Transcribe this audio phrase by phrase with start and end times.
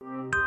[0.00, 0.37] Hallelujah.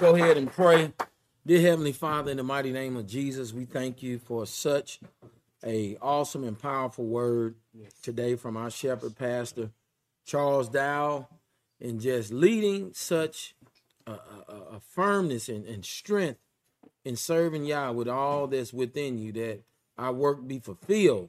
[0.00, 0.90] Go ahead and pray.
[1.46, 4.98] Dear Heavenly Father, in the mighty name of Jesus, we thank you for such
[5.62, 7.56] a awesome and powerful word
[8.02, 9.72] today from our shepherd pastor,
[10.24, 11.28] Charles Dow,
[11.82, 13.54] and just leading such
[14.06, 16.40] a, a, a firmness and, and strength
[17.04, 19.60] in serving Yah with all that's within you, that
[19.98, 21.28] our work be fulfilled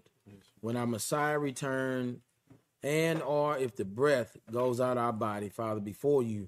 [0.62, 2.22] when our Messiah return
[2.82, 6.48] and or if the breath goes out our body, Father, before you,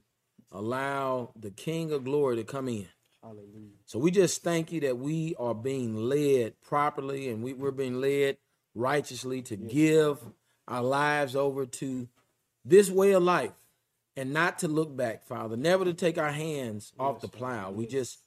[0.54, 2.88] allow the King of glory to come in.
[3.22, 3.72] Hallelujah.
[3.86, 8.00] So we just thank you that we are being led properly and we, we're being
[8.00, 8.38] led
[8.76, 10.20] righteously to give
[10.68, 12.08] our lives over to
[12.66, 13.52] this way of life
[14.16, 17.72] and not to look back, Father, never to take our hands off the plow.
[17.72, 18.20] We just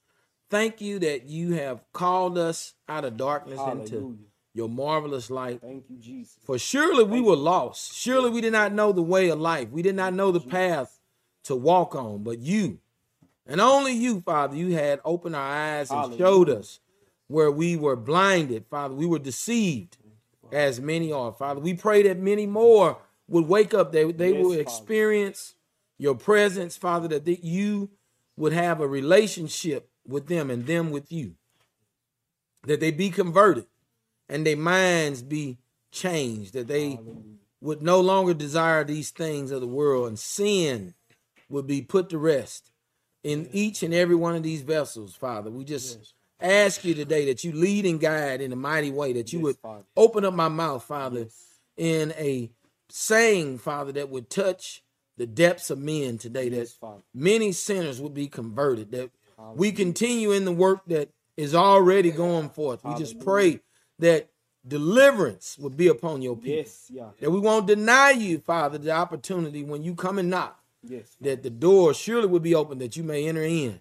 [0.51, 4.19] thank you that you have called us out of darkness into
[4.55, 5.61] your marvelous light.
[5.61, 6.37] Thank you, Jesus.
[6.45, 7.95] For surely we were lost.
[7.95, 9.69] Surely we did not know the way of life.
[9.71, 10.96] We did not know the path
[11.47, 12.23] to walk on.
[12.23, 12.79] But you,
[13.47, 15.43] and only you, Father, you had opened our
[15.79, 16.19] eyes and Hallelujah.
[16.19, 16.81] showed us
[17.29, 18.95] where we were blinded, Father.
[18.95, 19.97] We were deceived,
[20.53, 21.61] as many are, Father.
[21.61, 22.99] We pray that many more
[23.29, 23.93] would wake up.
[23.93, 24.61] They, they Yes, will Father.
[24.61, 25.55] experience
[25.99, 27.91] your presence, Father, that they- you
[28.37, 31.35] would have a relationship with them and them with you.
[32.65, 33.67] That they be converted
[34.29, 35.59] and their minds be
[35.91, 36.99] changed, that they
[37.61, 40.95] would no longer desire these things of the world, and sin
[41.49, 42.71] would be put to rest
[43.23, 45.51] in each and every one of these vessels, Father.
[45.51, 49.33] We just ask you today that you lead and guide in a mighty way, that
[49.33, 49.85] you Yes, would Father.
[49.97, 51.29] open up my mouth, Father,
[51.77, 52.51] in a
[52.89, 54.83] saying, Father, that would touch
[55.17, 57.03] the depths of men today, that Father.
[57.15, 59.11] many sinners would be converted, that
[59.55, 62.85] we continue in the work that is already going forth.
[62.85, 63.61] We just pray
[63.99, 64.29] that
[64.67, 66.59] deliverance would be upon your people.
[66.59, 67.11] Yes, yeah.
[67.21, 71.17] That we won't deny you, Father, the opportunity when you come and knock, Yes.
[71.21, 73.81] that the door surely will be open that you may enter in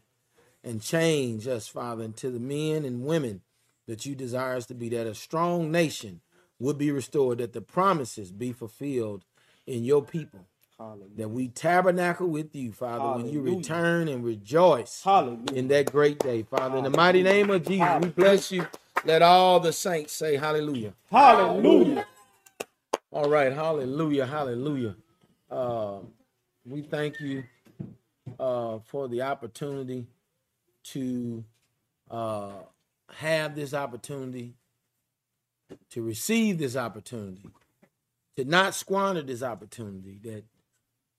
[0.63, 3.41] and change us, Father, into the men and women
[3.87, 6.21] that you desire us to be, that a strong nation
[6.59, 9.23] would be restored, that the promises be fulfilled
[9.67, 11.09] in your people, Hallelujah.
[11.17, 15.53] that we tabernacle with you, Father, when you return and rejoice Hallelujah.
[15.53, 16.77] in that great day, Father.
[16.77, 18.65] In the mighty name of Jesus, we bless you.
[19.03, 20.93] Let all the saints say hallelujah.
[21.11, 22.07] Hallelujah.
[23.11, 24.95] All right, hallelujah, hallelujah.
[25.49, 25.99] Uh,
[26.65, 27.43] we thank you
[28.39, 30.07] uh, for the opportunity
[30.83, 31.43] to
[32.09, 32.53] uh,
[33.13, 34.55] have this opportunity,
[35.91, 37.49] to receive this opportunity,
[38.35, 40.43] to not squander this opportunity that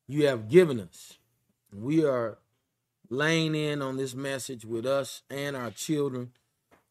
[0.09, 1.15] you have given us.
[1.73, 2.39] We are
[3.09, 6.33] laying in on this message with us and our children.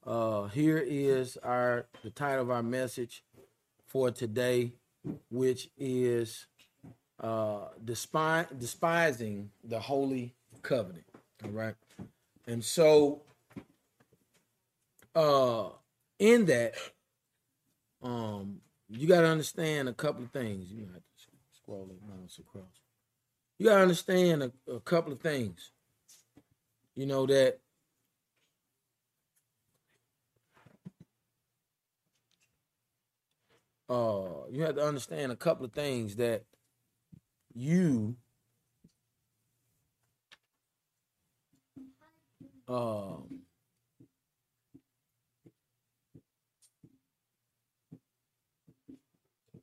[0.05, 3.23] Uh, here is our the title of our message
[3.85, 4.73] for today,
[5.29, 6.45] which is
[7.19, 11.05] uh, despising the holy covenant.
[11.43, 11.75] All right,
[12.47, 13.21] and so
[15.15, 15.69] uh,
[16.19, 16.75] in that,
[18.01, 20.71] um, you got to understand a couple of things.
[20.71, 20.87] You
[21.65, 22.63] scroll mouse across.
[23.57, 25.71] You got to understand a, a couple of things.
[26.95, 27.59] You know that
[33.87, 36.43] uh you have to understand a couple of things that
[37.55, 38.17] you
[42.67, 43.41] um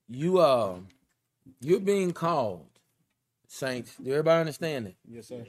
[0.08, 0.76] you uh
[1.60, 2.66] you're being called
[3.48, 3.96] saints.
[4.02, 5.44] Do everybody understand that Yes, sir.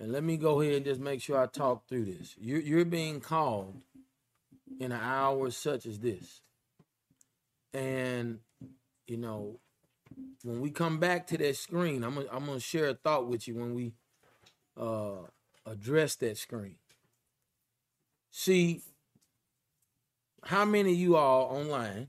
[0.00, 2.34] and let me go ahead and just make sure i talk through this.
[2.38, 3.82] You're, you're being called
[4.80, 6.40] in an hour such as this.
[7.72, 8.40] And
[9.06, 9.60] you know
[10.42, 13.48] when we come back to that screen i'm gonna, I'm gonna share a thought with
[13.48, 13.92] you when we
[14.76, 15.26] uh,
[15.66, 16.76] address that screen.
[18.30, 18.82] See,
[20.42, 22.08] how many of you all online?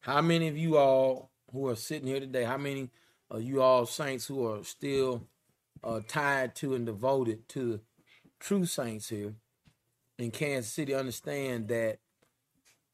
[0.00, 2.44] How many of you all who are sitting here today?
[2.44, 2.90] How many
[3.30, 5.26] of you all saints who are still
[5.84, 7.80] uh, tied to and devoted to
[8.40, 9.34] true saints here
[10.18, 11.98] in Kansas City understand that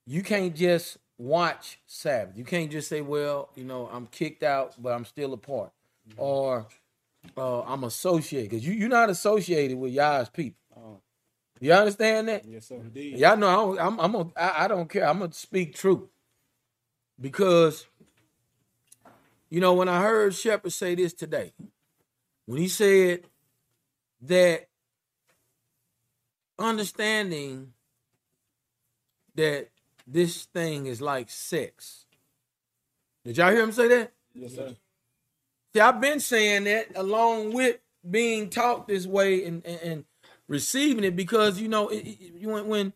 [0.07, 2.39] you can't just watch Sabbath.
[2.39, 5.73] You can't just say, well, you know, I'm kicked out, but I'm still a part.
[6.09, 6.21] Mm-hmm.
[6.21, 6.67] Or
[7.37, 8.51] uh, I'm associated.
[8.51, 10.61] Because you, you're not associated with y'all's people.
[10.77, 11.01] Oh.
[11.61, 12.45] You understand that?
[12.47, 12.77] Yes, sir.
[12.77, 13.19] Indeed.
[13.19, 15.09] Y'all know I am I'm, I'm a, I, I don't care.
[15.09, 16.09] I'm gonna speak truth
[17.21, 17.87] because
[19.51, 21.53] you know when I heard Shepherd say this today,
[22.47, 23.25] when he said
[24.23, 24.69] that
[26.59, 27.73] understanding
[29.35, 29.69] that
[30.11, 32.07] this thing is like sex.
[33.25, 34.13] Did y'all hear him say that?
[34.35, 34.75] Yes, sir.
[35.75, 37.79] See, I've been saying that along with
[38.09, 40.05] being taught this way and, and, and
[40.49, 42.93] receiving it because you know it, it, when, when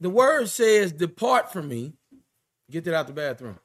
[0.00, 1.92] the word says depart from me,
[2.70, 3.58] get that out the bathroom.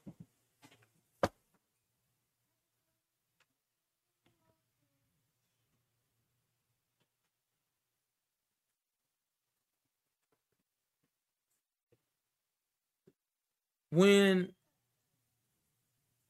[13.92, 14.50] When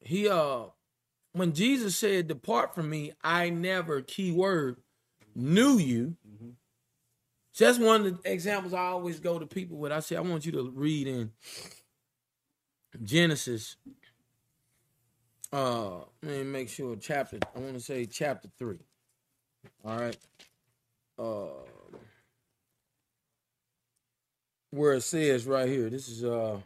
[0.00, 0.64] he uh
[1.32, 4.78] when Jesus said, Depart from me, I never, key word,
[5.34, 6.16] knew you.
[6.28, 6.50] Mm-hmm.
[7.52, 9.92] So that's one of the examples I always go to people with.
[9.92, 11.30] I say, I want you to read in
[13.02, 13.76] Genesis.
[15.52, 17.38] Uh, let me make sure chapter.
[17.54, 18.78] I want to say chapter three.
[19.84, 20.16] All right.
[21.18, 21.66] Uh,
[24.70, 25.90] where it says right here.
[25.90, 26.60] This is uh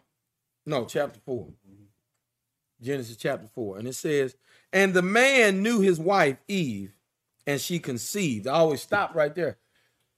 [0.67, 1.49] no, chapter 4.
[2.81, 3.79] Genesis chapter 4.
[3.79, 4.37] And it says,
[4.73, 6.93] And the man knew his wife Eve,
[7.47, 8.47] and she conceived.
[8.47, 9.59] I always stop right there.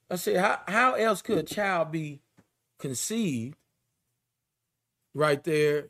[0.09, 2.21] I said, how, how else could a child be
[2.79, 3.57] conceived
[5.13, 5.89] right there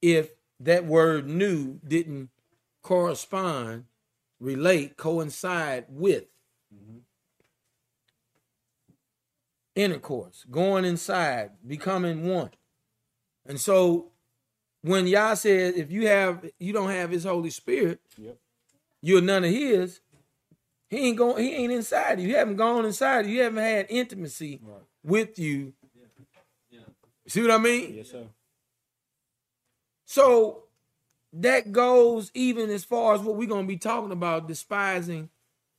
[0.00, 2.30] if that word knew didn't
[2.82, 3.84] correspond,
[4.40, 6.24] relate, coincide with
[6.74, 6.98] mm-hmm.
[9.74, 12.50] intercourse, going inside, becoming one.
[13.48, 14.12] And so
[14.82, 18.36] when Yah said, if you have you don't have his Holy Spirit, yep.
[19.00, 20.00] you're none of his,
[20.88, 22.28] he ain't going, he ain't inside you.
[22.28, 23.32] You haven't gone inside you.
[23.32, 24.82] You haven't had intimacy right.
[25.02, 25.72] with you.
[25.94, 26.06] Yeah.
[26.70, 26.80] Yeah.
[27.26, 27.94] See what I mean?
[27.94, 28.24] Yes, sir.
[30.04, 30.64] So
[31.32, 35.30] that goes even as far as what we're gonna be talking about, despising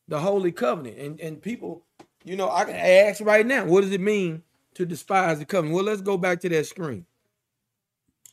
[0.08, 0.98] the holy covenant.
[0.98, 1.86] And and people,
[2.24, 4.44] you know, I can ask right now, what does it mean
[4.76, 5.76] to despise the covenant?
[5.76, 7.06] Well, let's go back to that screen.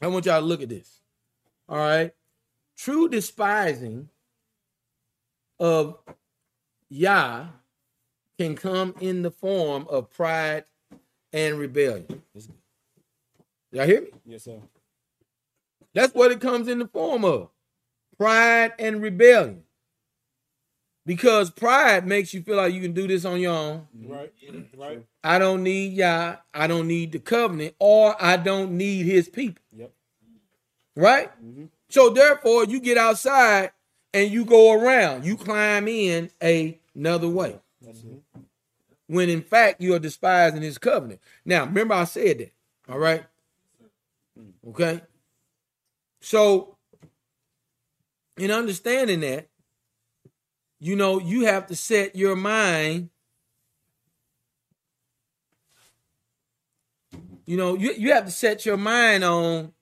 [0.00, 1.00] I want y'all to look at this.
[1.68, 2.12] All right.
[2.76, 4.08] True despising
[5.58, 5.98] of
[6.88, 7.46] Yah
[8.38, 10.64] can come in the form of pride
[11.32, 12.22] and rebellion.
[13.72, 14.08] Y'all hear me?
[14.24, 14.60] Yes, sir.
[15.94, 17.48] That's what it comes in the form of
[18.18, 19.62] pride and rebellion.
[21.06, 23.86] Because pride makes you feel like you can do this on your own.
[23.94, 24.32] Right,
[24.76, 25.06] right.
[25.22, 26.36] I don't need Yah.
[26.52, 29.62] I don't need the covenant, or I don't need his people.
[29.76, 29.92] Yep.
[30.96, 31.30] Right?
[31.44, 31.66] Mm-hmm.
[31.88, 33.70] So therefore, you get outside
[34.12, 35.24] and you go around.
[35.24, 37.60] You climb in a, another way.
[39.06, 41.20] When in fact you are despising his covenant.
[41.44, 42.52] Now, remember I said that.
[42.88, 43.24] All right.
[44.68, 45.00] Okay.
[46.20, 46.76] So,
[48.36, 49.48] in understanding that,
[50.78, 53.10] you know, you have to set your mind.
[57.46, 59.72] You know, you, you have to set your mind on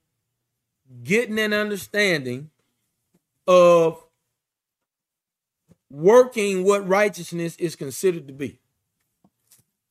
[1.03, 2.49] getting an understanding
[3.47, 4.01] of
[5.89, 8.59] working what righteousness is considered to be.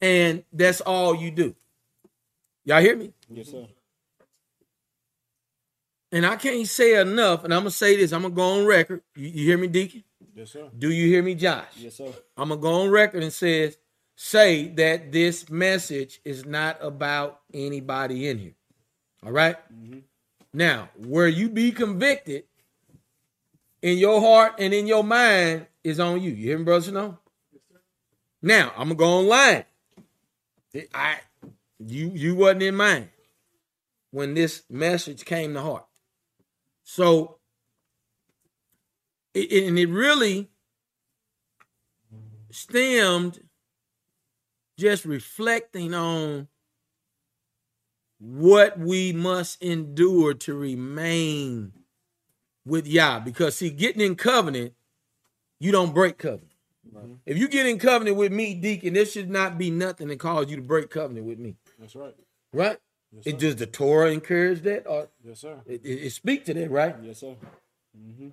[0.01, 1.55] And that's all you do.
[2.65, 3.13] Y'all hear me?
[3.31, 3.67] Yes, sir.
[6.13, 8.13] And I can't say enough, and I'm gonna say this.
[8.13, 9.03] I'm gonna go on record.
[9.17, 10.05] You, you hear me, Deacon?
[10.35, 10.69] Yes, sir.
[10.77, 11.65] Do you hear me, Josh?
[11.77, 12.13] Yes, sir.
[12.37, 13.79] I'm gonna go on record and says
[14.17, 18.55] say that this message is not about anybody in here.
[19.25, 19.57] All right?
[19.73, 20.01] mm-hmm.
[20.53, 22.45] Now, where you be convicted
[23.83, 26.31] in your heart and in your mind is on you.
[26.31, 26.93] You hear me, brother?
[26.93, 27.19] No.
[28.41, 29.65] Now, I'm gonna go online.
[30.93, 31.19] I
[31.79, 33.09] you you wasn't in mind
[34.11, 35.87] when this message came to heart.
[36.83, 37.39] So
[39.35, 40.49] it, and it really
[42.51, 43.41] stemmed
[44.79, 46.49] just reflecting on
[48.19, 51.73] what we must endure to remain
[52.65, 53.21] with Yah.
[53.21, 54.73] Because see, getting in covenant,
[55.61, 56.51] you don't break covenant.
[56.93, 57.05] Right.
[57.27, 60.49] If you get in covenant with me, Deacon, this should not be nothing that cause
[60.49, 61.57] you to break covenant with me.
[61.79, 62.15] That's right.
[62.53, 62.79] Right?
[63.13, 65.61] Yes, It does the Torah encourage that, or Yes, sir.
[65.67, 66.97] it, it, it speak to that, right?
[67.03, 67.35] Yes, sir.
[67.97, 68.29] Mm-hmm.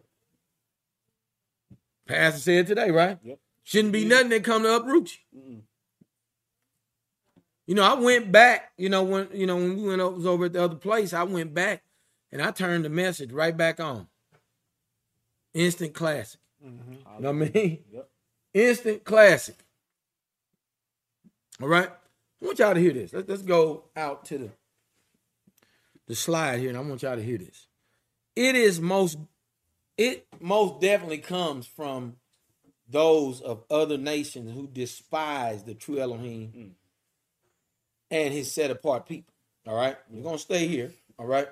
[2.11, 3.17] Pastor said today, right?
[3.23, 3.39] Yep.
[3.63, 5.39] Shouldn't be nothing that come to uproot you.
[5.39, 5.61] Mm-mm.
[7.67, 8.71] You know, I went back.
[8.77, 11.23] You know, when you know when we went over, over at the other place, I
[11.23, 11.83] went back
[12.31, 14.07] and I turned the message right back on.
[15.53, 16.41] Instant classic.
[16.65, 16.93] Mm-hmm.
[16.93, 17.79] You know what I mean?
[17.93, 18.09] Yep.
[18.53, 19.55] Instant classic.
[21.61, 21.87] All right.
[21.87, 23.13] I want y'all to hear this.
[23.13, 24.49] Let's, let's go out to the
[26.07, 27.67] the slide here, and I want y'all to hear this.
[28.35, 29.17] It is most
[30.03, 32.15] it most definitely comes from
[32.89, 36.71] those of other nations who despise the true Elohim Mm.
[38.09, 39.33] and his set apart people.
[39.67, 39.97] All right.
[40.09, 40.91] We're gonna stay here.
[41.17, 41.47] All right.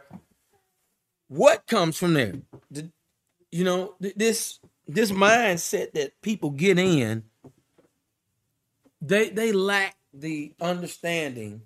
[1.27, 2.41] What comes from there?
[2.71, 2.91] The-
[3.51, 7.23] you know, th- this this mindset that people get in,
[9.01, 11.61] they they lack the understanding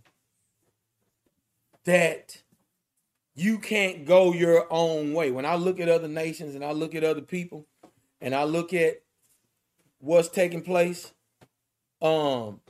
[1.85, 2.42] that
[3.35, 5.31] you can't go your own way.
[5.31, 7.65] When I look at other nations and I look at other people
[8.21, 9.01] and I look at
[9.99, 11.11] what's taking place,
[12.01, 12.61] um,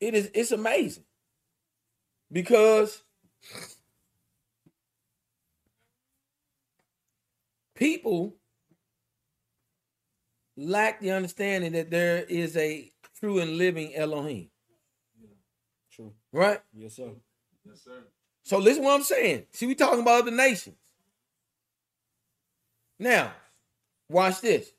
[0.00, 1.04] it is it's amazing
[2.30, 3.02] because
[7.74, 8.34] people
[10.56, 14.50] lack the understanding that there is a true and living Elohim,
[15.20, 15.28] Yeah.
[15.90, 16.12] True.
[16.32, 16.60] right?
[16.72, 17.12] Yes, sir.
[17.64, 18.04] Yes, sir.
[18.44, 19.46] So listen what I'm saying.
[19.52, 20.76] See, we talking about other nations.
[22.98, 23.32] Now,
[24.08, 24.70] watch this.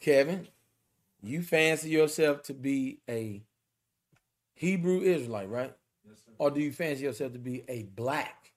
[0.00, 0.48] Kevin,
[1.22, 3.42] you fancy yourself to be a
[4.54, 5.72] Hebrew Israelite, right?
[6.08, 6.32] Yes, sir.
[6.38, 8.52] Or do you fancy yourself to be a black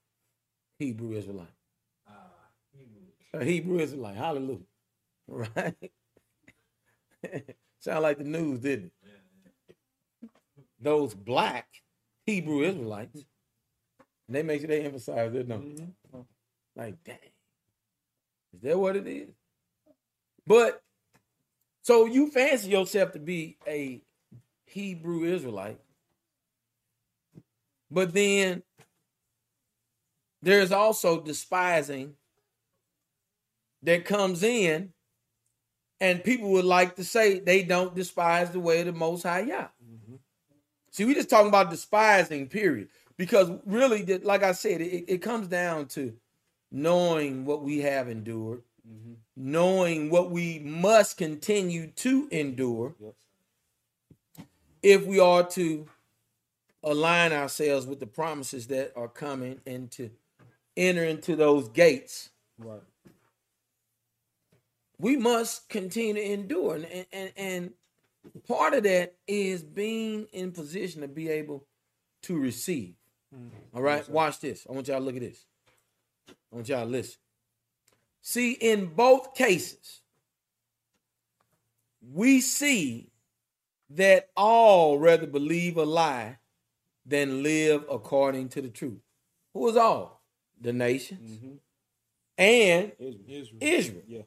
[0.80, 1.48] Hebrew Israelite?
[2.08, 2.13] Ah,
[2.72, 3.42] Hebrew.
[3.42, 4.18] A Hebrew Israelite.
[4.18, 4.60] Hallelujah.
[5.27, 5.75] Right?
[7.80, 8.94] Sound like the news, didn't it?
[9.04, 9.13] Yeah,
[10.80, 11.68] Those black
[12.25, 13.25] Hebrew Israelites.
[14.27, 15.60] And they make sure they emphasize it, no.
[15.60, 16.22] Mm-hmm.
[16.75, 17.17] Like, dang.
[18.53, 19.29] Is that what it is?
[20.48, 20.82] But
[21.84, 24.01] so you fancy yourself to be a
[24.65, 25.79] Hebrew Israelite,
[27.91, 28.63] but then
[30.41, 32.13] there's also despising
[33.84, 34.94] that comes in,
[36.00, 39.41] and people would like to say they don't despise the way of the Most High
[39.41, 39.67] Yah.
[39.84, 39.95] Mm-hmm.
[40.96, 42.88] See, we just talking about despising, period.
[43.18, 46.14] Because really, like I said, it, it comes down to
[46.72, 49.14] knowing what we have endured, Mm-hmm.
[49.36, 53.14] knowing what we must continue to endure Yep.
[54.84, 55.88] if we are to
[56.84, 60.12] align ourselves with the promises that are coming and to
[60.78, 62.30] enter into those gates.
[62.60, 62.80] Right.
[65.00, 66.75] We must continue to endure.
[66.75, 67.74] And, and, and, and
[68.48, 71.65] part of that is being in position to be able
[72.24, 72.96] to receive.
[73.74, 74.65] All right, watch this.
[74.70, 75.46] I want y'all to look at this.
[76.29, 77.20] I want y'all to listen.
[78.22, 80.01] See, in both cases,
[82.13, 83.10] we see
[83.89, 86.38] that all rather believe a lie
[87.05, 89.01] than live according to the truth.
[89.53, 90.24] Who is all?
[90.60, 91.55] The nations Mm-hmm.
[92.38, 93.22] and Israel.
[93.27, 93.58] Israel.
[93.62, 94.22] Israel, Yeah.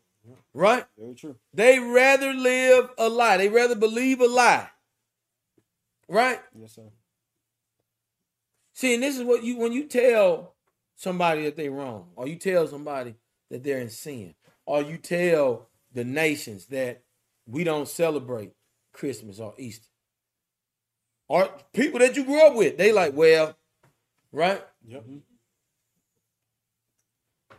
[0.55, 0.85] Right?
[0.99, 1.37] Very true.
[1.55, 3.37] They rather live a lie.
[3.37, 4.69] They rather believe a lie.
[6.09, 6.41] Right?
[6.59, 6.91] Yes, sir.
[8.73, 10.55] See, and this is what you when you tell
[10.95, 13.15] somebody that they're wrong, or you tell somebody
[13.51, 14.35] that they're in sin,
[14.67, 17.03] or you tell the nations that
[17.47, 18.53] we don't celebrate
[18.93, 19.87] Christmas or Easter.
[21.29, 23.57] Or people that you grew up with, they like, well,
[24.33, 24.63] right?
[24.87, 25.05] Yep.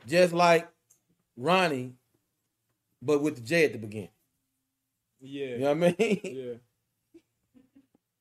[0.08, 0.68] Just like
[1.38, 1.94] Ronnie,
[3.02, 4.10] but with the J at the beginning.
[5.22, 5.46] Yeah.
[5.48, 6.20] You know what I mean?
[6.24, 6.54] Yeah.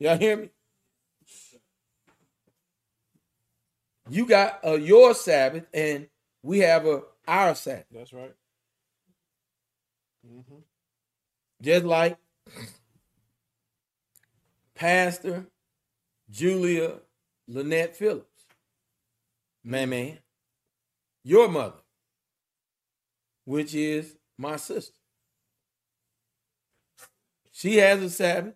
[0.00, 0.50] Y'all hear me?
[4.11, 6.08] You got a your Sabbath, and
[6.42, 7.87] we have a our Sabbath.
[7.90, 8.35] That's right.
[10.26, 10.54] Mm-hmm.
[11.61, 12.16] Just like
[14.75, 15.47] Pastor
[16.30, 16.94] Julia
[17.49, 18.44] Lynette Phillips.
[19.64, 20.18] Man, man.
[21.25, 21.82] Your mother,
[23.44, 24.95] which is my sister.
[27.52, 28.54] She has a Sabbath.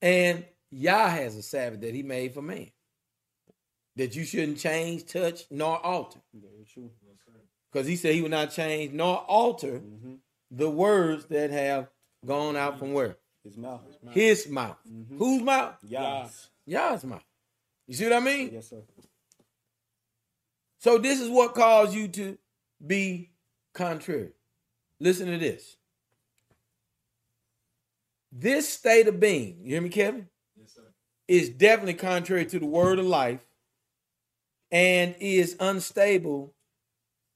[0.00, 2.70] And Yah has a Sabbath that he made for man.
[3.96, 6.20] That you shouldn't change, touch, nor alter.
[6.34, 6.90] Very true.
[7.06, 7.32] Yes, sir.
[7.72, 10.14] Because he said he would not change nor alter Mm-hmm.
[10.50, 11.88] the words that have
[12.26, 13.16] gone out from where?
[13.44, 13.82] His mouth.
[14.10, 14.78] His mouth.
[14.90, 15.18] Mhm.
[15.18, 15.76] Whose mouth?
[15.86, 16.48] Yas.
[16.66, 17.24] Yah's mouth.
[17.86, 18.50] You see what I mean?
[18.52, 18.82] Yes, sir.
[20.78, 22.38] So this is what caused you to
[22.84, 23.30] be
[23.74, 24.30] contrary.
[25.00, 25.76] listen to this.
[28.32, 30.28] This state of being, you hear me, Kevin,
[30.58, 30.82] Yes, sir.
[31.28, 33.40] is definitely contrary to the word of life
[34.72, 36.52] and is unstable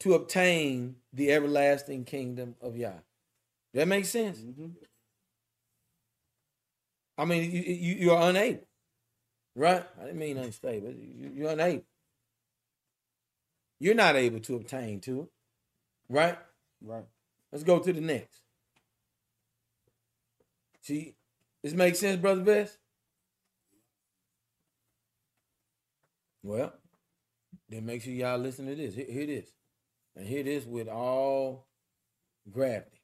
[0.00, 2.92] to obtain the everlasting kingdom of Yah.
[3.74, 4.38] That makes sense?
[4.38, 4.66] Mm-hmm.
[7.16, 8.66] I mean, you, you, you are unable,
[9.54, 9.84] right?
[10.00, 10.90] I didn't mean unstable.
[10.90, 11.84] You, you're unable.
[13.80, 15.28] You're not able to obtain to it,
[16.08, 16.38] right?
[16.80, 17.06] Right.
[17.52, 18.42] Let's go to the next.
[20.82, 21.14] See,
[21.62, 22.78] this makes sense, Brother Best?
[26.42, 26.72] Well,
[27.68, 28.94] then make sure y'all listen to this.
[28.94, 29.52] Here, here it is.
[30.16, 31.66] And hear this with all
[32.50, 33.02] gravity.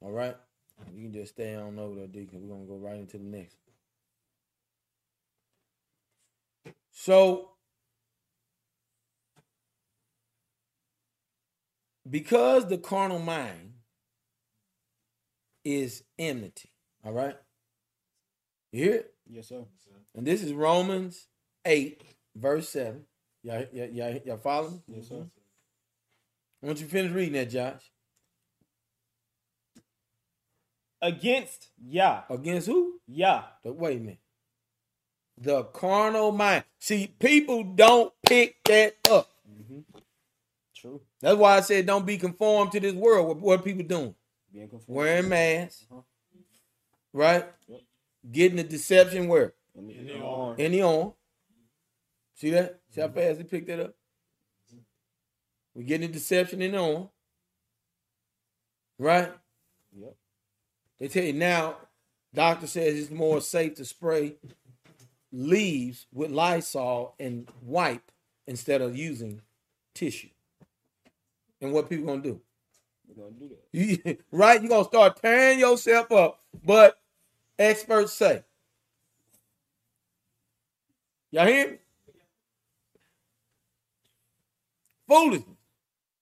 [0.00, 0.36] All right?
[0.92, 2.40] You can just stay on over there, Deacon.
[2.42, 3.56] We're going to go right into the next.
[6.90, 7.50] So,
[12.08, 13.74] because the carnal mind
[15.64, 16.70] is enmity,
[17.04, 17.36] all right?
[18.72, 19.14] You hear it?
[19.28, 19.64] Yes, sir.
[20.14, 21.26] And this is Romans
[21.64, 22.02] 8,
[22.34, 23.04] verse 7.
[23.42, 24.80] Y'all, y'all, y'all, y'all follow me?
[24.88, 25.14] Yes, sir.
[25.14, 26.66] Mm-hmm.
[26.66, 27.82] Once you finish reading that, Josh.
[31.00, 32.22] Against Yah.
[32.28, 32.94] Against who?
[33.06, 33.44] Yah.
[33.62, 34.18] The, wait a minute.
[35.40, 36.64] The carnal mind.
[36.80, 39.30] See, people don't pick that up.
[40.78, 40.88] Mm-hmm.
[40.88, 41.00] True.
[41.20, 43.26] That's why I said don't be conformed to this world.
[43.28, 44.14] What, what are people doing?
[44.52, 44.96] Being conformed.
[44.96, 46.00] Wearing masks, Uh-huh.
[47.12, 47.46] right?
[47.68, 47.80] Yep.
[48.30, 49.54] Getting the deception where?
[49.74, 50.40] In the, In in the the arm.
[50.50, 50.54] arm.
[50.58, 51.12] In the arm.
[52.34, 52.80] See that?
[52.90, 53.94] See how fast he picked that up?
[55.74, 57.08] We're getting the deception in the arm.
[58.98, 59.32] Right?
[59.96, 60.16] Yep.
[60.98, 61.76] They tell you now,
[62.34, 64.34] doctor says it's more safe to spray
[65.30, 68.10] leaves with Lysol and wipe
[68.46, 69.42] instead of using
[69.94, 70.28] tissue.
[71.60, 72.40] And what people gonna do?
[73.06, 73.64] You're gonna do that.
[73.72, 74.60] You, right?
[74.60, 76.40] You're gonna start tearing yourself up.
[76.64, 76.98] But
[77.58, 78.44] experts say,
[81.30, 81.78] y'all hear me?
[85.08, 85.56] Foolishness.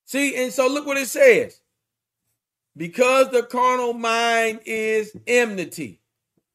[0.05, 1.61] See, and so look what it says.
[2.77, 6.01] Because the carnal mind is enmity.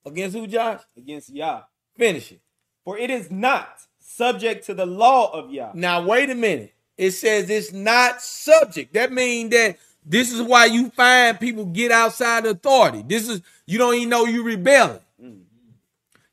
[0.06, 0.82] Against who, Josh?
[0.96, 1.64] Against Yah.
[1.98, 2.42] Finish it.
[2.86, 5.72] For it is not subject to the law of Yah.
[5.74, 6.74] Now, wait a minute.
[6.98, 8.94] It says it's not subject.
[8.94, 13.04] That means that this is why you find people get outside authority.
[13.06, 15.00] This is you don't even know you rebelling.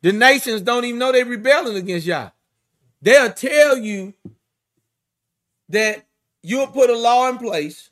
[0.01, 2.33] The nations don't even know they're rebelling against y'all.
[3.03, 4.15] They'll tell you
[5.69, 6.07] that
[6.43, 7.91] you'll put a law in place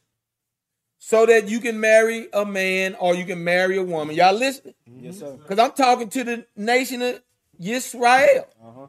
[0.98, 4.16] so that you can marry a man or you can marry a woman.
[4.16, 4.74] Y'all listening?
[5.00, 5.32] Yes, sir.
[5.36, 7.22] Because I'm talking to the nation of
[7.60, 8.48] Israel.
[8.64, 8.86] Uh-huh.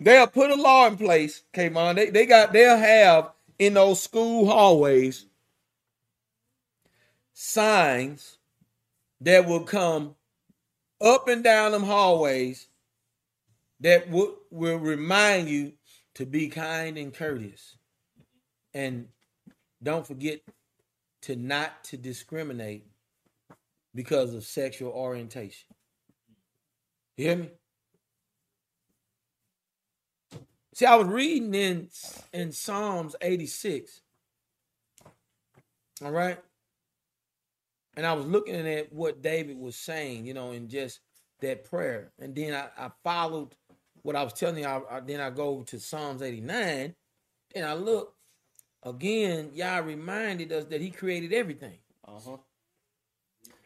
[0.00, 1.94] They'll put a law in place, Kmon.
[1.96, 5.26] They they got they'll have in those school hallways
[7.32, 8.38] signs
[9.20, 10.14] that will come
[11.00, 12.68] up and down them hallways
[13.80, 15.72] that will, will remind you
[16.14, 17.76] to be kind and courteous.
[18.72, 19.08] And
[19.82, 20.40] don't forget
[21.22, 22.86] to not to discriminate
[23.94, 25.74] because of sexual orientation.
[27.16, 27.50] You hear me?
[30.74, 31.90] See, I was reading in
[32.34, 34.02] in Psalms 86.
[36.04, 36.38] All right.
[37.96, 41.00] And I was looking at what David was saying, you know, in just
[41.40, 42.12] that prayer.
[42.20, 43.54] And then I, I followed
[44.02, 44.66] what I was telling you.
[44.66, 46.94] I, I- then I go to Psalms 89.
[47.56, 48.14] And I look
[48.84, 51.78] again, Yah reminded us that he created everything.
[52.08, 52.38] Uh-huh.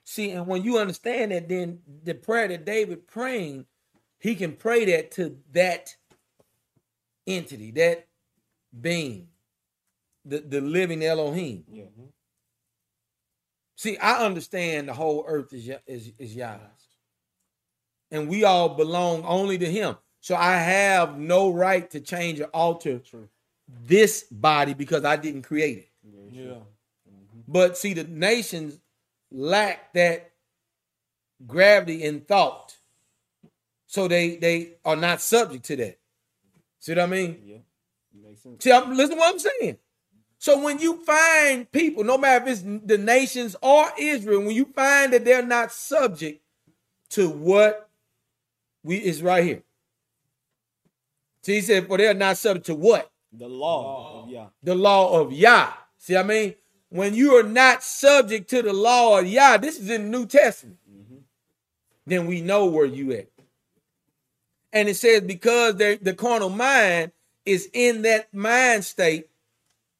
[0.04, 3.66] See, and when you understand that, then the prayer that David praying,
[4.20, 5.96] he can pray that to that
[7.36, 8.06] entity, that
[8.78, 9.28] being,
[10.24, 11.64] the, the living Elohim.
[11.70, 11.84] Yeah.
[13.76, 16.60] See, I understand the whole earth is, Ya- is, is Yah's.
[18.10, 19.96] And we all belong only to him.
[20.20, 23.28] So I have no right to change or alter True.
[23.86, 25.88] this body because I didn't create it.
[26.04, 26.44] Very Yeah.
[26.54, 26.62] true.
[27.08, 27.40] Mm-hmm.
[27.46, 28.78] But see, the nations
[29.30, 30.32] lack that
[31.46, 32.74] gravity in thought.
[33.86, 35.97] So they they are not subject to that.
[36.78, 37.40] See what I mean?
[37.44, 37.58] Yeah.
[38.22, 38.64] Makes sense.
[38.64, 39.78] See, I'm, listen to what I'm saying.
[40.38, 44.66] So when you find people, no matter if it's the nations or Israel, when you
[44.66, 46.40] find that they're not subject
[47.10, 47.88] to what
[48.84, 49.62] we is right here.
[51.42, 53.10] See, he said, for they're not subject to what?
[53.32, 54.46] The law of Yah.
[54.62, 55.72] the law of Yah.
[55.98, 56.54] See, what I mean,
[56.88, 60.26] when you are not subject to the law of Yah, this is in the New
[60.26, 60.78] Testament.
[60.90, 61.16] Mm-hmm.
[62.06, 63.28] Then we know where you at.
[64.78, 67.10] And it says because the carnal mind
[67.44, 69.28] is in that mind state,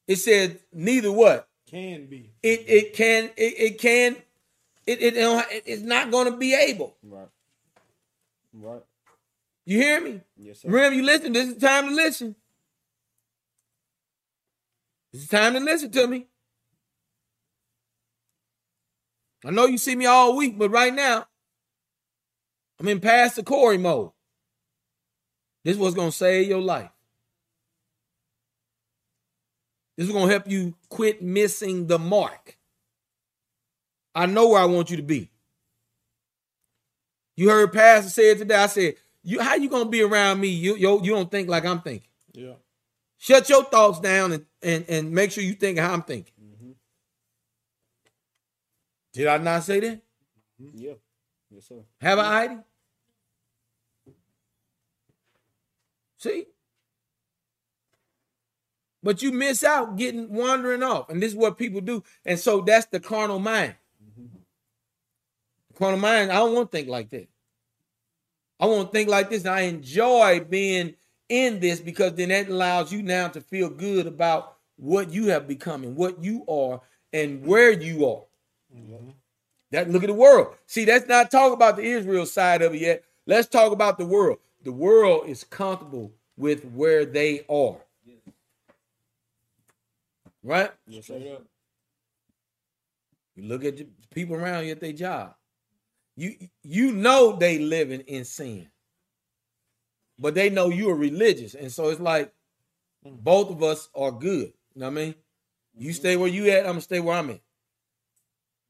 [0.07, 2.31] it says neither what Can be.
[2.41, 4.15] it it can it, it can
[4.87, 5.15] it, it
[5.65, 6.95] it's not going to be able.
[7.03, 7.27] Right.
[8.53, 8.81] Right.
[9.65, 10.21] You hear me?
[10.37, 10.69] Yes, sir.
[10.69, 11.33] Remember, you listen.
[11.33, 12.37] This is time to listen.
[15.11, 16.25] This is time to listen to me.
[19.43, 21.25] I know you see me all week, but right now,
[22.79, 24.11] I'm in Pastor Corey mode.
[25.63, 26.89] This is what's gonna save your life.
[29.97, 32.57] This is gonna help you quit missing the mark.
[34.15, 35.29] I know where I want you to be.
[37.35, 38.55] You heard Pastor say it today.
[38.55, 40.47] I said, "You how you gonna be around me?
[40.47, 42.09] You you, you don't think like I'm thinking.
[42.33, 42.53] Yeah.
[43.17, 46.71] Shut your thoughts down and and, and make sure you think how I'm thinking." Mm-hmm.
[49.13, 50.01] Did I not say that?
[50.61, 50.77] Mm-hmm.
[50.77, 50.93] Yeah.
[51.49, 51.83] Yes, sir.
[52.01, 52.57] Have I ID?
[56.19, 56.45] See?
[59.01, 61.09] But you miss out getting wandering off.
[61.09, 62.03] And this is what people do.
[62.25, 63.75] And so that's the carnal mind.
[65.77, 67.29] Carnal mind, I don't want to think like that.
[68.59, 69.45] I want to think like this.
[69.45, 70.95] And I enjoy being
[71.29, 75.47] in this because then that allows you now to feel good about what you have
[75.47, 76.81] become and what you are
[77.13, 78.23] and where you are.
[79.71, 80.55] That look at the world.
[80.65, 83.03] See, that's not talk about the Israel side of it yet.
[83.25, 84.39] Let's talk about the world.
[84.63, 87.77] The world is comfortable with where they are.
[90.43, 90.71] Right?
[90.87, 91.39] Yes, sir.
[93.35, 95.35] You look at the people around you at their job.
[96.15, 98.67] You you know they living in sin.
[100.17, 101.53] But they know you are religious.
[101.55, 102.33] And so it's like
[103.05, 103.17] mm.
[103.17, 104.51] both of us are good.
[104.75, 105.15] You know what I mean?
[105.77, 105.95] You mm-hmm.
[105.95, 107.41] stay where you at, I'm gonna stay where I'm at.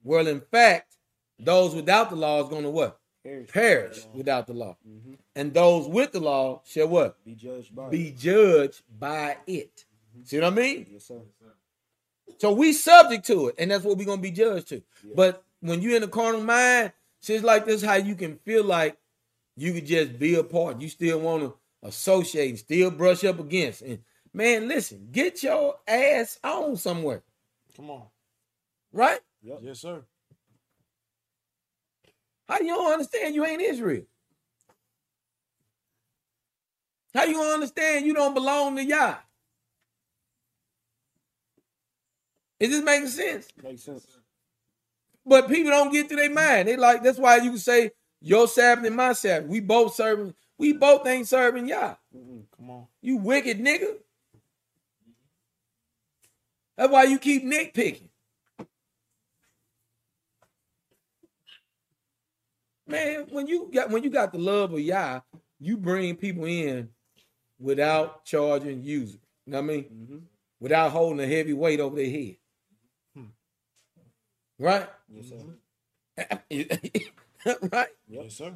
[0.03, 0.95] Well, in fact,
[1.39, 2.98] those without the law is gonna what?
[3.23, 3.49] Perish.
[3.49, 4.77] Perish without the law.
[4.87, 5.17] Mhm.
[5.35, 7.23] And those with the law shall what?
[7.25, 7.89] Be judged by.
[7.89, 9.85] Be judged by it.
[10.23, 10.87] See what I mean?
[10.91, 11.21] Yes, sir.
[12.37, 14.81] So we subject to it, and that's what we're gonna be judged to.
[15.03, 15.13] Yeah.
[15.15, 18.97] But when you're in the carnal mind, shit's like this, how you can feel like
[19.57, 20.79] you could just be a part.
[20.79, 23.81] You still want to associate, and still brush up against.
[23.81, 23.99] And
[24.33, 27.23] man, listen, get your ass on somewhere,
[27.75, 28.07] Come on.
[28.93, 29.19] right?
[29.41, 29.59] Yep.
[29.61, 30.03] Yes, sir.
[32.49, 34.03] How you don't understand you ain't Israel?
[37.13, 39.17] How you understand you don't belong to Yah?
[42.59, 43.47] Is this making sense?
[43.63, 44.07] Makes sense.
[45.25, 46.67] But people don't get to their mind.
[46.67, 49.47] They like that's why you can say your Sabbath and my Sabbath.
[49.47, 50.33] We both serving.
[50.57, 51.95] We both ain't serving Yah.
[52.15, 52.43] Mm-mm.
[52.57, 52.87] Come on.
[53.01, 53.95] You wicked nigga.
[56.77, 58.08] That's why you keep nitpicking.
[62.89, 65.21] Man, when you got when you got the love of Yah,
[65.59, 66.89] you bring people in
[67.59, 69.19] without charging user.
[69.45, 69.83] You know what I mean?
[69.83, 70.21] Mhm.
[70.59, 72.37] Without holding a heavy weight over their head.
[74.59, 74.89] Right?
[75.07, 75.37] Yes, sir.
[77.71, 77.87] right?
[78.09, 78.53] Yes, sir.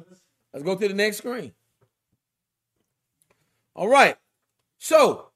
[0.52, 1.52] Let's go to the next screen.
[3.74, 4.16] All right.
[4.78, 5.30] So,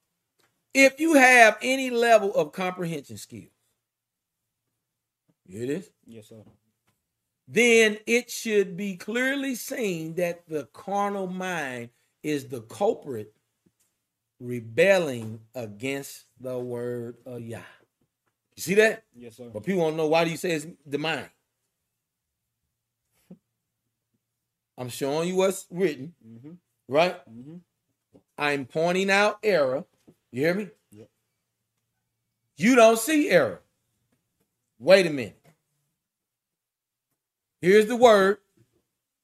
[0.74, 3.50] if you have any level of comprehension skills,
[5.46, 5.90] you hear this?
[6.06, 6.42] Yes, sir.
[7.48, 11.88] Then it should be clearly seen that the carnal mind
[12.22, 13.32] is the culprit
[14.38, 17.60] rebelling against the word of Yah.
[18.56, 19.04] You see that?
[19.16, 19.50] Yes, sir.
[19.52, 21.30] But people want to know why do you say it's the mind?
[24.78, 26.52] I'm showing you what's written, Mm-hmm.
[26.88, 27.16] right?
[27.30, 27.56] Mm-hmm.
[28.36, 29.84] I'm pointing out error.
[30.32, 30.68] You hear me?
[30.92, 31.08] Yep.
[32.58, 33.60] You don't see error.
[34.78, 35.40] Wait a minute.
[37.62, 38.38] Here's the word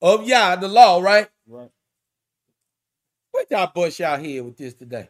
[0.02, 1.28] of Yah, the law, right?
[1.48, 1.70] Right.
[3.32, 5.08] What y'all bust y'all head with this today?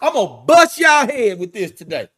[0.00, 2.08] I'm gonna bust y'all head with this today.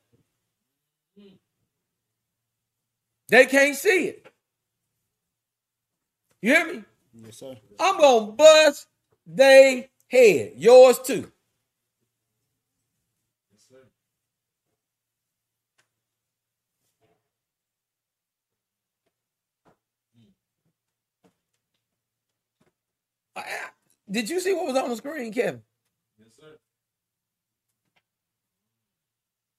[3.30, 4.26] They can't see it.
[6.42, 6.84] You hear me?
[7.14, 7.56] Yes, sir.
[7.80, 8.88] I'm gonna bust
[9.26, 10.52] they head.
[10.56, 11.30] Yours too.
[13.52, 13.88] Yes, sir.
[23.36, 23.70] I- I-
[24.10, 25.62] Did you see what was on the screen, Kevin?
[26.18, 26.58] Yes, sir.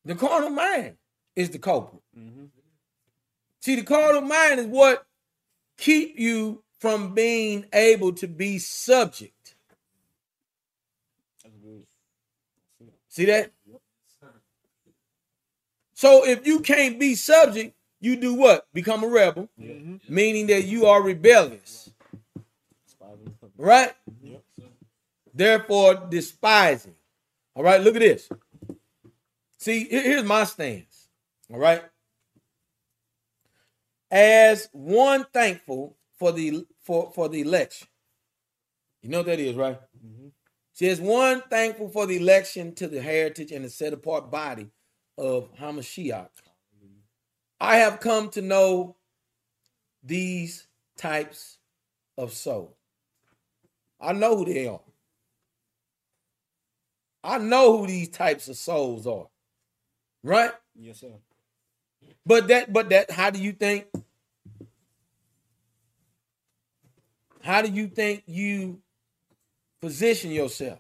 [0.06, 0.96] The carnal mind
[1.36, 2.02] is the culprit.
[2.18, 2.46] Mm-hmm.
[3.62, 5.06] See, the carnal mind is what
[5.78, 9.56] keep you from being able to be subject.
[13.10, 13.52] See that?
[15.94, 18.68] So if you can't be subject, you do what?
[18.74, 19.98] Become a rebel, Mm-hmm.
[20.08, 21.90] meaning that you are rebellious,
[22.86, 23.94] Spies in the right?
[24.24, 24.39] Yep.
[25.34, 26.96] Therefore, despising.
[27.56, 28.30] All right, look at this.
[29.58, 31.08] See, here's my stance.
[31.52, 31.84] All right.
[34.12, 37.88] as one thankful for the for for the election.
[39.02, 39.80] You know what that is, right?
[40.04, 40.32] Mhm.
[40.74, 44.72] Says one thankful for the election to the heritage and the set apart body
[45.18, 46.30] of Hamashiach.
[47.60, 48.96] I have come to know
[50.02, 51.58] these types
[52.18, 52.78] of soul.
[54.00, 54.82] I know who they are.
[57.30, 59.28] I know who these types of souls are.
[60.24, 60.52] Right?
[60.76, 61.14] Yes, sir.
[62.26, 63.86] But that, but that, how do you think?
[67.44, 68.82] How do you think you
[69.80, 70.80] position yourself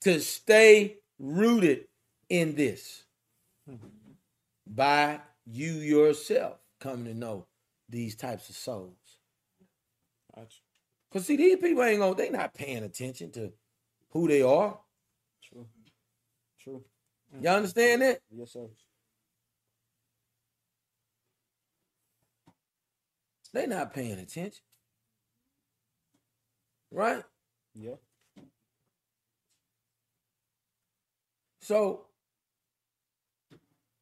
[0.00, 1.86] to stay rooted
[2.28, 3.04] in this?
[4.66, 7.46] By you yourself coming to know
[7.88, 8.96] these types of souls.
[10.34, 10.58] Gotcha.
[11.12, 13.52] Cause see, these people ain't gonna, they not paying attention to
[14.12, 14.78] who they are.
[15.42, 15.66] True.
[16.60, 16.84] True.
[17.34, 17.44] Mm.
[17.44, 18.20] Y'all understand that?
[18.30, 18.68] Yes, sir.
[23.52, 24.62] They not paying attention.
[26.90, 27.22] Right?
[27.74, 27.96] Yeah.
[31.60, 32.06] So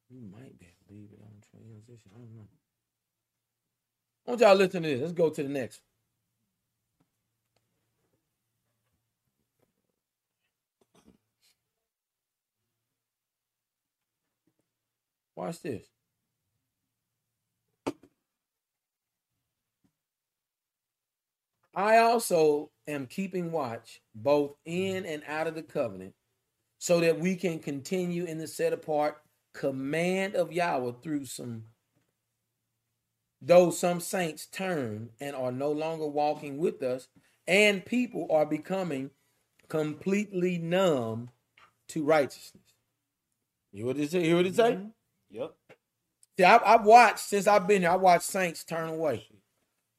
[0.09, 2.11] you might be able to leave it on transition.
[2.13, 2.47] I don't know.
[4.25, 5.01] I want y'all to listen to this.
[5.01, 5.81] Let's go to the next.
[15.41, 15.87] Watch this.
[21.73, 25.11] I also am keeping watch both in mm-hmm.
[25.11, 26.13] and out of the covenant
[26.77, 29.17] so that we can continue in the set apart
[29.55, 31.63] command of Yahweh through some
[33.41, 37.07] though some saints turn and are no longer walking with us
[37.47, 39.09] and people are becoming
[39.69, 41.31] completely numb
[41.87, 42.75] to righteousness.
[43.71, 44.27] You what it say?
[44.27, 44.73] You what it say?
[44.73, 44.89] Mm-hmm.
[45.31, 45.55] Yep.
[46.37, 47.91] See, I, I've watched since I've been here.
[47.91, 49.27] I watched saints turn away.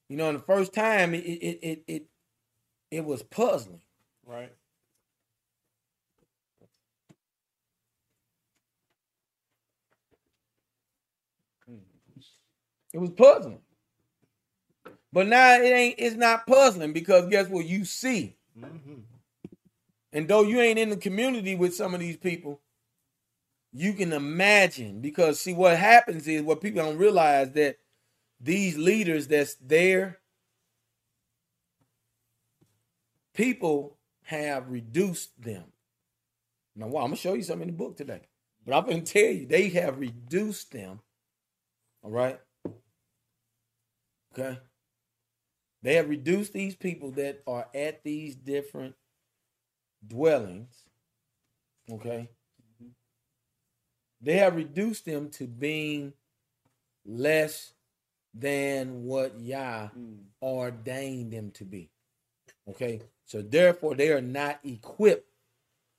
[0.08, 2.06] You know, and the first time it it it it,
[2.90, 3.80] it was puzzling.
[4.26, 4.52] Right.
[12.92, 13.60] It was puzzling.
[15.12, 17.64] But now it ain't it's not puzzling because guess what?
[17.64, 18.36] You see.
[18.58, 19.00] Mm-hmm.
[20.12, 22.60] And though you ain't in the community with some of these people,
[23.72, 27.78] you can imagine because see what happens is what people don't realize that
[28.40, 30.18] these leaders that's there,
[33.34, 35.64] people have reduced them.
[36.76, 38.20] Now, well, I'm gonna show you something in the book today,
[38.64, 41.00] but I'm gonna tell you they have reduced them.
[42.02, 42.40] All right.
[44.32, 44.58] Okay.
[45.82, 48.94] They have reduced these people that are at these different
[50.06, 50.74] dwellings.
[51.90, 52.28] Okay.
[54.22, 56.12] They have reduced them to being
[57.04, 57.72] less
[58.32, 60.24] than what Yah Mm.
[60.40, 61.90] ordained them to be.
[62.68, 63.02] Okay.
[63.26, 65.28] So therefore, they are not equipped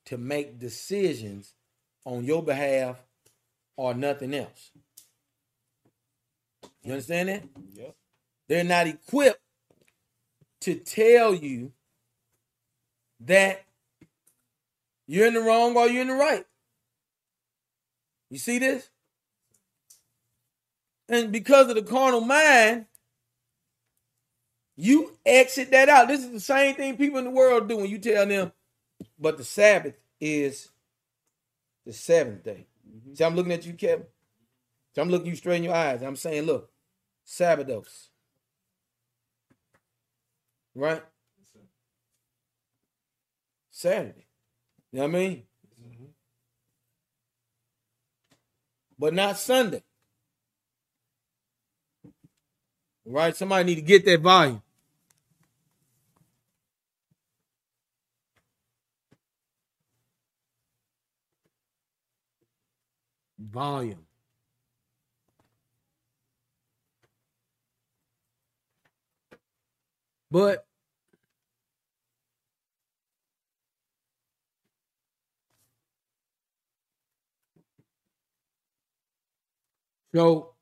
[0.06, 1.54] to make decisions
[2.06, 3.02] on your behalf
[3.76, 4.72] or nothing else.
[6.84, 7.44] You understand that?
[7.74, 7.96] Yep.
[8.48, 9.42] They're not equipped
[10.62, 11.72] to tell you
[13.22, 13.64] that
[15.08, 16.46] you're in the wrong or you're in the right.
[18.34, 18.90] You see this?
[21.08, 22.88] And because of the carnal mind,
[24.76, 26.08] you exit that out.
[26.08, 28.52] This is the same thing people in the world do when you tell them,
[29.20, 30.72] but the Sabbath is
[31.86, 32.68] the seventh day.
[32.90, 33.16] Mhm.
[33.18, 34.08] See, I'm looking at you, Kevin.
[34.96, 36.02] So I'm looking you straight in your eyes.
[36.02, 36.72] I'm saying, look,
[37.24, 38.10] Sabbathos.
[40.76, 41.04] Right?
[43.72, 44.28] Saturday.
[44.92, 45.48] You know what I mean?
[49.04, 49.84] But not Sunday.
[53.06, 53.36] Right?
[53.36, 54.62] Somebody need to get that volume.
[63.38, 64.06] Volume.
[70.32, 70.66] But
[80.14, 80.54] so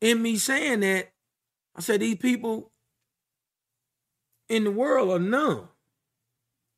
[0.00, 1.10] in me saying that,
[1.74, 2.70] I said these people
[4.48, 5.68] in the world are numb.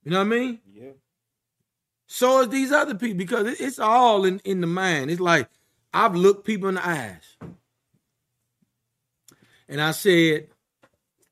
[0.05, 0.61] You know what I mean?
[0.73, 0.91] Yeah.
[2.07, 5.11] So is these other people because it's all in, in the mind.
[5.11, 5.49] It's like
[5.93, 7.37] I've looked people in the eyes.
[9.69, 10.49] And I said,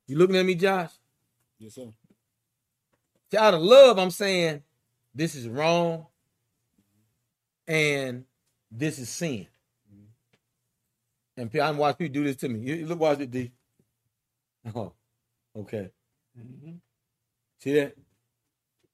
[0.06, 0.90] You looking at me, Josh?
[1.58, 1.88] Yes, sir.
[3.38, 4.62] Out of love, I'm saying
[5.14, 6.06] this is wrong
[7.66, 8.24] and
[8.70, 9.46] this is sin.
[11.36, 12.60] And I watch people do this to me.
[12.60, 13.52] You, look, watch it, D.
[14.74, 14.92] Oh,
[15.56, 15.90] okay.
[16.38, 16.72] Mm-hmm.
[17.58, 17.96] See that?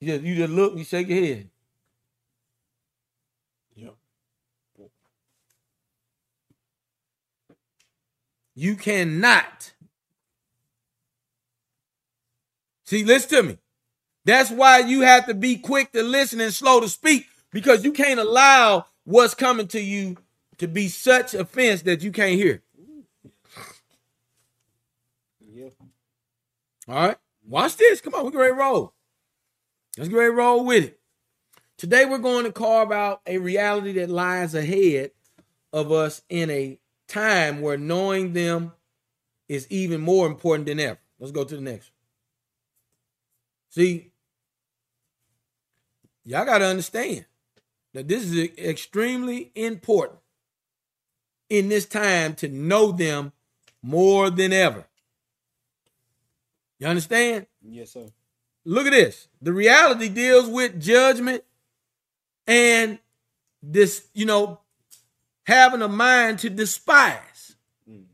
[0.00, 1.50] You just, you just look, you shake your head.
[3.74, 3.94] Yep.
[8.54, 9.72] You cannot.
[12.84, 13.58] See, listen to me.
[14.24, 17.92] That's why you have to be quick to listen and slow to speak because you
[17.92, 20.16] can't allow what's coming to you
[20.58, 22.62] to be such offense that you can't hear.
[25.40, 25.68] Yeah.
[26.86, 27.16] All right.
[27.46, 28.00] Watch this.
[28.00, 28.92] Come on, we're ready to roll.
[29.96, 31.00] Let's get ready to roll with it.
[31.76, 35.12] Today we're going to carve out a reality that lies ahead
[35.72, 38.72] of us in a time where knowing them
[39.48, 40.98] is even more important than ever.
[41.18, 41.90] Let's go to the next.
[43.70, 44.12] See,
[46.24, 47.26] y'all got to understand
[47.94, 50.18] that this is extremely important
[51.48, 53.32] in this time to know them
[53.82, 54.86] more than ever.
[56.78, 57.46] You understand?
[57.62, 58.06] Yes, sir.
[58.64, 59.28] Look at this.
[59.40, 61.42] The reality deals with judgment
[62.46, 62.98] and
[63.62, 64.60] this, you know,
[65.44, 67.56] having a mind to despise.
[67.88, 68.04] Mm.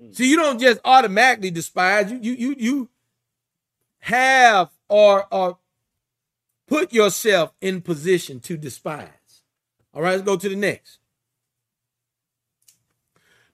[0.00, 0.14] Mm.
[0.14, 2.10] See, you don't just automatically despise.
[2.12, 2.88] You you you you
[4.00, 5.58] have or or
[6.66, 9.08] put yourself in position to despise.
[9.94, 10.98] All right, let's go to the next.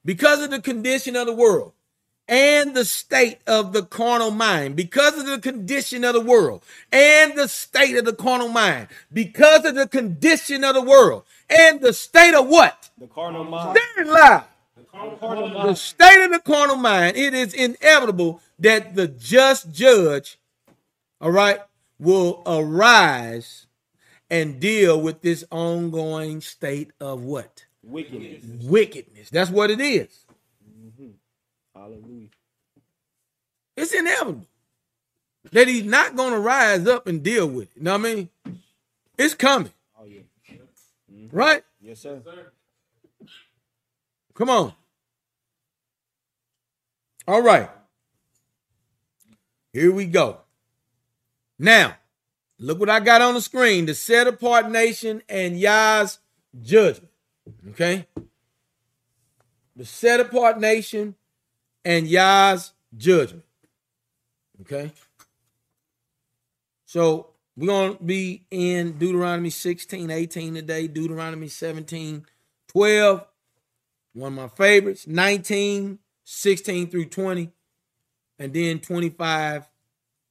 [0.09, 1.73] Because of the condition of the world,
[2.27, 7.37] and the state of the carnal mind, because of the condition of the world, and
[7.37, 11.93] the state of the carnal mind, because of the condition of the world, and the
[11.93, 12.89] state of what?
[12.97, 13.77] The carnal mind.
[13.95, 14.45] Very loud.
[14.91, 15.77] Carnal The mind.
[15.77, 20.39] state of the carnal mind, it is inevitable that the just judge,
[21.21, 21.59] all right,
[21.99, 23.67] will arise
[24.27, 27.65] and deal with this ongoing state of what?
[27.89, 28.43] Wickedness.
[28.63, 29.29] Wickedness.
[29.29, 30.25] That's what it is.
[30.67, 31.11] Mm-hmm.
[31.75, 32.27] Hallelujah.
[33.75, 34.45] It's inevitable
[35.51, 37.77] that he's not going to rise up and deal with it.
[37.77, 38.29] You know what I mean?
[39.17, 40.21] It's coming, Oh yeah.
[41.11, 41.35] Mm-hmm.
[41.35, 41.63] right?
[41.81, 42.21] Yes, sir.
[44.33, 44.73] Come on.
[47.27, 47.69] All right.
[49.73, 50.39] Here we go.
[51.57, 51.97] Now,
[52.57, 56.19] look what I got on the screen the set apart nation and Yah's
[56.61, 57.08] judgment.
[57.71, 58.07] Okay?
[59.75, 61.15] The set apart nation
[61.85, 63.45] and Yah's judgment.
[64.61, 64.91] Okay?
[66.85, 72.25] So we're going to be in Deuteronomy 16, 18 today, Deuteronomy 17,
[72.67, 73.25] 12,
[74.13, 77.51] one of my favorites, 19, 16 through 20,
[78.39, 79.69] and then 25,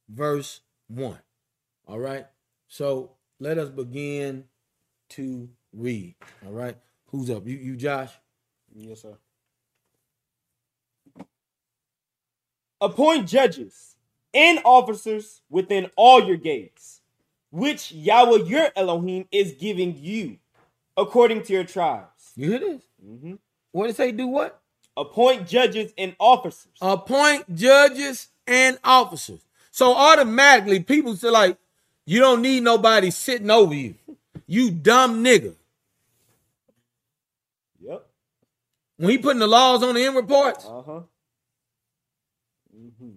[0.09, 1.17] verse 1.
[1.87, 2.25] All right.
[2.67, 4.45] So let us begin
[5.09, 6.15] to read.
[6.45, 6.77] All right.
[7.11, 7.45] Who's up?
[7.47, 8.11] You, you Josh?
[8.73, 9.17] Yes, sir.
[12.81, 13.95] Appoint judges
[14.33, 17.01] and officers within all your gates,
[17.51, 20.37] which Yahweh your Elohim is giving you,
[20.95, 22.31] according to your tribes.
[22.35, 22.81] You hear this?
[23.05, 23.33] Mm-hmm.
[23.71, 24.11] What did it say?
[24.11, 24.61] Do what?
[24.95, 26.71] Appoint judges and officers.
[26.81, 29.41] Appoint judges and officers.
[29.71, 31.57] So automatically people say like,
[32.05, 33.95] you don't need nobody sitting over you.
[34.47, 35.55] You dumb nigga.
[37.81, 38.05] Yep.
[38.99, 41.01] When he putting the laws on the end reports, Uh huh.
[42.77, 43.11] Mm-hmm.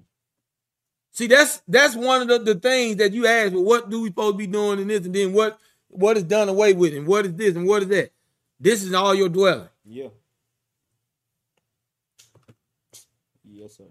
[1.11, 4.09] See, that's that's one of the, the things that you ask, well, what do we
[4.09, 5.05] supposed to be doing in this?
[5.05, 7.89] And then what what is done away with, and what is this and what is
[7.89, 8.13] that?
[8.61, 9.69] This is all your dwelling.
[9.85, 10.09] Yeah.
[13.45, 13.85] Yes, sir.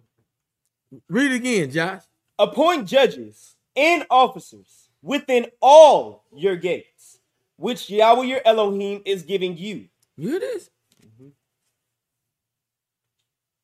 [1.10, 2.04] Read again, Josh.
[2.40, 7.20] Appoint judges and officers within all your gates,
[7.58, 9.90] which Yahweh your Elohim is giving you.
[10.16, 10.71] You this?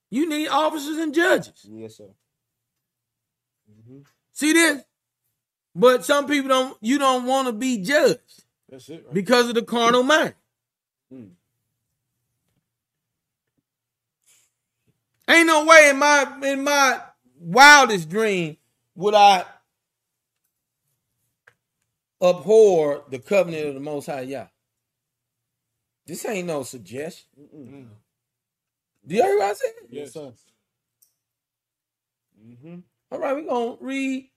[0.09, 1.65] You need officers and judges.
[1.69, 2.09] Yes, sir.
[4.31, 4.83] See this?
[5.75, 9.03] But some people don't you don't want to be judged That's it.
[9.05, 9.13] Right?
[9.13, 10.33] because of the carnal mind.
[11.13, 11.29] Mm.
[15.29, 17.01] Ain't no way in my in my
[17.39, 18.57] wildest dream
[18.95, 19.45] would I
[22.21, 24.47] abhor the covenant of the Most High Yah.
[26.05, 27.27] This ain't no suggestion.
[27.55, 27.87] Mm.
[29.07, 29.71] Do you hear what I said?
[29.89, 30.33] Yes, sir.
[32.45, 32.79] Mm-hmm.
[33.11, 34.29] All right, we're gonna read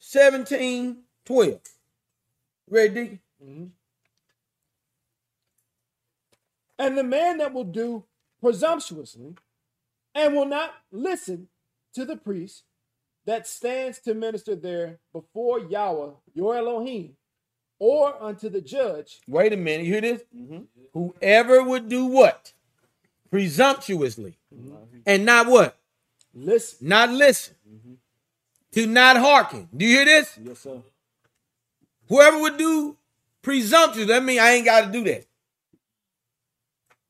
[0.00, 1.60] 17, 12.
[2.70, 3.20] Ready, Deacon?
[3.44, 3.70] Mhm.
[6.78, 8.04] And the man that will do
[8.40, 9.34] presumptuously
[10.14, 11.48] and will not listen
[11.94, 12.64] to the priest
[13.26, 17.16] that stands to minister there before Yahweh, your Elohim,
[17.78, 19.86] or unto the judge, Wait a minute.
[19.86, 20.24] You hear this?
[20.36, 20.64] Mm-hmm.
[20.92, 22.52] Whoever would do what?
[23.34, 24.76] Presumptuously, mm-hmm.
[25.04, 25.76] and not what?
[26.32, 26.86] Listen.
[26.86, 27.56] Not listen.
[27.68, 27.94] Mm-hmm.
[28.74, 29.68] To not hearken.
[29.76, 30.38] Do you hear this?
[30.40, 30.80] Yes, sir.
[32.08, 32.96] Whoever would do
[33.42, 35.26] presumptuous, that mean I ain't got to do that.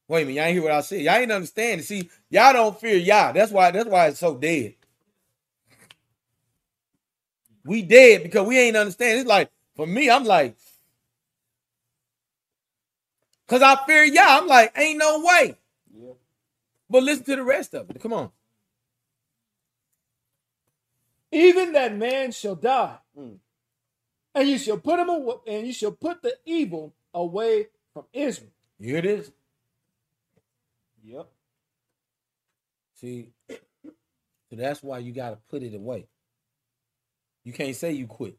[0.09, 1.03] Wait a minute, y'all ain't hear what I said.
[1.03, 1.85] Y'all ain't understand it.
[1.85, 3.33] See, y'all don't fear Yah.
[3.33, 3.70] That's why.
[3.70, 4.77] That's why it's so dead.
[7.66, 9.18] We dead because we ain't understand.
[9.18, 10.57] It's like for me, I'm like,
[13.47, 14.39] cause I fear Yah.
[14.41, 15.57] I'm like, ain't no way.
[15.97, 16.12] Yeah.
[16.90, 18.01] But listen to the rest of it.
[18.03, 18.30] Come on.
[21.32, 23.38] Even that man shall die, Mm.
[24.34, 28.51] and you shall put him away, and you shall put the evil away from Israel.
[28.80, 29.32] Here it is.
[31.05, 31.28] Yep.
[32.95, 36.07] See, so that's why you got to put it away.
[37.45, 38.38] You can't say you quit.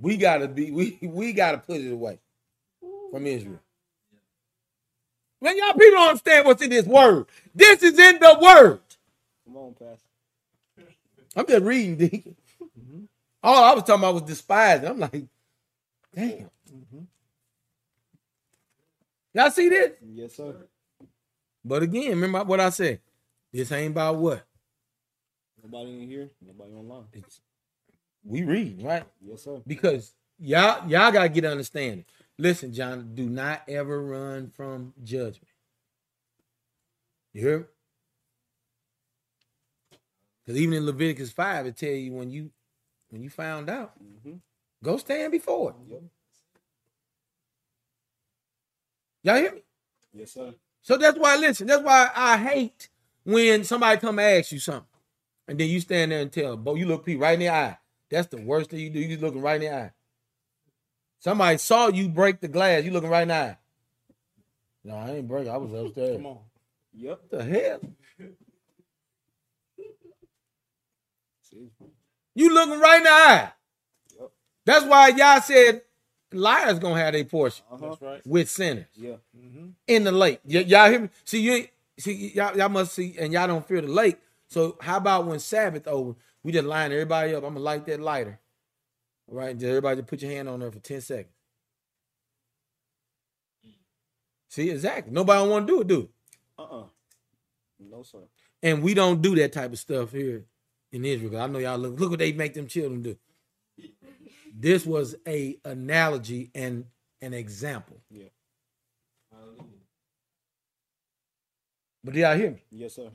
[0.00, 2.18] We gotta be we we gotta put it away
[3.10, 3.60] from Israel.
[5.44, 7.26] Man, y'all people don't understand what's in this word.
[7.54, 8.80] This is in the word.
[9.44, 10.88] Come on, Pastor.
[11.36, 12.34] I'm just reading, Deacon.
[12.62, 13.04] Mm-hmm.
[13.42, 14.88] All I was talking about was despising.
[14.88, 15.26] I'm like,
[16.14, 16.48] damn.
[16.72, 17.00] Mm-hmm.
[19.34, 19.90] Y'all see this?
[20.14, 20.56] Yes, sir.
[21.62, 23.00] But again, remember what I said.
[23.52, 24.46] This ain't about what
[25.62, 26.30] Nobody in here.
[26.40, 27.04] Nobody online.
[27.12, 27.42] it's,
[28.24, 29.04] we read, right?
[29.20, 29.60] Yes, sir.
[29.66, 32.06] because y'all y'all gotta get understanding.
[32.38, 35.48] Listen, John, do not ever run from judgment.
[37.32, 37.58] You hear?
[37.60, 37.64] me?
[40.44, 42.50] Because even in Leviticus five, it tell you when you
[43.10, 44.40] when you found out, Mhm.
[44.82, 45.76] go stand before it.
[45.92, 46.02] Yep.
[49.24, 49.62] Y'all hear me?
[50.12, 50.54] Yes, sir.
[50.82, 51.66] So that's why listen.
[51.66, 52.88] That's why I hate
[53.24, 54.88] when somebody come ask you something,
[55.48, 57.50] and then you stand there and tell, them, "Bo, you look people right in the
[57.50, 57.78] eye."
[58.10, 59.00] That's the worst thing you do.
[59.00, 59.92] You just looking right in the eye.
[61.24, 62.84] Somebody saw you break the glass.
[62.84, 63.56] You looking right now.
[64.84, 65.48] No, I ain't break.
[65.48, 66.16] I was upstairs.
[66.18, 66.38] Come on.
[66.92, 67.18] Yep.
[67.22, 67.80] What the hell?
[72.36, 73.52] You looking right now.
[74.18, 74.30] Yep.
[74.66, 75.82] That's why y'all said
[76.32, 77.90] liars gonna have their portion Uh-huh.
[77.90, 78.26] That's right.
[78.26, 79.16] with sinners Yeah.
[79.86, 80.40] in the lake.
[80.44, 81.10] Y- y'all hear me?
[81.24, 84.18] See, you see y'all, y'all must see, and y'all don't fear the lake.
[84.48, 87.44] So how about when Sabbath over, we just line everybody up.
[87.44, 88.40] I'm gonna light that lighter.
[89.30, 91.34] All right, just everybody just put your hand on there for 10 seconds.
[94.48, 95.12] See, exactly.
[95.12, 96.10] Nobody want to do it, do it.
[96.58, 96.84] Uh-uh.
[97.80, 98.18] No, sir.
[98.62, 100.44] And we don't do that type of stuff here
[100.92, 101.40] in Israel.
[101.40, 103.16] I know y'all look look what they make them children do.
[104.56, 106.86] This was a analogy and
[107.20, 108.00] an example.
[109.32, 109.64] Hallelujah.
[112.04, 112.62] But do y'all hear me?
[112.70, 113.10] Yes, sir.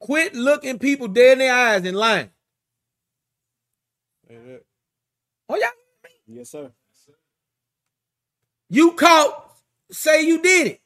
[0.00, 2.30] Quit looking people dead in their eyes and lying.
[4.30, 5.68] Oh yeah,
[6.26, 6.70] Yes, sir.
[8.70, 9.52] you caught.
[9.90, 10.80] Say you did it.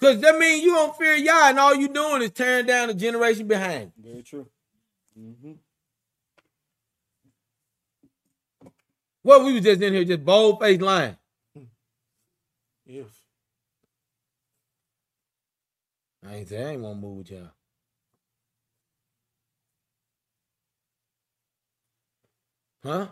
[0.00, 2.94] Cause that means you don't fear Yah, and all you doing is tearing down the
[2.94, 3.92] generation behind.
[3.96, 4.46] Very true.
[5.18, 5.52] Mm-hmm.
[9.24, 11.16] Well, we was just in here just bold faced lying.
[12.86, 13.06] If.
[16.26, 17.50] I ain't say I ain't want to move with y'all.
[22.84, 23.08] Huh?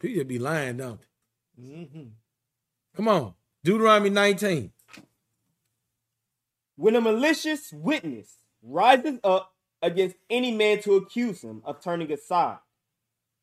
[0.00, 1.62] People be lying, don't they?
[1.62, 2.08] Mm-hmm.
[2.96, 3.34] Come on.
[3.62, 4.72] Deuteronomy 19.
[6.76, 12.58] When a malicious witness rises up against any man to accuse him of turning aside,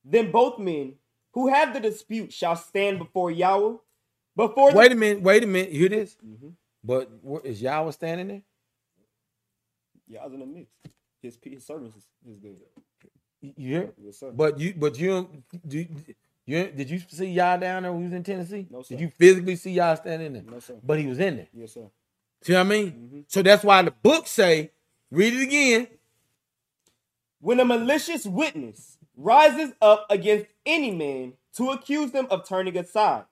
[0.04, 0.96] then both men
[1.34, 3.76] who have the dispute shall stand before Yahweh.
[4.36, 5.22] Before the Wait a minute.
[5.22, 5.72] Wait a minute.
[5.72, 6.18] You hear this?
[6.26, 6.54] Mhm.
[6.84, 7.12] But
[7.44, 8.42] is Yahweh standing there?
[10.08, 10.70] Yahweh's in the mix.
[11.22, 12.52] His his servants is, is there.
[13.42, 13.94] You you hear?
[14.02, 14.32] Yes, sir.
[14.32, 15.30] But you, but you,
[15.68, 15.86] do,
[16.46, 18.68] you, did you see Yah down there when he was in Tennessee?
[18.70, 18.96] No, sir.
[18.96, 20.44] Did you physically see Yah standing there?
[20.44, 20.76] no, sir.
[20.84, 21.48] But he was in there.
[21.54, 21.90] Yes, sir.
[22.42, 22.92] See what I mean?
[22.92, 23.24] Mhm.
[23.28, 24.72] So that's why the book say,
[25.12, 25.88] read it again.
[27.40, 33.26] When a malicious witness rises up against any man to accuse them of turning aside,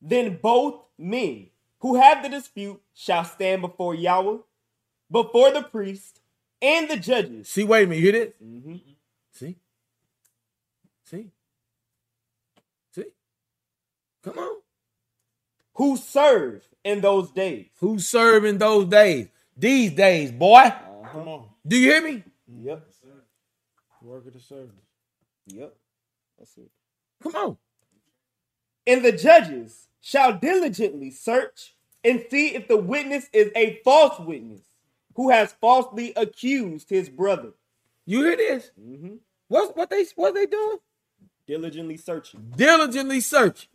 [0.00, 1.48] then both men
[1.80, 4.38] who have the dispute shall stand before Yahweh,
[5.10, 6.20] before the priest
[6.62, 7.48] and the judges.
[7.48, 8.02] See, wait a minute.
[8.02, 8.34] You hear this?
[8.44, 8.76] Mm-hmm.
[9.32, 9.56] See?
[11.04, 11.30] See?
[12.94, 13.04] See?
[14.22, 14.56] Come on.
[15.74, 17.66] Who serve in those days.
[17.78, 19.28] Who serve in those days?
[19.56, 20.72] These days, boy.
[21.12, 21.48] Come on.
[21.66, 22.24] Do you hear me?
[22.62, 22.86] Yep.
[24.02, 24.70] Work of the service.
[25.46, 25.74] Yep.
[26.38, 26.70] That's it.
[27.22, 27.56] Come on.
[28.86, 34.62] And the judges shall diligently search and see if the witness is a false witness
[35.20, 37.50] who has falsely accused his brother.
[38.06, 38.70] You hear this?
[38.80, 39.16] Mm-hmm.
[39.48, 40.78] What what they what they doing?
[41.46, 42.50] Diligently searching.
[42.56, 43.68] Diligently search.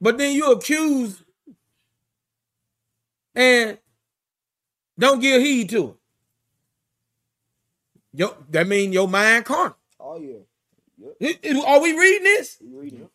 [0.00, 1.24] But then you accuse
[3.34, 3.78] and
[4.96, 5.96] don't give heed to it.
[8.12, 9.76] Yo, that mean your mind carnal.
[9.98, 10.36] Oh yeah.
[11.18, 12.58] It- it- Are we reading this?
[12.62, 13.08] Reading?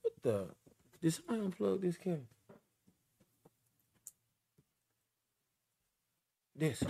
[0.00, 0.46] What the?
[1.02, 2.20] Did somebody unplug this camera?
[6.54, 6.84] This.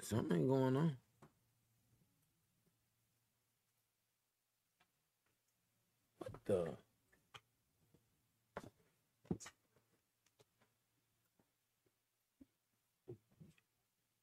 [0.00, 0.96] Something going on.
[6.18, 6.66] What the?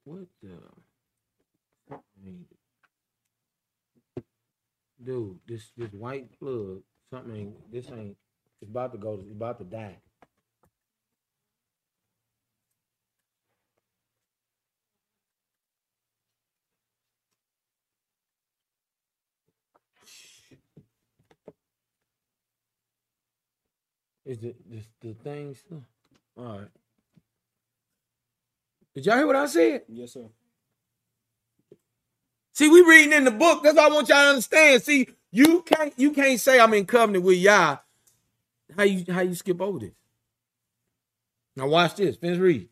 [0.06, 0.58] What the?
[5.04, 8.18] Dude, this this white plug, something ain't this ain't
[8.62, 9.98] it's about to go it's about to die.
[24.26, 24.56] Is the
[25.02, 25.84] the thing still?
[26.38, 26.68] All right.
[28.96, 29.84] Did y'all hear what I said?
[29.90, 30.26] Yes, sir.
[32.54, 33.64] See, we reading in the book.
[33.64, 34.84] That's what I want y'all to understand.
[34.84, 37.78] See, you can't you can't say I'm in covenant with Yah.
[38.76, 39.94] How you how you skip over this?
[41.56, 42.18] Now watch this.
[42.18, 42.70] Finish read.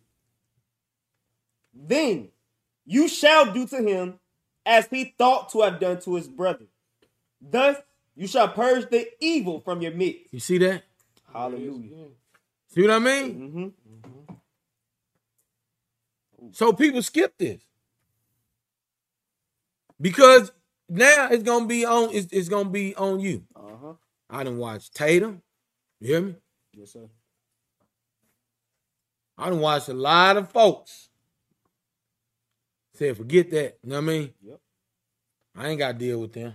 [1.74, 2.30] Then
[2.86, 4.20] you shall do to him
[4.66, 6.66] as he thought to have done to his brother.
[7.41, 7.78] Thus
[8.16, 10.34] you shall purge the evil from your midst.
[10.34, 10.84] You see that?
[11.32, 12.07] Hallelujah.
[12.68, 13.74] See what I mean?
[13.80, 14.36] Mm-hmm.
[16.51, 17.62] So people skip this
[19.99, 20.51] because
[20.89, 22.09] now it's gonna be on.
[22.11, 23.43] It's, it's gonna be on you.
[23.55, 23.93] Uh-huh.
[24.29, 25.41] I done watch Tatum.
[25.99, 26.35] You hear me?
[26.73, 27.09] Yes, sir.
[29.37, 31.09] I done watched a lot of folks.
[32.95, 33.77] Said forget that.
[33.83, 34.33] You know what I mean?
[34.41, 34.59] Yep.
[35.55, 36.53] I ain't got to deal with them.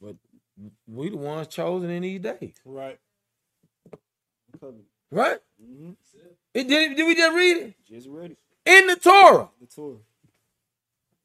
[0.00, 0.16] But
[0.86, 2.98] we the ones chosen in these days, Right.
[5.10, 5.38] Right?
[5.62, 5.90] Mm-hmm.
[6.54, 6.96] It did.
[6.96, 8.36] Did we just read it Just ready.
[8.66, 9.48] in the Torah?
[9.60, 9.98] The tour.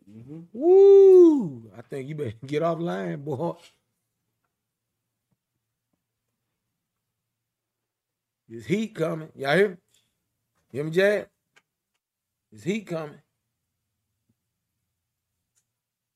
[0.09, 0.39] Mm-hmm.
[0.53, 1.71] Woo!
[1.77, 3.53] I think you better get offline, boy.
[8.49, 9.29] There's heat coming.
[9.35, 9.75] Y'all hear me?
[10.71, 11.27] You hear me, Jad?
[12.51, 13.19] There's heat coming.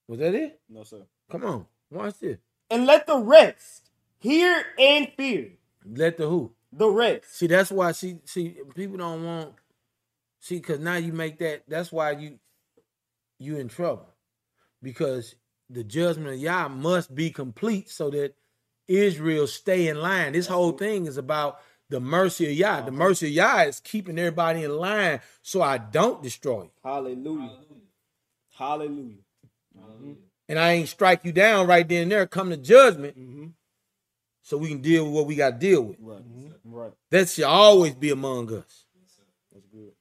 [0.08, 0.60] Was that it?
[0.70, 1.02] No, sir.
[1.30, 2.38] Come on, watch this.
[2.70, 5.52] And let the rest hear and fear.
[5.86, 6.54] Let the who?
[6.72, 7.38] The rest.
[7.38, 9.54] See, that's why see see people don't want
[10.40, 11.64] see because now you make that.
[11.68, 12.40] That's why you
[13.40, 14.08] you in trouble
[14.82, 15.36] because
[15.70, 18.34] the judgment of Yah must be complete so that
[18.88, 20.34] Israel stay in line.
[20.34, 21.60] This whole thing is about
[21.90, 22.82] the mercy of Yah.
[22.82, 26.72] The mercy of Yah is keeping everybody in line so I don't destroy you.
[26.84, 27.52] Hallelujah.
[28.58, 29.16] Hallelujah.
[30.50, 32.26] And I ain't strike you down right then and there.
[32.26, 33.48] Come to judgment Mm-hmm.
[34.42, 35.98] so we can deal with what we got to deal with.
[36.00, 36.22] Right.
[36.64, 36.92] Right.
[37.12, 38.86] That should always be among us.
[39.54, 39.92] That's good.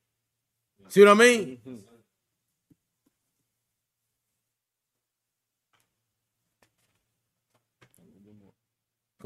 [0.89, 1.59] See what I mean?
[1.67, 1.79] Mhm.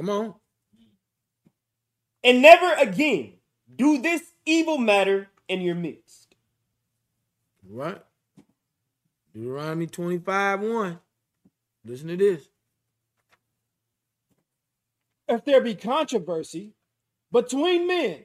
[0.01, 0.35] Come on.
[2.25, 3.35] And never again
[3.77, 6.37] do this evil matter in your midst.
[7.69, 8.01] Right?
[9.35, 10.99] Deuteronomy 25 1.
[11.85, 12.49] Listen to this.
[15.29, 16.73] If there be controversy
[17.31, 18.25] between men,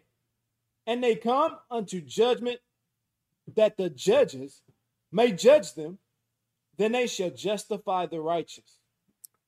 [0.87, 2.61] and they come unto judgment,
[3.53, 4.61] that the judges
[5.11, 5.97] may judge them,
[6.77, 8.79] then they shall justify the righteous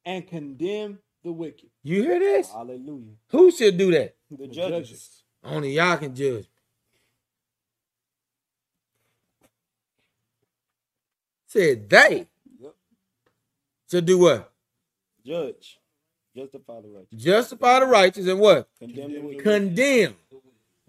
[0.04, 1.70] and condemn the wicked.
[1.88, 2.52] You hear this?
[2.52, 3.14] Hallelujah.
[3.30, 4.14] Who should do that?
[4.30, 5.24] The The judges.
[5.42, 6.46] Only y'all can judge.
[11.46, 12.28] Said they
[12.60, 12.76] Yep.
[13.90, 14.52] should do what?
[15.26, 15.80] Judge.
[16.36, 17.24] Justify the righteous.
[17.24, 18.68] Justify the righteous and what?
[18.80, 19.44] Condemn the wicked.
[19.44, 20.16] Condemn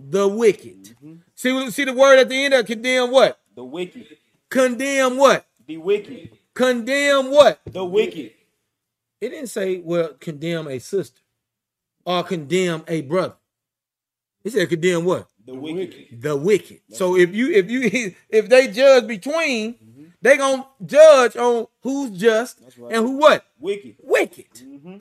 [0.01, 0.83] the wicked.
[1.01, 1.23] Mhm.
[1.37, 3.41] See, see the word at the end of condemn what?
[3.55, 4.19] The wicked.
[4.49, 5.47] Condemn what?
[5.65, 6.37] The wicked.
[6.55, 7.61] Condemn what?
[7.67, 8.35] The wicked.
[9.21, 11.21] It didn't say, well, condemn a sister
[12.05, 13.35] or condemn a brother.
[14.45, 15.29] It said condemn what?
[15.45, 16.23] The wicked.
[16.23, 16.81] The wicked.
[16.91, 22.61] So if you if you if they judge between, they gonna judge on who's just
[22.79, 22.93] right.
[22.95, 23.45] and who what?
[23.59, 23.97] Wicked.
[24.01, 24.53] Wicked.
[24.55, 24.97] Mm-hmm.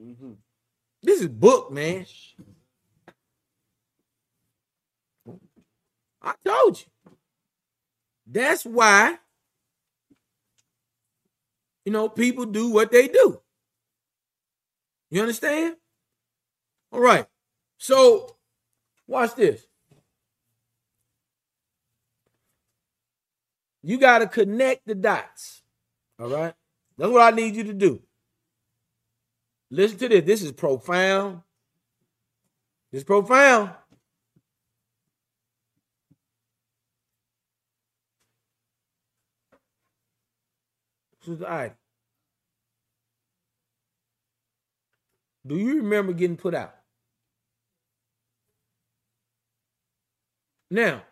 [0.00, 0.32] Mm-hmm.
[1.02, 2.06] This is book, man.
[6.22, 7.12] I told you.
[8.26, 9.18] That's why,
[11.90, 13.40] you know, people do what they do.
[15.10, 15.74] You understand?
[16.92, 17.26] All right.
[17.78, 18.36] So,
[19.08, 19.66] watch this.
[23.82, 25.64] You got to connect the dots.
[26.20, 26.54] All right?
[26.96, 28.00] That's what I need you to do.
[29.68, 30.24] Listen to this.
[30.24, 31.40] This is profound.
[32.92, 33.70] This is profound.
[41.24, 41.79] Sister Ida.
[45.46, 46.74] Do you remember getting put out?
[50.70, 51.02] Now,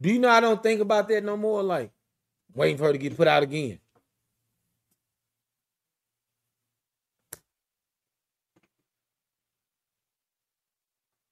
[0.00, 1.62] do you know I don't think about that no more?
[1.62, 1.90] Like
[2.54, 3.80] waiting for her to get put out again.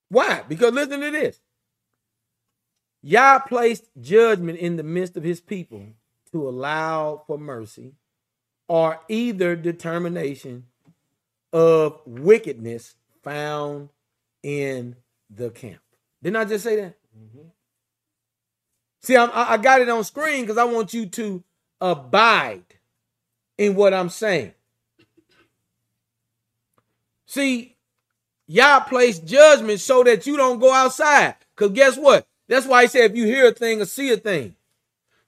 [0.09, 0.43] Why?
[0.49, 1.41] Because listen to this.
[3.03, 5.87] Yah placed judgment in the midst of his people
[6.33, 7.95] to allow for mercy
[8.69, 10.65] or either determination
[11.53, 13.91] of wickedness found
[14.43, 14.97] in
[15.31, 15.81] the camp.
[16.23, 16.97] Didn't I just say that?
[17.17, 17.49] Mm-hmm.
[19.03, 21.43] See, I'm, I I got it on screen because I want you to
[21.81, 22.65] abide
[23.59, 24.53] in what I'm saying.
[27.27, 27.77] See,
[28.47, 31.37] Yah placed judgment so that you don't go outside.
[31.55, 32.27] Because guess what?
[32.49, 34.55] That's why he said if you hear a thing or see a thing,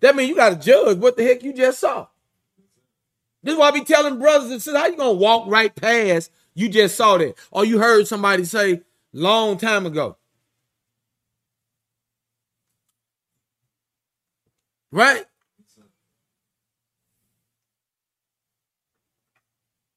[0.01, 2.07] that means you got to judge what the heck you just saw.
[3.43, 6.31] This is why I be telling brothers and sisters, how you gonna walk right past
[6.55, 8.83] you just saw that, or you heard somebody say
[9.13, 10.17] long time ago,
[14.93, 15.25] right?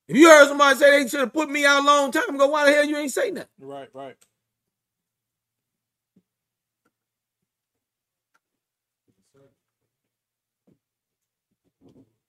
[0.08, 2.48] If you heard somebody say they should have put me out a long time ago,
[2.48, 3.50] why the hell you ain't say nothing?
[3.60, 4.18] Right, right.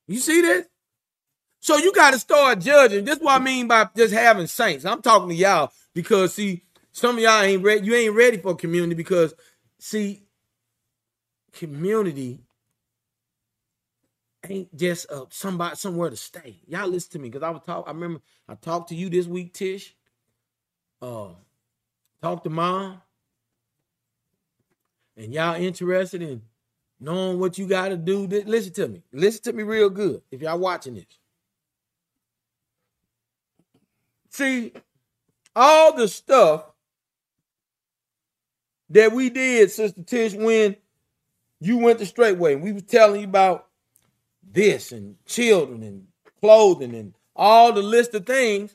[0.09, 0.67] You see this?
[1.63, 3.05] So you got to start judging.
[3.05, 4.85] This is what I mean by just having saints.
[4.85, 7.87] I'm talking to y'all because see, some of y'all ain't ready.
[7.87, 9.33] You ain't ready for community because
[9.79, 10.25] see,
[11.53, 12.41] community
[14.49, 16.59] ain't just somebody somewhere to stay.
[16.67, 17.85] Y'all listen to me because I was talk.
[17.87, 19.95] I remember I talked to you this week, Tish.
[21.01, 21.29] Uh,
[22.21, 23.01] talked to mom,
[25.17, 26.43] and y'all interested in
[26.99, 28.27] knowing what you got to do.
[28.27, 29.03] Listen to me.
[29.13, 30.23] Listen to me real good.
[30.33, 31.05] If y'all watching this,
[34.33, 34.73] see
[35.55, 36.65] all the stuff
[38.91, 40.77] that we did, Sister Tish, when
[41.61, 42.55] you went the straight way.
[42.55, 43.67] And we was telling you about
[44.43, 46.07] this and children and
[46.41, 48.75] clothing and all the list of things.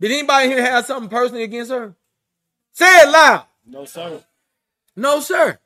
[0.00, 1.94] Did anybody here have something personally against her?
[2.72, 3.44] Say it loud.
[3.66, 4.22] No, sir.
[4.96, 5.58] No, sir.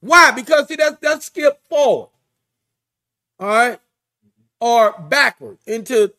[0.00, 0.32] Why?
[0.32, 2.08] Because see, that's that's skip forward.
[3.38, 3.78] All right.
[4.60, 6.12] Or backward into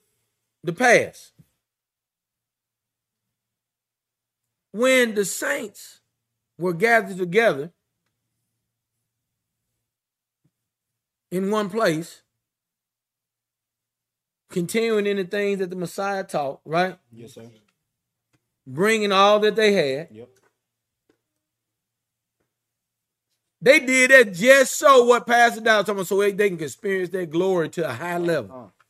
[0.63, 1.32] the past.
[4.73, 6.01] When the saints
[6.57, 7.71] were gathered together
[11.31, 12.23] in one place,
[14.49, 16.97] continuing in the things that the Messiah taught, right?
[17.11, 17.49] Yes, sir.
[18.65, 20.07] Bringing all that they had.
[20.11, 20.29] Yep.
[23.61, 27.09] They did that just so what Pastor Dow talking about, so they, they can experience
[27.11, 28.65] their glory to a high level.
[28.65, 28.82] Uh.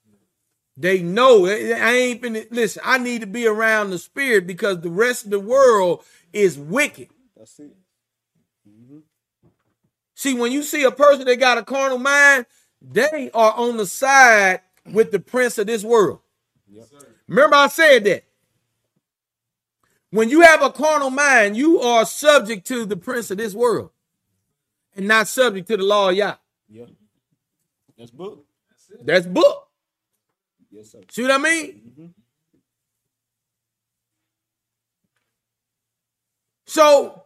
[0.76, 2.82] They know I I ain't been listen.
[2.84, 7.10] I need to be around the spirit because the rest of the world is wicked.
[7.38, 7.76] That's it.
[8.68, 9.00] Mm-hmm.
[10.16, 12.48] See, when you see a person that got a carnal mind,
[12.82, 14.62] they are on the side
[14.92, 16.20] with the prince of this world.
[17.28, 18.26] Remember, I said that.
[20.10, 23.90] When you have a carnal mind, you are subject to the prince of this world
[24.96, 26.36] and not subject to the law of Yah.
[26.70, 26.90] Yep.
[27.98, 28.46] That's book.
[29.04, 29.70] That's book.
[30.74, 31.02] Yes, sir.
[31.12, 31.82] See what I mean?
[31.92, 32.08] Mm-hmm.
[36.68, 37.24] So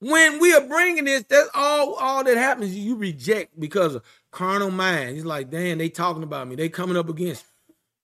[0.00, 2.76] when we are bringing this, that's all all that happens.
[2.76, 5.16] You reject because of carnal mind.
[5.16, 6.56] It's like, damn, they talking about me.
[6.56, 7.44] They coming up against.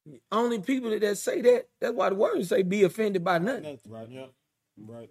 [0.07, 0.21] me.
[0.33, 1.69] Only people that, that say that.
[1.81, 4.09] That's why the words say, "Be offended by nothing." That's right.
[4.11, 4.27] Yeah.
[4.79, 5.11] Right.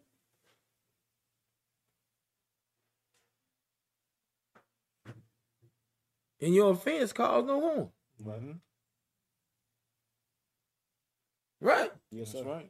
[6.41, 7.89] And your offense cause no harm,
[8.23, 8.55] Right.
[11.63, 11.91] Right?
[12.11, 12.43] Yes, sir.
[12.43, 12.69] right.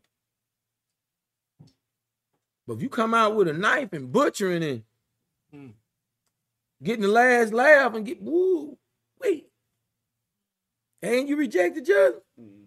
[2.65, 4.83] But if you come out with a knife and butchering and
[5.51, 5.71] Hmm.
[6.81, 8.77] getting the last laugh and get woo,
[9.21, 9.49] wait,
[11.01, 12.15] and you reject the judge.
[12.39, 12.65] Mm.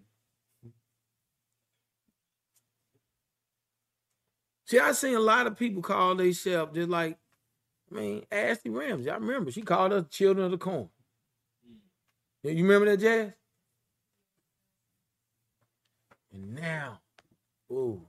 [4.65, 7.17] See, I seen a lot of people call themselves just like,
[7.91, 9.09] I mean, Ashley Ramsey.
[9.09, 10.89] I remember she called us children of the corn.
[12.43, 13.31] Yeah, You remember that, Jazz?
[16.37, 16.99] And now,
[17.71, 18.01] ooh.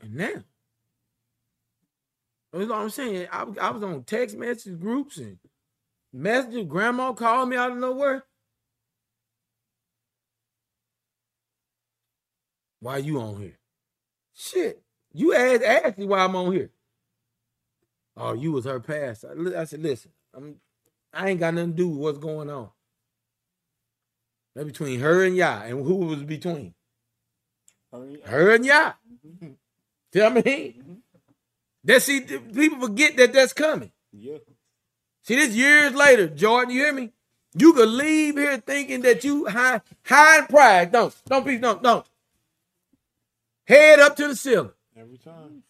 [0.00, 0.42] And now,
[2.52, 3.28] that's all I'm saying.
[3.30, 5.38] I, I was on text message groups and
[6.12, 6.66] messages.
[6.66, 8.24] Grandma called me out of nowhere.
[12.80, 13.58] Why you on here?
[14.34, 14.82] Shit,
[15.12, 16.70] you asked Ashley why I'm on here.
[18.16, 19.24] Oh, you was her past.
[19.24, 20.56] I, I said, listen, I'm
[21.12, 22.70] I ain't got nothing to do with what's going on.
[24.54, 25.62] That between her and Yah.
[25.62, 26.74] And who was between?
[27.92, 28.92] Oh, her and Yah.
[30.12, 31.02] See what I mean?
[31.84, 33.92] That see people forget that that's coming.
[34.12, 34.38] Yeah.
[35.22, 37.10] See this years later, Jordan, you hear me?
[37.54, 40.92] You could leave here thinking that you high high in pride.
[40.92, 42.06] Don't don't be don't don't.
[43.66, 44.72] Head up to the ceiling.
[44.96, 45.62] Every time.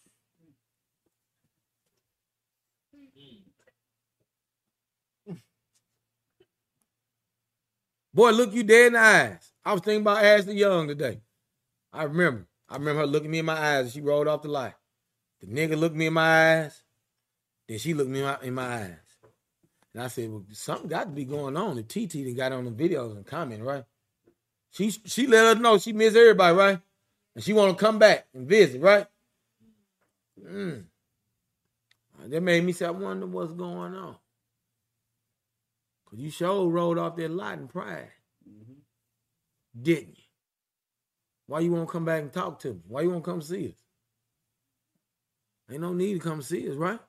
[8.13, 9.51] Boy, look you dead in the eyes.
[9.65, 11.21] I was thinking about Ashley Young today.
[11.91, 12.47] I remember.
[12.69, 14.73] I remember her looking me in my eyes and she rolled off the light.
[15.41, 16.83] The nigga looked me in my eyes.
[17.67, 18.97] Then she looked me in my, in my eyes.
[19.93, 21.75] And I said, well, something got to be going on.
[21.75, 23.83] The TT got on the videos and comment, right?
[24.71, 26.79] She she let us know she miss everybody, right?
[27.35, 29.05] And she want to come back and visit, right?
[30.43, 30.85] Mm.
[32.25, 34.15] That made me say, I wonder what's going on.
[36.15, 38.09] You sure rolled off that lot in pride,
[38.47, 38.73] mm-hmm.
[39.81, 40.23] didn't you?
[41.47, 42.81] Why you won't come back and talk to me?
[42.87, 43.75] Why you won't come see us?
[45.71, 46.99] Ain't no need to come see us, right?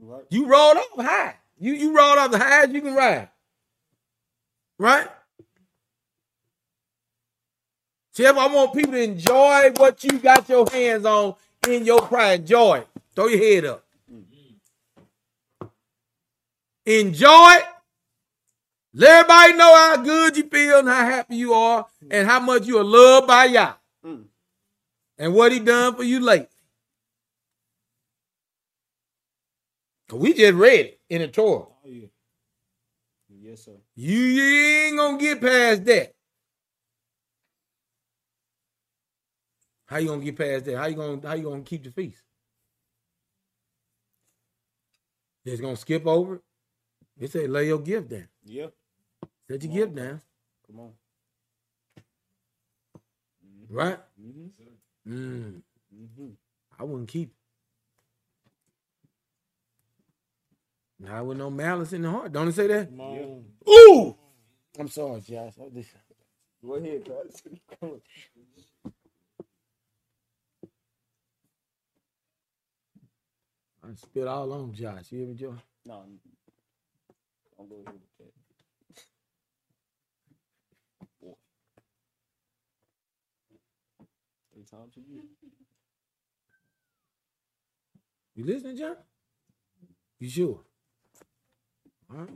[0.00, 0.24] Right.
[0.30, 1.36] You rolled off high.
[1.58, 3.28] You you rolled off the highest you can ride.
[4.78, 5.06] Right?
[8.12, 11.36] See, if I want people to enjoy what you got your hands on
[11.68, 12.88] in your pride, enjoy it.
[13.14, 13.84] Throw your head up.
[14.12, 15.66] Mm-hmm.
[16.86, 17.64] Enjoy it.
[18.94, 22.66] Let everybody know how good you feel and how happy you are and how much
[22.66, 23.74] you are loved by Yah.
[24.04, 24.24] Mm.
[25.18, 26.48] And what he done for you lately.
[30.08, 31.64] Cause we just read it in the Torah.
[31.64, 32.08] Oh yeah.
[33.30, 33.72] Yes, sir.
[33.94, 36.14] You, you ain't gonna get past that.
[39.86, 40.76] How you gonna get past that?
[40.76, 42.22] How you gonna how you gonna keep the feast?
[45.46, 46.42] Just gonna skip over it?
[47.18, 48.28] It said lay your gift down.
[49.52, 49.58] Yeah.
[49.60, 50.20] Set your gift down,
[50.66, 50.92] Come on.
[53.68, 53.98] right?
[54.20, 55.12] Mm-hmm.
[55.12, 55.62] Mm,
[55.94, 56.28] Mm-hmm.
[56.78, 57.28] I wouldn't keep
[61.00, 61.04] it.
[61.04, 62.32] Not with no malice in the heart.
[62.32, 62.88] Don't it say that?
[62.88, 63.44] Come on.
[63.68, 64.16] Ooh!
[64.78, 65.52] I'm sorry, Josh.
[65.60, 65.92] Oh, this-
[66.64, 67.42] Go ahead, guys.
[67.80, 68.00] Come on.
[73.84, 75.10] I spit all on Josh.
[75.10, 75.54] You hear me, Joe?
[75.84, 76.04] No.
[77.58, 78.41] Don't go ahead with that.
[84.72, 85.22] Year.
[88.34, 88.96] You listening, John?
[90.18, 90.60] You sure?
[92.10, 92.30] All right.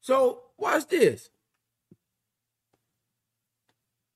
[0.00, 1.30] So watch this.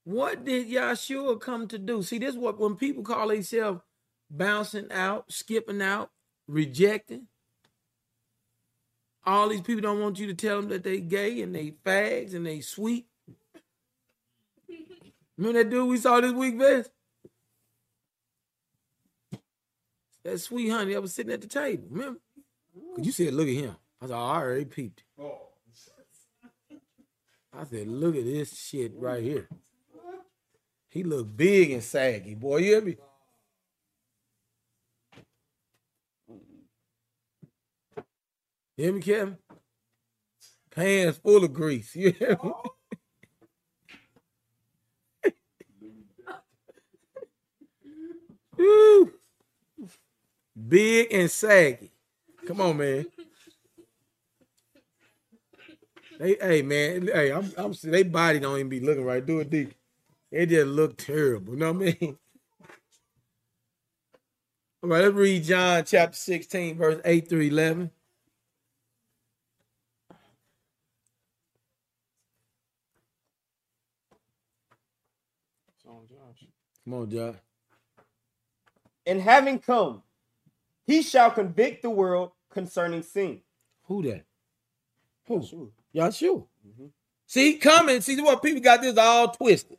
[0.05, 2.03] What did Yahshua come to do?
[2.03, 3.81] See, this is what when people call themselves
[4.31, 6.11] bouncing out, skipping out,
[6.47, 7.27] rejecting.
[9.25, 12.35] All these people don't want you to tell them that they gay and they fags
[12.35, 13.07] and they sweet.
[15.37, 16.91] Remember that dude we saw this week, Vest?
[20.25, 21.89] That sweet honey that was sitting at the table.
[21.91, 22.21] Remember?
[22.95, 23.77] 'Cause you said, look at him.
[24.01, 25.03] I said, oh, I already peeped.
[25.19, 25.49] Oh.
[27.53, 29.49] I said, look at this shit right here.
[30.89, 32.59] He looked big and saggy, boy.
[32.59, 32.97] You hear me?
[38.77, 39.39] You hear me, Kevin?
[40.71, 41.95] Pants full of grease.
[41.95, 42.37] You hear me?
[42.43, 42.63] Oh.
[48.57, 49.13] Woo.
[50.73, 51.91] Big and saggy.
[52.47, 53.05] Come on, man.
[56.19, 57.11] They, hey, man.
[57.13, 57.75] Hey, I'm, I'm.
[57.83, 59.25] They body don't even be looking right.
[59.25, 59.75] Do it deep.
[60.31, 61.53] They just look terrible.
[61.53, 62.19] You know what I mean?
[64.83, 67.91] All right, let's read John chapter 16, verse 8 through 11.
[75.77, 76.47] It's on Josh.
[76.87, 77.37] Come on, Josh.
[79.05, 80.03] And having come,
[80.87, 83.41] he shall convict the world concerning sin.
[83.85, 84.25] Who that?
[85.27, 85.45] Who?
[85.45, 85.69] Sure.
[85.95, 86.47] Yahshua.
[86.67, 86.91] Mhm.
[87.27, 88.01] See, coming.
[88.01, 89.79] See what people got this all twisted.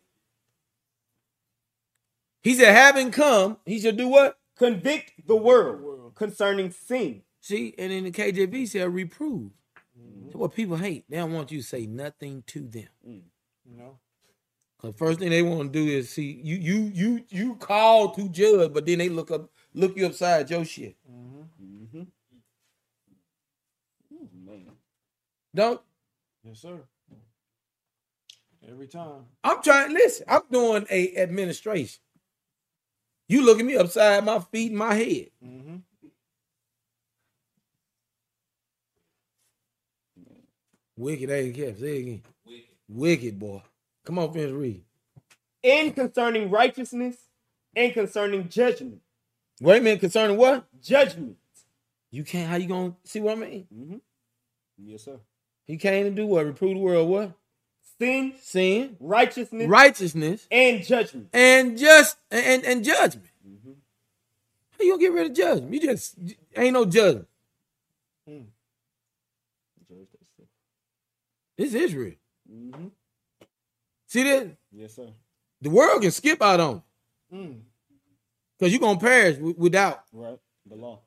[2.41, 4.38] He said, having come, he should do what?
[4.58, 7.24] Convict the world concerning sin.
[7.39, 9.51] See, and in the KJV said reprove.
[10.32, 12.88] So what people hate, they don't want you to say nothing to them.
[13.04, 13.99] You know?
[14.80, 18.28] Cause first thing they want to do is see you you you you call to
[18.28, 20.95] judge, but then they look up look you upside your shit.
[21.09, 22.03] Mm-hmm.
[24.45, 24.65] Man.
[25.53, 25.82] Don't
[26.43, 26.80] Yes, sir.
[28.67, 29.26] Every time.
[29.43, 31.99] I'm trying listen, I'm doing a administration.
[33.28, 35.28] You looking me upside my feet and my head.
[35.43, 35.76] Mm-hmm.
[40.97, 41.80] Wicked ain't kept.
[41.80, 42.21] Say it again.
[42.45, 42.65] Wicked.
[42.88, 43.61] Wicked boy.
[44.05, 44.84] Come on, finish read.
[45.63, 47.15] And concerning righteousness
[47.76, 49.01] and concerning judgment.
[49.62, 50.66] Wait a minute, concerning what?
[50.82, 51.38] Judgment.
[52.12, 53.68] You can't how you gonna see what I mean?
[53.74, 53.97] Mm-hmm.
[54.78, 55.20] Yes, sir.
[55.66, 56.45] He came to do what?
[56.45, 57.32] Reprove the world what?
[57.99, 61.30] Sin, Sin, righteousness, righteousness, and judgment.
[61.32, 63.28] and just and and judgment.
[63.47, 63.72] Mm-hmm.
[64.72, 65.74] How you gonna get rid of judgment?
[65.74, 66.16] You just
[66.58, 67.28] ain't no judgment.
[71.56, 72.14] This is Israel.
[72.51, 72.88] Mm-hmm.
[74.08, 74.56] See that?
[74.72, 75.08] Yes, sir.
[75.62, 76.84] The world can skip out on
[77.34, 77.62] Mm.
[78.64, 80.03] Because you're gonna perish wi- without.
[80.14, 80.39] Right.
[80.66, 81.01] The law.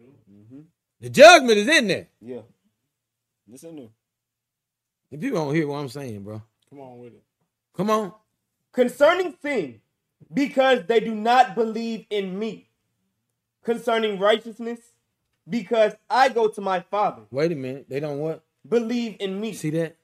[0.00, 0.60] Mm-hmm.
[0.98, 2.08] The judgment is in there.
[2.22, 2.40] Yeah.
[3.46, 3.90] Listen to.
[5.12, 6.40] And people don't hear what I'm saying, bro.
[6.70, 7.22] Come on with it.
[7.76, 8.14] Come on.
[8.72, 9.80] Concerning sin,
[10.32, 12.70] because they do not believe in me.
[13.62, 14.80] Concerning righteousness,
[15.46, 17.24] because I go to my Father.
[17.30, 17.90] Wait a minute.
[17.90, 18.42] They don't what?
[18.66, 19.52] Believe in me.
[19.52, 19.96] See that?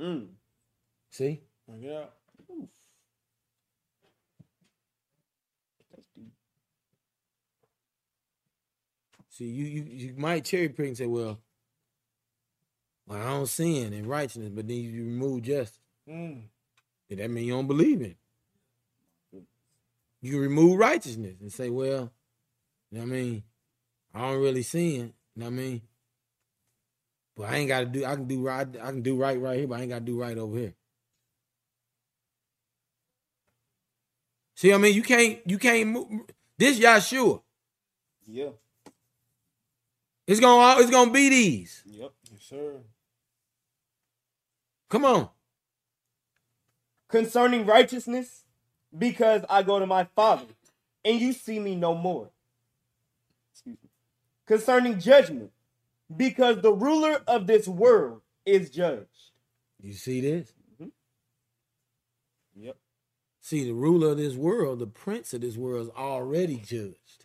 [0.00, 0.30] Mm.
[1.10, 1.42] See?
[1.78, 2.06] Yeah.
[9.40, 11.38] See, you you you might cherry pick and say, well,
[13.06, 15.78] well, I don't sin and righteousness, but then you remove justice.
[16.06, 16.42] Mm.
[17.08, 18.16] That mean you don't believe in?
[19.32, 19.42] it?
[20.20, 22.12] You remove righteousness and say, well,
[22.90, 23.42] you know what I mean?
[24.14, 25.82] I don't really sin, you know what I mean?
[27.34, 29.68] But I ain't gotta do I can do right I can do right right here,
[29.68, 30.74] but I ain't gotta do right over here.
[34.54, 36.08] See, I mean, you can't you can't move
[36.58, 37.40] this Yahshua.
[38.26, 38.50] Yeah.
[40.30, 41.82] It's gonna it's gonna be these.
[41.86, 42.12] Yep.
[42.30, 42.76] Yes, sir.
[44.88, 45.28] Come on.
[47.08, 48.44] Concerning righteousness,
[48.96, 50.46] because I go to my Father,
[51.04, 52.30] and you see me no more.
[53.52, 53.90] Excuse me.
[54.46, 55.50] Concerning judgment,
[56.16, 59.32] because the ruler of this world is judged.
[59.82, 60.52] You see this?
[60.74, 60.90] Mm-hmm.
[62.54, 62.76] Yep.
[63.40, 67.19] See, the ruler of this world, the prince of this world, is already judged.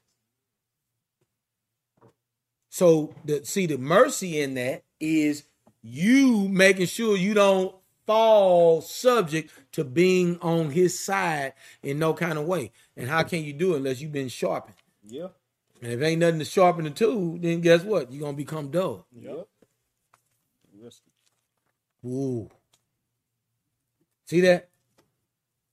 [2.76, 5.46] So, the see the mercy in that is
[5.82, 7.74] you making sure you don't
[8.06, 12.74] fall subject to being on his side in no kind of way.
[12.98, 14.76] And how can you do it unless you've been sharpened?
[15.08, 15.30] Yeah.
[15.82, 18.12] And if ain't nothing to sharpen the tool, then guess what?
[18.12, 19.08] You're gonna become dull.
[19.18, 19.48] Yep.
[22.06, 22.50] Ooh.
[24.26, 24.68] See that?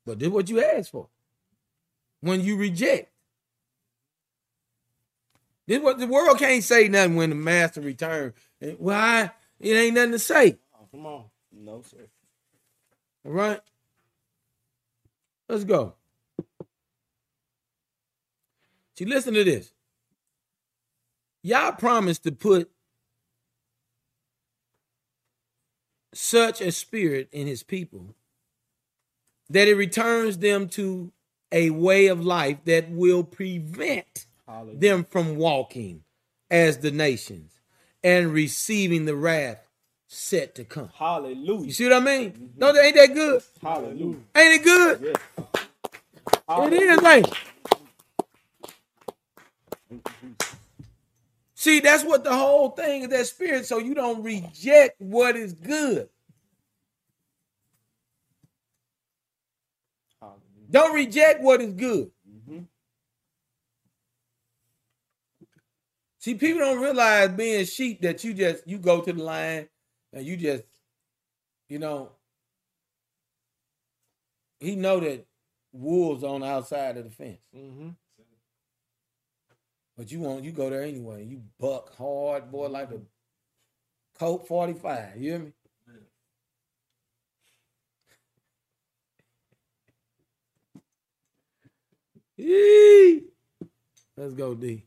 [0.06, 1.08] But this what you asked for.
[2.20, 3.11] When you reject.
[5.66, 8.34] This what the world can't say nothing when the master return.
[8.78, 9.30] Why?
[9.60, 10.58] It ain't nothing to say.
[10.74, 11.24] Oh, come on.
[11.52, 12.08] No, sir.
[13.24, 13.60] All right.
[15.48, 15.94] Let's go.
[18.96, 19.72] See, listen to this.
[21.42, 22.70] Yah promised to put
[26.14, 28.14] such a spirit in his people
[29.48, 31.12] that it returns them to
[31.50, 34.26] a way of life that will prevent.
[34.74, 36.02] Them from walking
[36.50, 37.60] as the nations
[38.04, 39.66] and receiving the wrath
[40.06, 40.90] set to come.
[40.94, 41.66] Hallelujah.
[41.66, 42.32] You see what I mean?
[42.32, 42.58] Mm-hmm.
[42.58, 43.42] Don't ain't that good?
[43.62, 44.16] Hallelujah.
[44.36, 45.00] Ain't it good?
[45.02, 45.16] Yes.
[46.48, 47.34] It is, ain't it?
[51.54, 55.52] See, that's what the whole thing is that spirit, so you don't reject what is
[55.52, 56.08] good.
[60.70, 62.11] Don't reject what is good.
[66.22, 69.68] See, people don't realize being sheep that you just you go to the line
[70.12, 70.62] and you just,
[71.68, 72.12] you know,
[74.60, 75.26] he know that
[75.72, 77.40] wolves on the outside of the fence.
[77.52, 77.88] Mm-hmm.
[79.96, 81.24] But you want you go there anyway.
[81.24, 83.00] You buck hard, boy, like a
[84.16, 85.16] Colt 45.
[85.16, 85.52] You hear me?
[92.36, 93.24] Yee.
[94.16, 94.84] Let's go, D.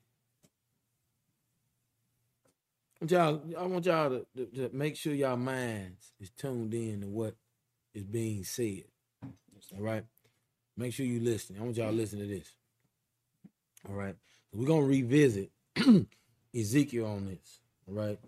[2.94, 6.73] I want y'all, I want y'all to, to, to make sure y'all minds is tuned
[6.73, 7.35] in to what
[7.93, 8.83] is being said.
[9.75, 10.03] All right.
[10.77, 11.55] Make sure you listen.
[11.59, 12.51] I want y'all to listen to this.
[13.87, 14.15] All right.
[14.53, 15.51] We're gonna revisit
[16.55, 17.59] Ezekiel on this.
[17.87, 18.19] All right.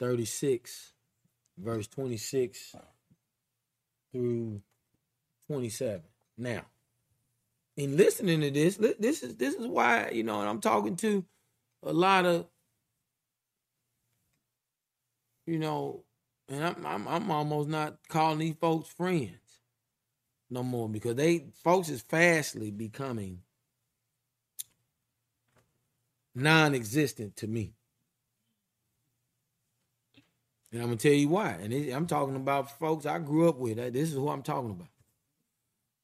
[0.00, 0.92] 36,
[1.58, 2.74] verse 26
[4.12, 4.60] through
[5.48, 6.02] 27.
[6.36, 6.62] Now,
[7.76, 11.24] in listening to this, this is this is why, you know, and I'm talking to
[11.82, 12.46] a lot of
[15.46, 16.04] you know,
[16.48, 19.38] and I'm I'm, I'm almost not calling these folks friends
[20.50, 23.40] no more because they folks is fastly becoming
[26.34, 27.74] non-existent to me.
[30.72, 31.50] And I'm gonna tell you why.
[31.62, 33.76] And it, I'm talking about folks I grew up with.
[33.92, 34.88] This is who I'm talking about.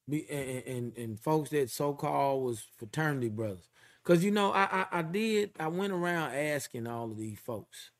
[0.09, 3.68] Be, and, and and folks that so-called was fraternity brothers.
[4.05, 5.51] Cause you know, I, I I did.
[5.59, 7.91] I went around asking all of these folks,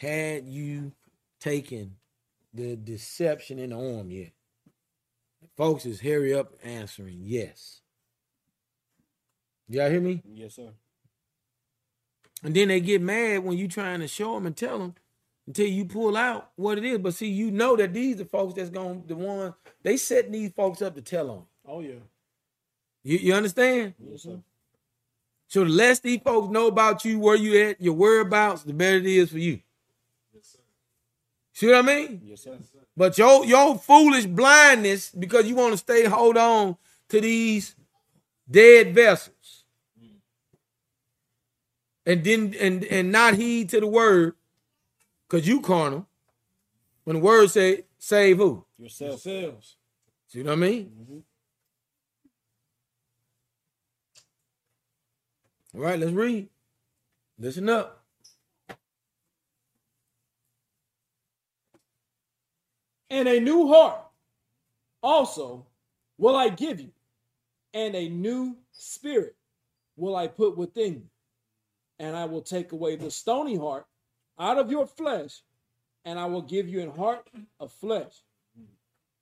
[0.00, 0.92] had you
[1.40, 1.96] taken
[2.54, 4.30] the deception in the arm yet?
[5.56, 7.82] Folks is hurry up answering yes.
[9.68, 10.22] Y'all hear me?
[10.32, 10.70] Yes, sir.
[12.42, 14.94] And then they get mad when you trying to show them and tell them
[15.46, 16.98] until you pull out what it is.
[16.98, 20.52] But see, you know that these are folks that's going the ones they setting these
[20.52, 21.44] folks up to tell on.
[21.66, 22.00] Oh yeah.
[23.02, 23.94] You you understand?
[23.98, 24.40] Yes, sir.
[25.48, 28.96] So the less these folks know about you, where you at, your whereabouts, the better
[28.98, 29.60] it is for you.
[31.52, 32.22] See what I mean?
[32.24, 32.56] Yes, sir.
[32.96, 36.76] But your your foolish blindness because you want to stay hold on
[37.08, 37.74] to these
[38.50, 39.64] dead vessels.
[42.06, 44.34] And then and and not heed to the word,
[45.28, 46.06] because you carnal.
[47.04, 48.64] When the word say save who?
[48.78, 49.24] Yourself.
[49.24, 49.76] Yourselves.
[50.28, 50.92] See what I mean?
[51.00, 51.18] Mm-hmm.
[55.74, 56.48] All right, let's read.
[57.38, 57.99] Listen up.
[63.10, 64.00] And a new heart
[65.02, 65.66] also
[66.16, 66.92] will I give you,
[67.74, 69.34] and a new spirit
[69.96, 71.10] will I put within you.
[71.98, 73.86] And I will take away the stony heart
[74.38, 75.42] out of your flesh,
[76.04, 78.12] and I will give you a heart of flesh.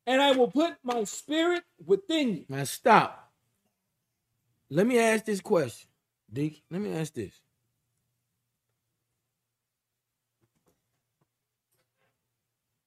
[0.07, 2.45] And I will put my spirit within you.
[2.49, 3.33] Now stop.
[4.71, 5.89] Let me ask this question,
[6.33, 6.63] Deke.
[6.71, 7.41] Let me ask this.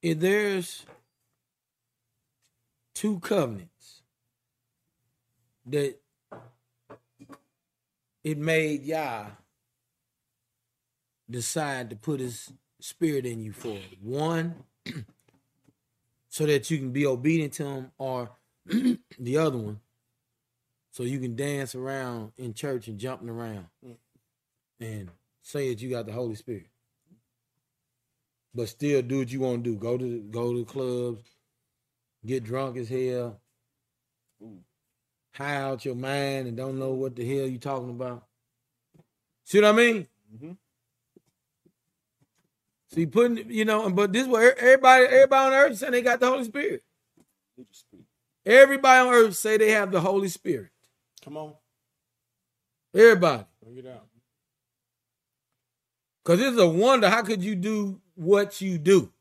[0.01, 0.85] If there's
[2.95, 4.01] two covenants
[5.65, 5.99] that
[8.23, 9.27] it made Yah
[11.29, 14.55] decide to put his spirit in you for one
[16.29, 18.31] so that you can be obedient to him or
[18.65, 19.79] the other one
[20.91, 23.95] so you can dance around in church and jumping around mm.
[24.79, 25.09] and
[25.41, 26.67] say that you got the Holy Spirit.
[28.53, 29.77] But still do what you want to do.
[29.77, 31.23] Go to go to clubs,
[32.25, 33.39] get drunk as hell,
[35.33, 38.25] high out your mind and don't know what the hell you talking about.
[39.45, 40.07] See what I mean?
[40.35, 40.57] Mhm.
[42.93, 46.27] See, putting you know, but this way everybody, everybody on earth saying they got the
[46.29, 46.83] Holy Spirit.
[48.45, 50.71] Everybody on earth say they have the Holy Spirit.
[51.23, 51.53] Come on,
[52.93, 53.45] Everybody.
[53.63, 54.07] bring it out.
[56.23, 59.11] Because it's a wonder how could you do what you do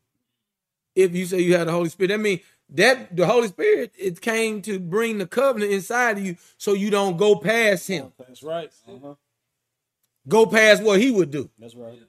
[0.95, 2.11] if you say you have the Holy Spirit.
[2.11, 2.39] I mean,
[2.69, 6.89] that the Holy Spirit, it came to bring the covenant inside of you so you
[6.89, 8.13] don't go past him.
[8.17, 8.71] That's right.
[8.87, 9.15] Uh-huh.
[10.27, 11.49] Go past what he would do.
[11.59, 11.99] That's right.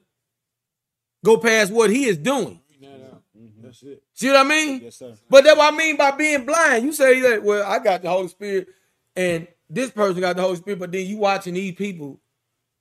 [1.25, 2.59] Go past what he is doing.
[2.81, 3.21] That.
[3.61, 4.03] That's it.
[4.13, 4.81] See what I mean?
[4.83, 5.13] Yes, sir.
[5.29, 6.85] But that's what I mean by being blind.
[6.85, 8.67] You say that, well, I got the Holy Spirit
[9.15, 12.19] and this person got the Holy Spirit, but then you watching these people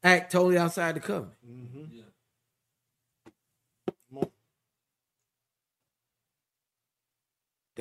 [0.02, 1.36] act totally outside the covenant.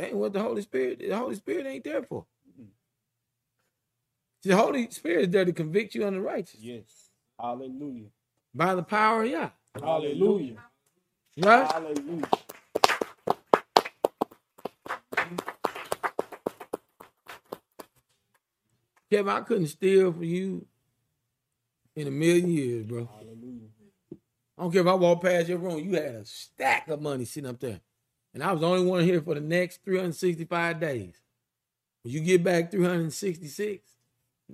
[0.01, 2.25] That ain't what the Holy Spirit, the Holy Spirit ain't there for.
[4.41, 7.11] The Holy Spirit is there to convict you unrighteous Yes.
[7.39, 8.07] Hallelujah.
[8.51, 9.49] by the power of Yah.
[9.79, 10.55] Hallelujah.
[11.37, 11.71] Right?
[11.71, 12.29] Hallelujah.
[19.11, 20.65] Kevin, I couldn't steal from you
[21.95, 23.07] in a million years, bro.
[23.19, 23.67] Hallelujah.
[24.57, 27.25] I don't care if I walk past your room, you had a stack of money
[27.25, 27.81] sitting up there.
[28.33, 31.15] And I was the only one here for the next 365 days.
[32.03, 33.89] When you get back 366,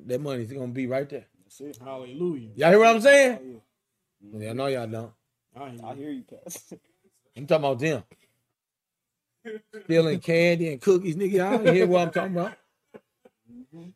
[0.08, 1.28] that money's gonna be right there.
[1.44, 1.78] That's it.
[1.84, 2.50] Hallelujah.
[2.56, 3.40] Y'all hear what I'm Oh, saying?
[3.44, 3.60] yeah.
[4.26, 4.42] Mm-hmm.
[4.42, 5.14] Yeah, I know y'all don't.
[5.56, 5.96] I hear I you.
[5.96, 6.78] hear you, Pastor.
[7.38, 8.04] I'm talking about them.
[9.86, 11.32] Stealing candy and cookies, nigga.
[11.34, 12.54] Y'all hear what I'm talking about?
[13.52, 13.90] Mm-hmm.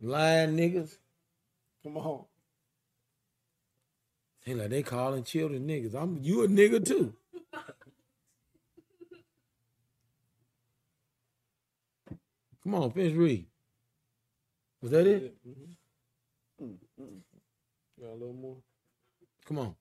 [0.00, 0.96] Lying niggas.
[1.82, 2.24] Come on.
[4.46, 5.94] Ain't like they calling children niggas.
[5.94, 7.14] I'm you a nigga too.
[12.64, 13.46] Come on, finish read.
[14.82, 15.36] Was that it?
[16.60, 17.22] Mhm.
[18.00, 18.58] Got a little more.
[19.46, 19.76] Come on.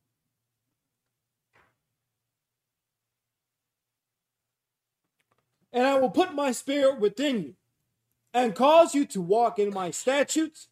[5.73, 7.55] and I will put my spirit within you,
[8.33, 10.69] and cause you to walk in my statutes,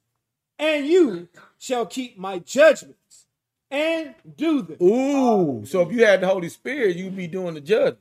[0.59, 3.27] and you shall keep my judgments
[3.71, 4.77] and do them.
[4.81, 7.99] Ooh, so if you had the Holy Spirit, you'd be doing the judgment.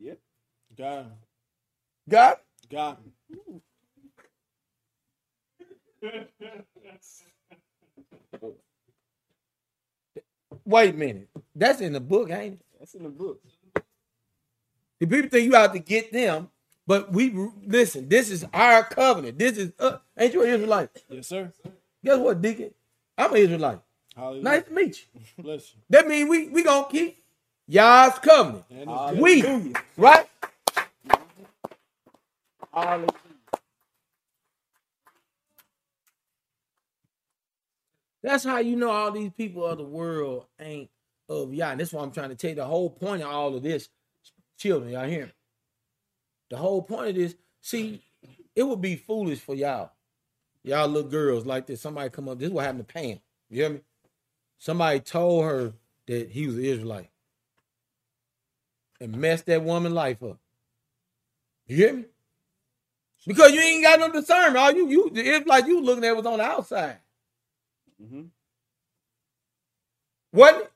[0.00, 0.18] Yep.
[0.78, 1.12] Got him.
[2.08, 2.70] Got it?
[2.70, 3.12] Got him.
[10.64, 11.28] Wait a minute.
[11.54, 12.60] That's in the book, ain't it?
[12.78, 13.40] That's in the book.
[15.00, 16.48] The people think you have to get them,
[16.86, 17.32] but we
[17.64, 18.08] listen.
[18.08, 19.38] This is our covenant.
[19.38, 20.90] This is uh, ain't you an Israelite?
[21.08, 21.52] Yes, sir.
[22.04, 22.72] Guess what, Deacon?
[23.16, 23.80] I'm an Israelite.
[24.14, 24.42] Hallelujah.
[24.44, 25.42] Nice to meet you.
[25.42, 25.80] Bless you.
[25.90, 27.18] That means we we gonna keep
[27.66, 28.64] y'all's covenant.
[29.16, 29.76] We good.
[32.74, 33.08] Right?
[38.22, 40.90] That's how you know all these people of the world ain't
[41.28, 41.70] of Yah.
[41.70, 43.88] And that's why I'm trying to tell you the whole point of all of this.
[44.58, 45.32] Children, y'all hear me?
[46.50, 48.02] The whole point of this, see,
[48.56, 49.92] it would be foolish for y'all.
[50.64, 51.80] Y'all little girls like this.
[51.80, 52.38] Somebody come up.
[52.38, 53.20] This is what happened to Pam.
[53.50, 53.80] You hear me?
[54.58, 55.72] Somebody told her
[56.08, 57.10] that he was an Israelite
[59.00, 60.38] and messed that woman life up.
[61.66, 62.04] You hear me?
[63.26, 64.56] Because you ain't got no discernment.
[64.56, 66.98] All you you it's like you looking at was on the outside.
[68.02, 68.22] Mm-hmm.
[70.30, 70.72] What?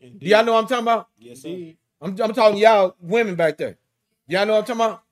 [0.00, 0.18] Indeed.
[0.20, 1.08] Do y'all know what I'm talking about?
[1.18, 1.72] Yes, sir.
[2.00, 3.78] I'm, I'm talking y'all women back there.
[4.26, 5.02] Y'all know what I'm talking about?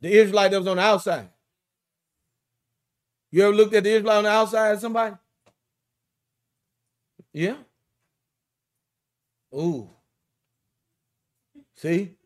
[0.00, 1.28] The Israelite that was on the outside.
[3.30, 5.14] You ever looked at the Israelite on the outside of somebody?
[7.32, 7.56] Yeah.
[9.54, 9.88] Ooh.
[11.76, 12.16] See?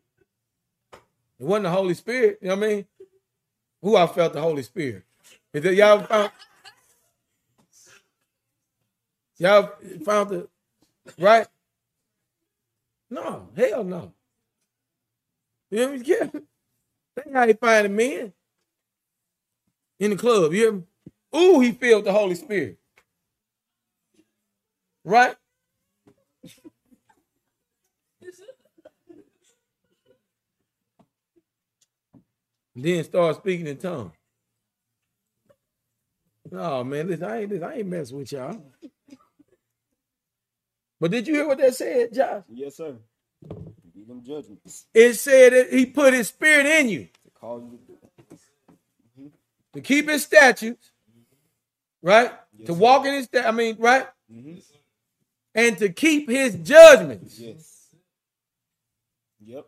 [1.39, 2.85] It wasn't the Holy Spirit, you know what I mean?
[3.85, 5.03] Who I felt the Holy Spirit.
[5.53, 6.31] Is that y'all found
[9.37, 9.73] y'all
[10.03, 10.47] found the
[11.19, 11.45] right?
[13.11, 14.11] No, hell no.
[15.69, 16.01] You hear me?
[16.03, 16.29] Yeah.
[17.15, 18.33] That's how he find the men
[19.99, 20.51] in the club.
[20.51, 20.83] You hear me?
[21.35, 22.79] Ooh, he filled the Holy Spirit.
[25.03, 25.35] Right?
[32.75, 34.13] Then start speaking in tongues.
[36.51, 38.61] No, man, listen, I ain't, I ain't messing with y'all.
[40.99, 42.43] But did you hear what that said, Josh?
[42.49, 42.95] Yes, sir.
[43.95, 47.79] Give them judgments It said that he put his spirit in you to cause you
[49.73, 50.91] to keep his statutes,
[52.01, 52.31] right?
[52.57, 52.79] Yes, to sir.
[52.79, 54.07] walk in his, sta- I mean, right?
[54.33, 54.59] Mm-hmm.
[55.53, 57.37] And to keep his judgments.
[57.39, 57.87] Yes.
[59.45, 59.65] Yep.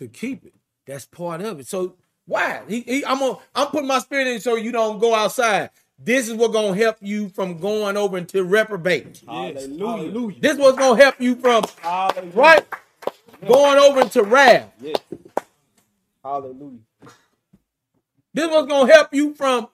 [0.00, 0.54] To keep it.
[0.86, 1.68] That's part of it.
[1.68, 1.96] So
[2.26, 2.62] why?
[2.66, 5.70] He, he, I'm gonna, I'm putting my spirit in so you don't go outside.
[5.98, 9.22] This is what gonna help you from going over into reprobate.
[9.22, 9.26] Yes.
[9.26, 9.86] Hallelujah.
[9.86, 10.40] Hallelujah.
[10.40, 12.32] This what's gonna help you from Hallelujah.
[12.34, 12.66] right
[13.46, 14.72] going over into wrath.
[14.80, 14.96] Yes.
[16.24, 16.78] Hallelujah.
[18.32, 19.68] This was gonna help you from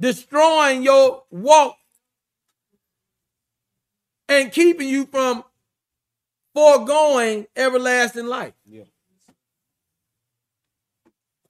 [0.00, 1.76] destroying your walk
[4.28, 5.44] and keeping you from
[6.58, 8.54] foregoing everlasting life.
[8.66, 8.82] Yeah.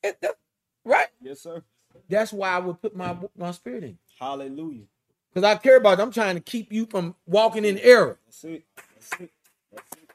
[0.03, 0.37] It- that-
[0.85, 1.09] right?
[1.23, 1.63] Yes, sir.
[2.11, 3.99] That's why I would put my my spirit in.
[4.21, 4.85] Hallelujah.
[5.33, 6.03] Because I care about it.
[6.03, 8.19] I'm trying to keep you from walking in error.
[8.27, 8.65] That's it.
[8.95, 9.31] That's it.
[9.73, 10.11] That's it.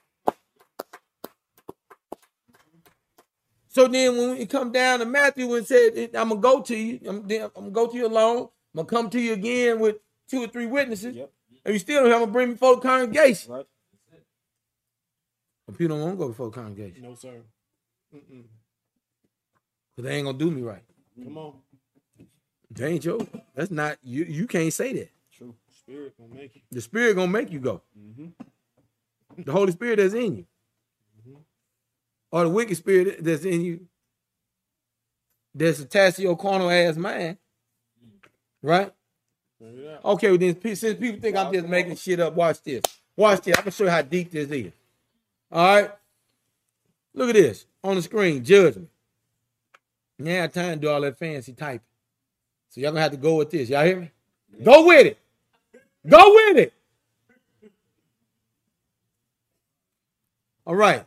[3.69, 6.99] So then when we come down to Matthew and said, I'm gonna go to you,
[7.07, 8.43] I'm, I'm gonna go to you alone,
[8.75, 9.97] I'm gonna come to you again with
[10.29, 11.31] two or three witnesses, Yep.
[11.65, 13.51] and you still don't have to bring me before the congregation.
[13.53, 13.65] Right.
[15.65, 17.03] But people don't want to go before the congregation.
[17.03, 17.41] No, sir.
[18.13, 18.43] Mm-mm.
[19.95, 20.83] Because they ain't gonna do me right.
[21.23, 21.53] Come on.
[22.71, 23.19] They ain't your
[23.55, 25.11] that's not you you can't say that.
[25.31, 25.53] True.
[25.69, 26.61] Spirit gonna make you.
[26.71, 27.81] The spirit gonna make you go.
[27.97, 29.43] Mm-hmm.
[29.43, 30.45] The Holy Spirit that's in you.
[32.31, 33.87] Or the wicked spirit that's in you.
[35.53, 37.37] That's attached to your carnal ass mind.
[38.63, 38.91] Right?
[39.59, 40.05] Bring it out.
[40.05, 42.81] Okay, well then since people think I'm just making shit up, watch this.
[43.15, 43.55] Watch this.
[43.55, 44.71] I'm gonna show you how deep this is.
[45.53, 45.91] All right.
[47.13, 48.43] Look at this on the screen.
[48.43, 48.89] Judgment.
[50.19, 51.81] Ain't time to do all that fancy typing.
[52.69, 53.69] So y'all gonna have to go with this.
[53.69, 54.11] Y'all hear me?
[54.63, 55.17] Go with it.
[56.07, 56.73] Go with it.
[60.65, 61.05] All right.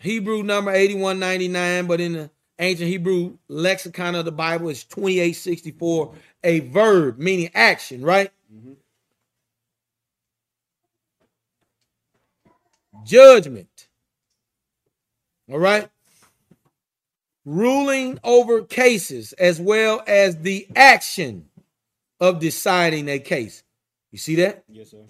[0.00, 6.14] Hebrew number 8199, but in the ancient Hebrew lexicon of the Bible, it's 2864,
[6.44, 8.30] a verb meaning action, right?
[8.54, 8.72] Mm-hmm.
[13.06, 13.88] Judgment.
[15.50, 15.88] All right.
[17.44, 21.46] Ruling over cases as well as the action
[22.20, 23.62] of deciding a case.
[24.10, 24.64] You see that?
[24.68, 25.04] Yes, sir.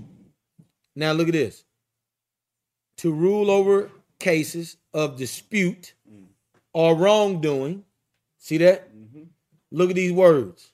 [0.94, 1.64] Now look at this.
[2.98, 6.24] To rule over cases of dispute mm.
[6.72, 7.84] or wrongdoing.
[8.38, 8.94] See that?
[8.94, 9.24] Mm-hmm.
[9.70, 10.72] Look at these words.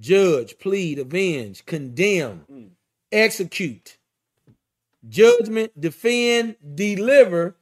[0.00, 2.68] Judge, plead, avenge, condemn, mm.
[3.10, 3.97] execute,
[5.08, 7.56] judgment, defend, deliver,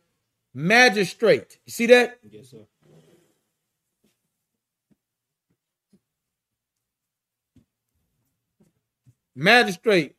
[0.55, 1.59] magistrate.
[1.67, 2.19] You see that?
[2.31, 2.67] Yes, sir.
[9.37, 10.17] magistrate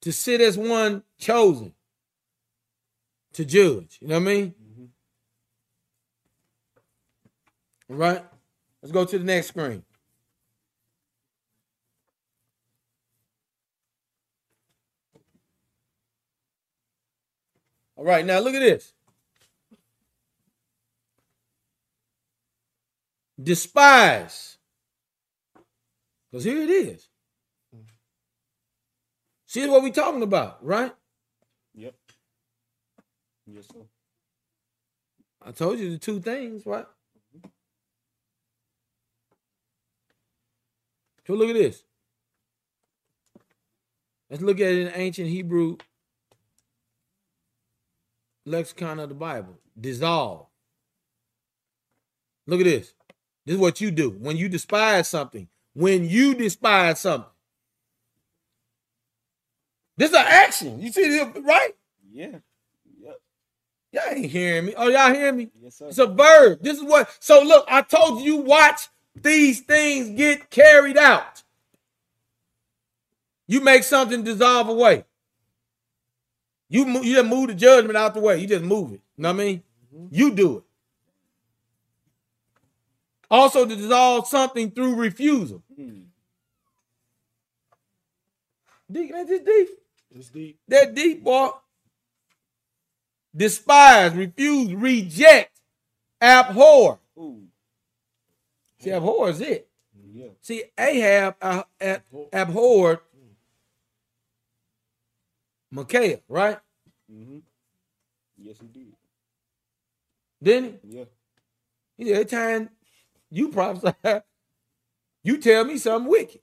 [0.00, 1.74] to sit as one chosen
[3.34, 3.98] to judge.
[4.00, 4.46] You know what I mean?
[4.48, 4.84] Mm-hmm.
[7.92, 8.24] All right.
[8.82, 9.84] Let's go to the next screen.
[18.00, 18.94] All right, now look at this.
[23.42, 24.56] Despise.
[26.30, 27.08] Because here it is.
[29.44, 30.94] See what we're talking about, right?
[31.74, 31.94] Yep.
[33.46, 33.82] Yes, sir.
[35.44, 36.86] I told you the two things, right?
[41.26, 41.84] So look at this.
[44.30, 45.76] Let's look at it in ancient Hebrew
[48.50, 49.58] lexicon of the Bible.
[49.78, 50.46] Dissolve.
[52.46, 52.94] Look at this.
[53.46, 55.48] This is what you do when you despise something.
[55.74, 57.30] When you despise something.
[59.96, 60.80] This is an action.
[60.80, 61.72] You see this, right?
[62.10, 62.38] Yeah.
[63.02, 63.20] Yep.
[63.92, 64.74] Y'all ain't hearing me.
[64.76, 65.50] Oh, y'all hearing me?
[65.62, 65.88] Yes, sir.
[65.88, 66.62] It's a verb.
[66.62, 67.14] This is what.
[67.20, 71.42] So look, I told you, watch these things get carried out.
[73.46, 75.04] You make something dissolve away.
[76.70, 78.38] You mo- you just move the judgment out the way.
[78.38, 79.00] You just move it.
[79.16, 79.62] You know what I mean?
[80.10, 80.62] You do it.
[83.30, 85.62] Also, to dissolve something through refusal.
[85.76, 86.02] Hmm.
[88.90, 89.68] Deacon, that's just deep.
[90.12, 90.58] It's deep.
[90.68, 91.50] That deep, boy.
[93.36, 95.60] Despise, refuse, reject,
[96.20, 96.98] abhor.
[97.16, 97.42] Ooh.
[98.80, 99.68] See, abhor is it.
[100.12, 100.28] Yeah.
[100.40, 102.02] See, Ahab uh, ab-
[102.32, 102.98] abhorred
[105.70, 106.58] Micaiah, right?
[107.12, 107.38] Mm-hmm.
[108.38, 108.94] Yes, he did.
[110.42, 111.04] Didn't Yeah.
[111.96, 112.04] he?
[112.04, 112.70] He said, every time
[113.30, 113.94] you prophesy,
[115.24, 116.40] you tell me something wicked.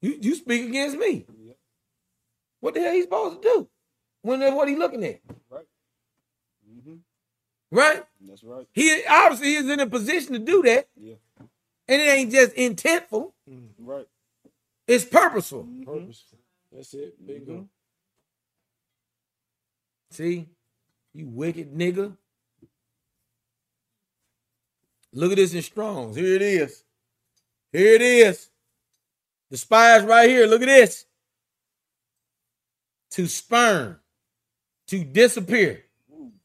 [0.00, 1.26] You you speak against me.
[1.38, 1.52] Yeah.
[2.60, 3.68] What the hell he supposed to do?
[4.22, 5.66] When that's what he looking at, Right.
[6.70, 6.96] Mm-hmm.
[7.70, 8.04] right?
[8.20, 8.66] That's right.
[8.72, 11.14] He obviously is in a position to do that, Yeah.
[11.88, 13.32] and it ain't just intentful;
[13.78, 14.06] Right.
[14.86, 15.66] it's purposeful.
[15.84, 16.38] Purposeful.
[16.70, 17.26] That's it.
[17.26, 17.68] Bingo.
[20.10, 20.48] See,
[21.14, 22.16] you wicked nigga.
[25.12, 26.16] Look at this in Strong's.
[26.16, 26.84] Here it is.
[27.72, 28.50] Here it is.
[29.50, 30.46] The spies right here.
[30.46, 31.06] Look at this.
[33.12, 33.98] To spurn,
[34.86, 35.84] to disappear.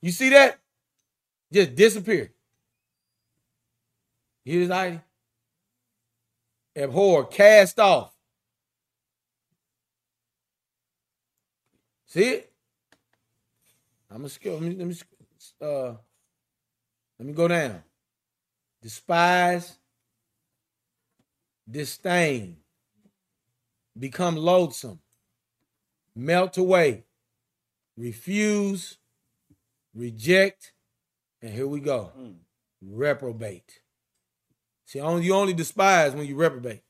[0.02, 0.60] You see that?
[1.52, 2.32] Just disappear.
[4.44, 5.00] Here's ID.
[6.76, 8.12] Abhor, cast off.
[12.08, 12.55] See it?
[14.16, 14.54] I'm gonna skip.
[14.54, 14.96] Let me, let me
[15.62, 15.94] uh
[17.20, 17.84] let me go down.
[18.82, 19.78] Despise,
[21.70, 22.56] disdain,
[24.00, 25.00] become loathsome,
[26.16, 27.04] melt away,
[27.98, 28.98] refuse,
[29.94, 30.72] reject,
[31.42, 32.14] and here we go.
[32.18, 32.36] Mm.
[32.82, 33.82] Reprobate.
[34.86, 36.84] See, only you only despise when you reprobate.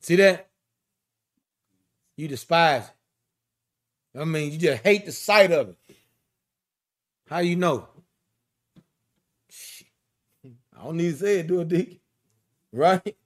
[0.00, 0.48] See that?
[2.16, 2.84] You despise
[4.14, 4.20] it.
[4.20, 5.76] I mean, you just hate the sight of it.
[7.26, 7.88] How you know?
[10.76, 12.00] I don't need to say it, do it, Deacon.
[12.72, 13.16] Right?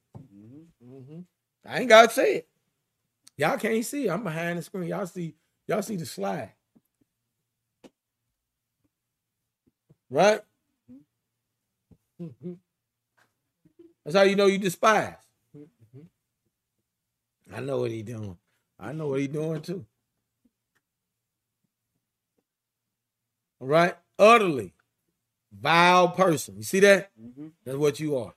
[0.85, 1.21] Mm-hmm.
[1.67, 2.49] I ain't gotta say it.
[3.37, 4.09] Y'all can't see.
[4.09, 4.89] I'm behind the screen.
[4.89, 5.35] Y'all see,
[5.67, 6.53] y'all see the slide.
[10.11, 10.41] Right?
[14.05, 15.15] That's how you know you despise.
[17.55, 18.37] I know what he doing.
[18.79, 19.85] I know what he doing too.
[23.61, 23.95] All right?
[24.19, 24.73] Utterly
[25.53, 26.57] vile person.
[26.57, 27.11] You see that?
[27.21, 27.49] Mm-hmm.
[27.65, 28.35] That's what you are.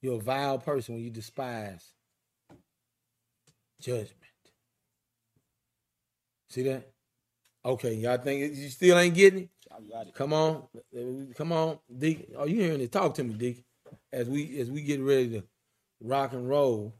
[0.00, 1.84] You're a vile person when you despise
[3.80, 4.14] judgment.
[6.48, 6.88] See that?
[7.64, 9.48] Okay, y'all think you still ain't getting it?
[9.90, 10.14] It.
[10.14, 10.64] Come on,
[11.36, 12.34] come on, Deacon.
[12.36, 12.90] Are you hearing it?
[12.90, 13.64] Talk to me, Deacon.
[14.12, 15.44] As we as we get ready to
[16.00, 16.94] rock and roll.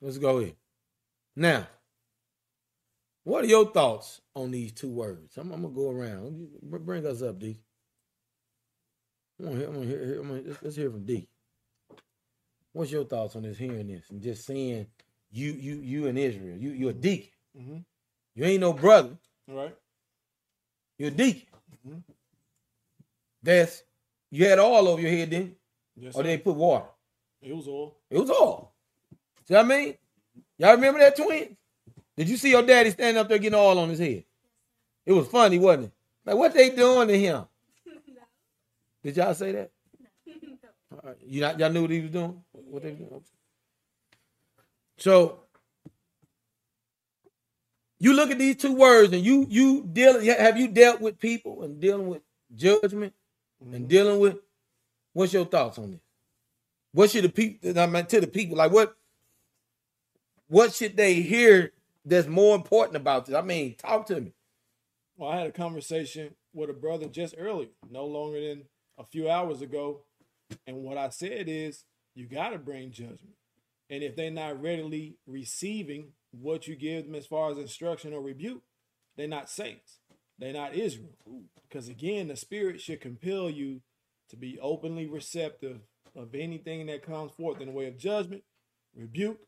[0.00, 0.52] Let's go here.
[1.36, 1.66] Now,
[3.28, 5.36] what are your thoughts on these two words?
[5.36, 6.48] I'm, I'm gonna go around.
[6.62, 7.60] Bring us up, D.
[9.38, 11.28] I'm gonna hear, I'm gonna hear, I'm gonna, let's, let's hear from D.
[12.72, 14.86] What's your thoughts on this hearing this and just seeing
[15.30, 16.56] you you you in Israel.
[16.56, 17.30] You you're a deacon.
[17.58, 17.84] Mhm.
[18.34, 19.18] You ain't no brother.
[19.46, 19.76] Right.
[20.98, 21.48] You're a deacon.
[21.86, 22.02] Mhm.
[23.42, 23.82] That's
[24.30, 25.56] you had all over your head then,
[25.96, 26.22] Yes, or sir.
[26.24, 26.86] they put water.
[27.42, 27.96] it was all.
[28.10, 28.74] It was all.
[29.46, 29.94] See what I mean?
[30.58, 31.56] Y'all remember that twin?
[32.18, 34.24] Did you see your daddy standing up there getting all on his head?
[35.06, 35.92] It was funny, wasn't it?
[36.26, 37.44] Like what they doing to him?
[39.04, 39.70] Did y'all say that?
[40.92, 41.16] All right.
[41.24, 42.42] You not y'all knew what he was doing?
[42.50, 43.22] What they doing?
[44.96, 45.38] So
[48.00, 51.62] you look at these two words and you you deal have you dealt with people
[51.62, 52.22] and dealing with
[52.56, 53.14] judgment
[53.60, 53.86] and mm-hmm.
[53.86, 54.38] dealing with
[55.12, 56.00] what's your thoughts on this?
[56.90, 58.96] What should the people I mean to the people like what
[60.48, 61.72] what should they hear
[62.08, 63.34] that's more important about this?
[63.34, 64.32] I mean, talk to me.
[65.16, 68.64] Well, I had a conversation with a brother just earlier, no longer than
[68.98, 70.02] a few hours ago.
[70.66, 73.34] And what I said is, you got to bring judgment.
[73.90, 78.20] And if they're not readily receiving what you give them as far as instruction or
[78.20, 78.62] rebuke,
[79.16, 79.98] they're not saints.
[80.38, 81.14] They're not Israel.
[81.68, 83.80] Because again, the Spirit should compel you
[84.30, 85.80] to be openly receptive
[86.14, 88.42] of anything that comes forth in the way of judgment,
[88.94, 89.40] rebuke,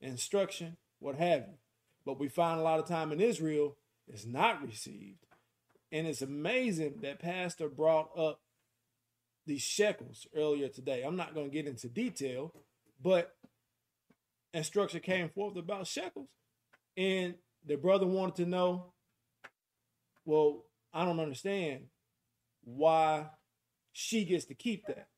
[0.00, 1.54] instruction, what have you.
[2.08, 3.76] But we find a lot of time in Israel
[4.10, 5.26] is not received.
[5.92, 8.40] And it's amazing that Pastor brought up
[9.46, 11.02] these shekels earlier today.
[11.02, 12.54] I'm not going to get into detail,
[12.98, 13.36] but
[14.54, 16.30] instruction came forth about shekels.
[16.96, 17.34] And
[17.66, 18.86] the brother wanted to know,
[20.24, 20.64] well,
[20.94, 21.88] I don't understand
[22.64, 23.26] why
[23.92, 25.08] she gets to keep that.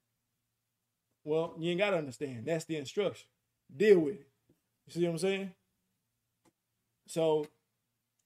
[1.23, 2.47] Well, you ain't got to understand.
[2.47, 3.29] That's the instruction.
[3.77, 4.29] Deal with it.
[4.89, 5.53] You see what I'm saying?
[7.11, 7.49] So,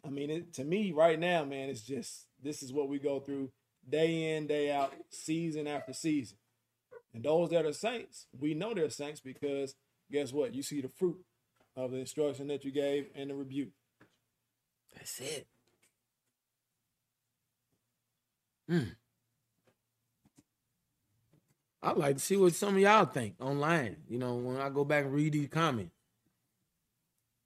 [0.04, 3.18] I mean, it, to me, right now, man, it's just this is what we go
[3.18, 3.50] through
[3.88, 6.36] day in, day out, season after season.
[7.14, 9.74] And those that are saints, we know they're saints because
[10.12, 10.54] guess what?
[10.54, 11.16] You see the fruit
[11.74, 13.72] of the instruction that you gave and the rebuke.
[14.94, 15.46] That's it.
[18.68, 18.82] Hmm.
[21.82, 23.96] I'd like to see what some of y'all think online.
[24.10, 25.93] You know, when I go back and read these comments.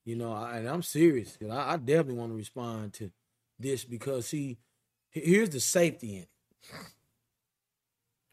[0.08, 1.36] You know, I, and I'm serious.
[1.42, 3.10] I, I definitely want to respond to
[3.58, 4.56] this because, see,
[5.10, 6.28] here's the safety in it.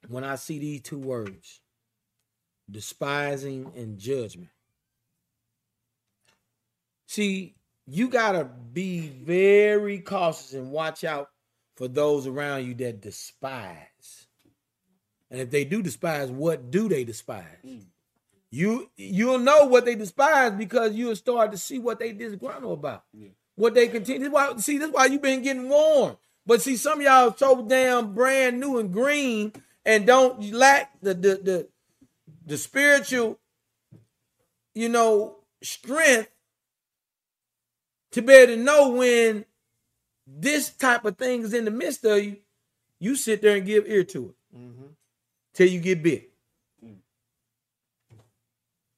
[0.08, 1.60] When I see these two words,
[2.72, 4.52] despising and judgment.
[7.08, 11.28] See, you gotta be very cautious and watch out
[11.76, 14.28] for those around you that despise.
[15.30, 17.60] And if they do despise, what do they despise?
[17.62, 17.80] Hmm.
[18.56, 23.04] You you'll know what they despise because you'll start to see what they disgruntled about.
[23.56, 24.32] What they continue.
[24.32, 26.16] Why, see, this is why you've been getting warned.
[26.46, 29.52] But see, some of y'all so damn brand new and green
[29.84, 31.68] and don't lack the the the,
[32.46, 33.40] the spiritual,
[34.74, 36.32] you know, strength
[38.12, 39.44] to be able to know when
[40.26, 42.38] this type of thing is in the midst of you,
[43.02, 44.86] you sit there and give ear to it mm-hmm.
[45.54, 46.32] till you get bit.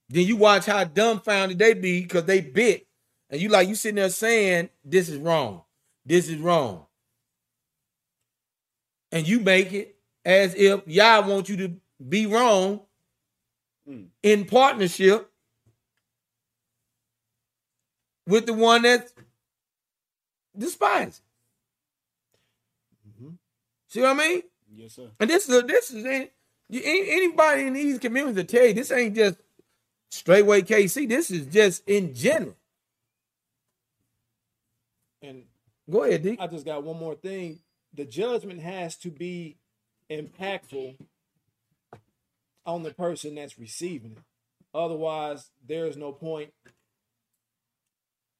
[0.09, 2.87] Then you watch how dumbfounded they be because they bit,
[3.29, 5.63] and you like you sitting there saying this is wrong,
[6.05, 6.85] this is wrong,
[9.11, 11.73] and you make it as if Yah want you to
[12.07, 12.81] be wrong
[13.85, 14.03] hmm.
[14.23, 15.29] in partnership
[18.27, 19.13] with the one that's
[20.57, 21.21] despised.
[23.09, 23.31] Mm-hmm.
[23.87, 24.41] See what I mean?
[24.73, 25.09] Yes, sir.
[25.19, 26.31] And this is this is any-
[26.69, 29.37] anybody in these communities will tell you this ain't just
[30.11, 31.07] straightway KC.
[31.07, 32.55] This is just in general.
[35.21, 35.43] And
[35.89, 36.37] Go ahead, D.
[36.39, 37.59] I just got one more thing.
[37.93, 39.55] The judgment has to be
[40.11, 40.95] impactful
[42.65, 44.23] on the person that's receiving it.
[44.73, 46.51] Otherwise, there is no point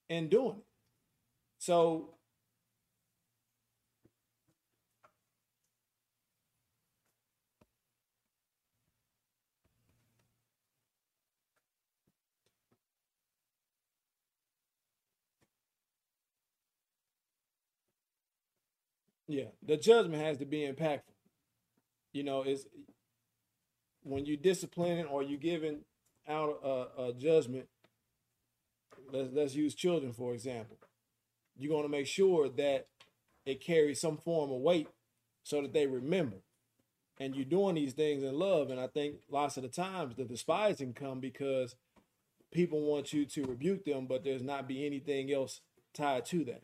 [0.10, 0.65] in doing it.
[1.60, 2.10] So,
[19.27, 21.01] yeah, the judgment has to be impactful.
[22.13, 22.65] You know, is
[24.03, 25.81] when you disciplining or you giving
[26.27, 27.67] out a, a judgment.
[29.11, 30.77] Let's let's use children for example.
[31.57, 32.87] You're going to make sure that
[33.45, 34.87] it carries some form of weight
[35.43, 36.37] so that they remember.
[37.19, 38.69] And you're doing these things in love.
[38.69, 41.75] And I think lots of the times the despising come because
[42.51, 45.61] people want you to rebuke them, but there's not be anything else
[45.93, 46.63] tied to that.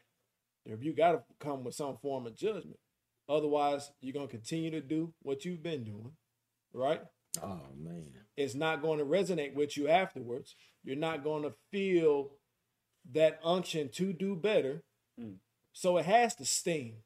[0.65, 2.79] The rebuke got to come with some form of judgment.
[3.27, 6.11] Otherwise, you're going to continue to do what you've been doing,
[6.73, 7.01] right?
[7.41, 8.11] Oh man.
[8.35, 10.55] It's not going to resonate with you afterwards.
[10.83, 12.31] You're not going to feel
[13.11, 14.83] that unction to do better.
[15.19, 15.35] Mm.
[15.73, 16.97] So it has to sting.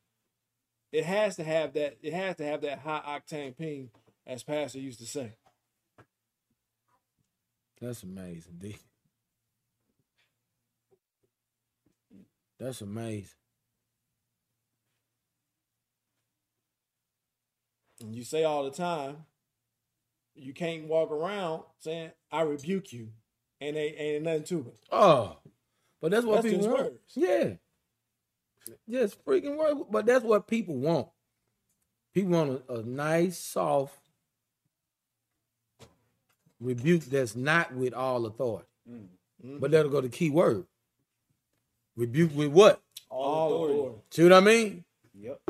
[0.91, 1.97] It has to have that.
[2.01, 3.89] It has to have that high octane ping,
[4.25, 5.33] as Pastor used to say.
[7.81, 8.77] That's amazing, D.
[12.59, 13.29] That's amazing.
[18.01, 19.25] And you say all the time,
[20.35, 23.09] you can't walk around saying, "I rebuke you,"
[23.59, 24.79] and they ain't nothing to it.
[24.91, 25.37] Oh,
[26.01, 26.83] but that's what That's people want.
[26.83, 26.99] words.
[27.15, 27.49] Yeah,
[28.89, 29.85] just freaking word.
[29.89, 31.07] But that's what people want.
[32.13, 33.95] People want a, a nice, soft
[36.59, 38.67] rebuke that's not with all authority.
[38.89, 39.59] Mm-hmm.
[39.59, 40.65] But that'll go to key word.
[41.95, 42.81] Rebuke with what?
[43.09, 43.95] All authority.
[44.11, 44.83] See what I mean?
[45.19, 45.41] Yep.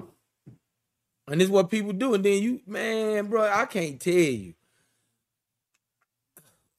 [1.27, 2.13] And this is what people do.
[2.13, 4.53] And then you, man, bro, I can't tell you.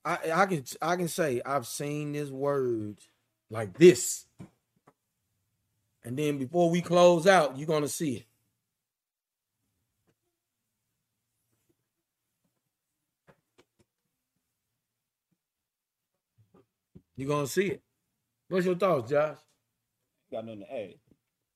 [0.04, 2.98] I I can I can say I've seen this word
[3.50, 4.26] like this.
[6.02, 8.26] And then before we close out, you're gonna see it.
[17.16, 17.82] You're gonna see it.
[18.48, 19.36] What's your thoughts, Josh?
[20.32, 20.94] Got nothing to add.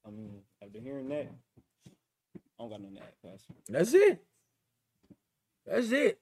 [0.07, 1.31] I mean, after hearing that,
[2.69, 3.03] Don't got.
[3.69, 4.25] That's it.
[5.67, 6.21] That's it.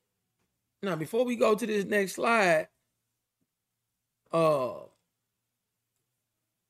[0.83, 2.69] Now, before we go to this next slide,
[4.33, 4.73] uh,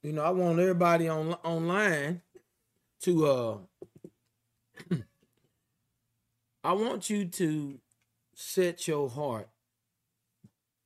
[0.02, 2.22] you know, I want everybody on online
[3.02, 3.58] to uh
[6.64, 7.78] I want you to
[8.34, 9.48] set your heart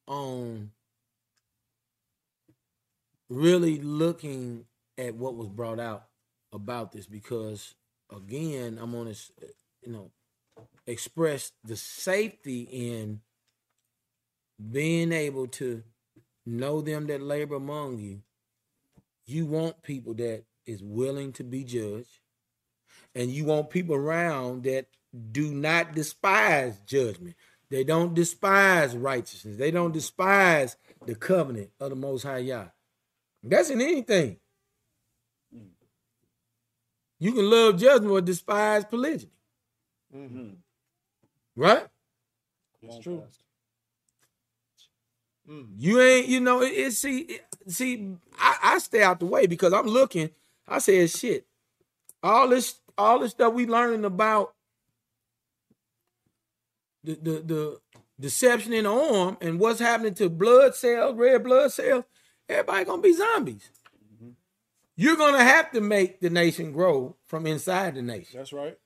[0.06, 0.73] on
[3.28, 4.66] really looking
[4.98, 6.05] at what was brought out
[6.52, 7.74] about this because
[8.16, 9.47] again, I'm on this, eh,
[9.82, 10.11] you know,
[10.86, 13.20] express the safety in
[14.70, 15.82] being able to
[16.47, 18.23] know them that labor among you.
[19.27, 22.20] You want people that is willing to be judged,
[23.15, 24.86] and you want people around that
[25.32, 27.36] do not despise judgment.
[27.70, 29.57] They don't despise righteousness.
[29.57, 30.77] They don't despise
[31.07, 32.66] the covenant of the Most High Yah.
[33.43, 34.39] That's in anything.
[37.20, 39.31] You can love judgment or despise polygyny,
[40.15, 40.51] Mm-hmm.
[41.57, 41.86] right?
[42.82, 43.23] That's true.
[45.51, 45.69] Mm.
[45.78, 49.47] You ain't, you know, it, it see, it- see, I, I stay out the way
[49.47, 50.31] because I'm looking.
[50.69, 51.47] I said, shit,
[52.23, 54.55] all this, all this stuff we learning about
[57.05, 57.81] the the the
[58.20, 62.05] deception in the arm and what's happening to blood cells, red blood cells.
[62.49, 63.70] Everybody gonna be zombies.
[64.96, 68.38] You're gonna have to make the nation grow from inside the nation.
[68.38, 68.78] That's right.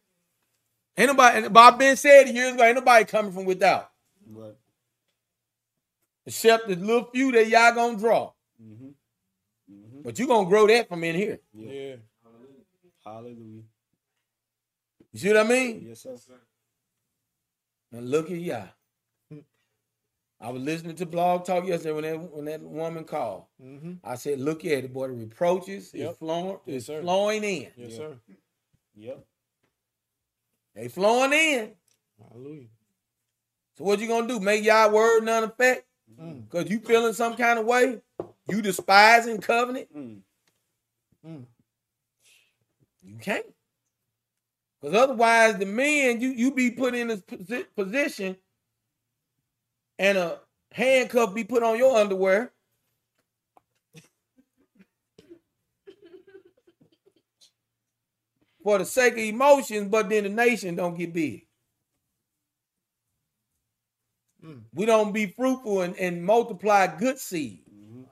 [0.96, 3.90] Ain't nobody, and Bob Ben said it years ago, ain't nobody coming from without.
[4.28, 4.56] Right.
[6.26, 8.32] Except the little few that y'all gonna draw.
[8.62, 8.88] Mm-hmm.
[9.72, 10.02] Mm-hmm.
[10.02, 11.38] But you're gonna grow that from in here.
[11.54, 11.72] Yeah.
[11.72, 11.96] Yeah.
[13.04, 13.62] Hallelujah.
[15.12, 15.84] You see what I mean?
[15.88, 16.16] Yes, sir.
[17.92, 18.68] And look at y'all.
[20.40, 23.44] I was listening to Blog Talk yesterday when that when that woman called.
[23.62, 23.94] Mm-hmm.
[24.04, 25.08] I said, look at it, boy.
[25.08, 26.10] The reproaches Yep.
[26.12, 27.00] is flowing, Yes, is sir.
[27.02, 27.62] flowing in.
[27.76, 27.96] Yes, Yeah.
[27.96, 28.18] sir.
[28.96, 29.24] Yep.
[30.74, 31.72] They flowing in.
[32.30, 32.68] Hallelujah.
[33.76, 34.38] So what you gonna do?
[34.40, 35.86] Make y'all word none effect?
[36.20, 36.48] Mm.
[36.48, 38.00] Cause you feeling some kind of way?
[38.48, 39.88] You despising covenant?
[39.96, 40.20] Mm.
[41.26, 41.44] Mm.
[43.02, 43.46] You can't.
[44.80, 48.36] Because otherwise, the men you you be put in this position,
[49.98, 50.38] and a
[50.72, 52.52] handcuff be put on your underwear.
[58.62, 61.46] For the sake of emotions, but then the nation don't get big.
[64.44, 64.62] Mm.
[64.74, 67.62] We don't be fruitful and, and multiply good seed.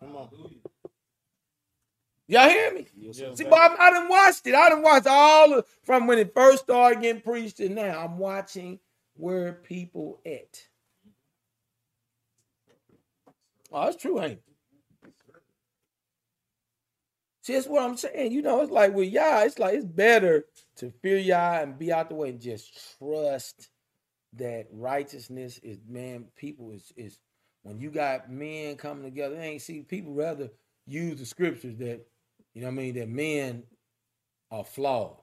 [0.00, 0.28] On.
[2.28, 2.86] Y'all hear me?
[2.96, 3.20] Yes.
[3.34, 4.54] See, Bob, I done watched it.
[4.54, 8.04] I done watched all of, from when it first started getting preached to now.
[8.04, 8.80] I'm watching
[9.14, 10.60] where people at.
[13.72, 14.42] Oh, that's true, ain't it?
[17.42, 18.32] See, that's what I'm saying.
[18.32, 20.46] You know, it's like with y'all, it's like it's better
[20.78, 23.68] to fear y'all and be out the way and just trust
[24.32, 27.20] that righteousness is man, people is is
[27.62, 30.50] when you got men coming together, they ain't see people rather
[30.86, 32.04] use the scriptures that
[32.52, 33.62] you know I mean, that men
[34.50, 35.18] are flawed.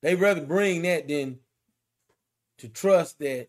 [0.00, 1.38] They rather bring that than
[2.58, 3.48] to trust that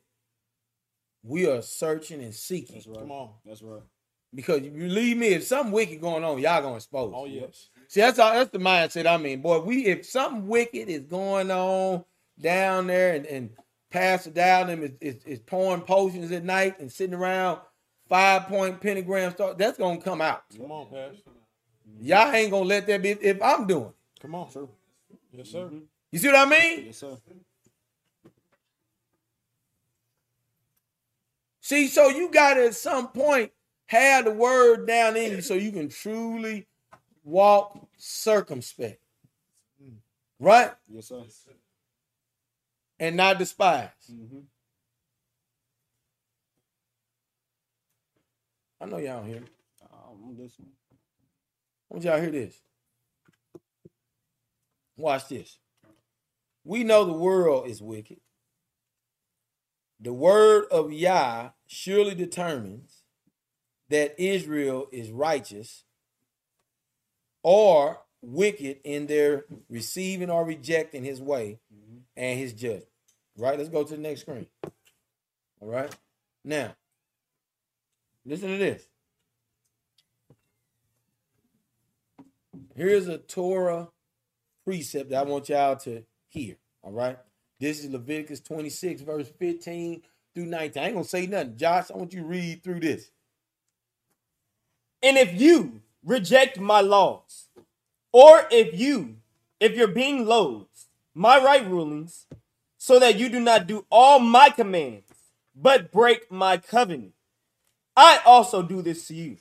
[1.24, 2.76] we are searching and seeking.
[2.76, 3.00] That's right.
[3.00, 3.30] Come on.
[3.46, 3.82] That's right.
[4.36, 7.14] Because you believe me, if something wicked going on, y'all gonna expose.
[7.16, 7.32] Oh it.
[7.32, 7.70] yes.
[7.88, 9.60] See, that's all, that's the mindset I mean, boy.
[9.60, 12.04] We if something wicked is going on
[12.40, 13.50] down there and, and
[13.92, 17.60] Pastor Dowden is, is, is pouring potions at night and sitting around
[18.10, 20.44] five point pentagram start, that's gonna come out.
[20.58, 21.30] Come on, Pastor.
[22.00, 23.86] Y'all ain't gonna let that be if I'm doing.
[23.86, 24.22] it.
[24.22, 24.50] Come on.
[24.50, 24.68] sir.
[25.32, 25.70] Yes, sir.
[26.12, 26.86] You see what I mean?
[26.88, 27.18] Yes, sir.
[31.74, 33.52] See, so you gotta at some point
[33.88, 36.68] have the word down in you so you can truly
[37.24, 39.02] walk circumspect.
[40.40, 40.70] Right?
[40.88, 41.24] Yes, sir.
[43.00, 43.90] And not despise.
[44.12, 44.42] Mm-hmm.
[48.80, 49.48] I know y'all hear me.
[49.82, 50.70] I'm listening.
[51.90, 52.56] I want y'all hear this.
[54.96, 55.58] Watch this.
[56.64, 58.20] We know the world is wicked.
[60.04, 63.04] The word of Yah surely determines
[63.88, 65.86] that Israel is righteous
[67.42, 71.60] or wicked in their receiving or rejecting his way
[72.18, 72.88] and his judgment.
[73.38, 73.58] Right?
[73.58, 74.48] Let's go to the next screen.
[75.62, 75.96] All right.
[76.44, 76.76] Now,
[78.26, 78.86] listen to this.
[82.76, 83.88] Here's a Torah
[84.66, 86.58] precept that I want y'all to hear.
[86.82, 87.18] All right.
[87.64, 90.02] This is Leviticus 26, verse 15
[90.36, 90.84] through 19.
[90.84, 91.56] I ain't gonna say nothing.
[91.56, 93.10] Josh, I want you to read through this.
[95.02, 97.48] And if you reject my laws,
[98.12, 99.16] or if you,
[99.62, 102.28] if you're being loathed, my right rulings,
[102.78, 105.14] so that you do not do all my commands,
[105.56, 107.14] but break my covenant,
[107.96, 109.38] I also do this to you.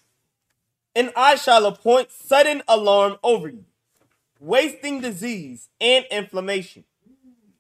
[0.94, 3.64] And I shall appoint sudden alarm over you,
[4.38, 6.84] wasting disease and inflammation,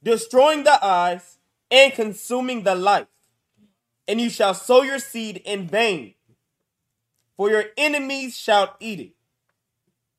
[0.02, 1.38] destroying the eyes
[1.70, 3.06] and consuming the life.
[4.08, 6.14] And you shall sow your seed in vain,
[7.36, 9.12] for your enemies shall eat it.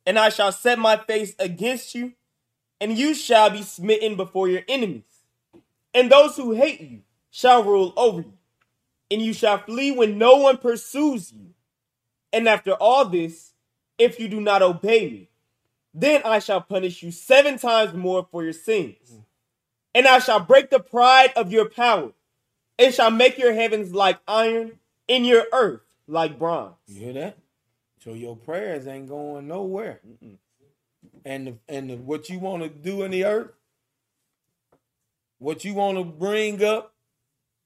[0.06, 2.14] And I shall set my face against you,
[2.80, 5.04] and you shall be smitten before your enemies.
[5.94, 8.34] And those who hate you shall rule over you,
[9.12, 11.54] and you shall flee when no one pursues you.
[12.32, 13.54] And after all this,
[13.98, 15.30] if you do not obey me,
[15.94, 19.20] then I shall punish you seven times more for your sins.
[19.96, 22.12] And I shall break the pride of your power,
[22.80, 26.76] and shall make your heavens like iron, and your earth like bronze.
[26.88, 27.38] You hear that?
[28.04, 30.02] So your prayers ain't going nowhere.
[31.26, 33.52] And the, and the, what you want to do in the earth,
[35.38, 36.94] what you want to bring up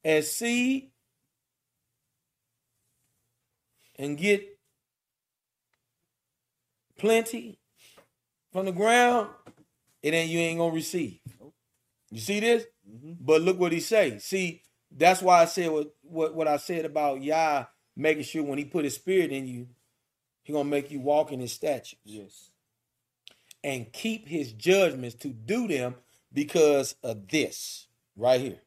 [0.04, 0.90] as seed,
[3.96, 4.58] and get
[6.98, 7.58] plenty
[8.52, 9.28] from the ground,
[10.02, 11.18] it ain't you ain't gonna receive.
[12.10, 12.64] You see this?
[13.20, 14.18] But look what he say.
[14.18, 17.66] See, that's why I said what, what what I said about Yah
[17.96, 19.66] making sure when he put his spirit in you,
[20.42, 22.50] he gonna make you walk in his statutes Yes.
[23.62, 25.96] and keep his judgments to do them
[26.32, 28.60] because of this right here.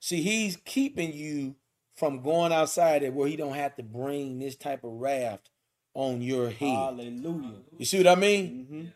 [0.00, 1.54] See, he's keeping you
[1.94, 5.50] from going outside it where he don't have to bring this type of raft
[5.92, 6.74] on your head.
[6.74, 7.58] Hallelujah.
[7.76, 8.66] You see what I mean?
[8.70, 8.86] Mm-hmm.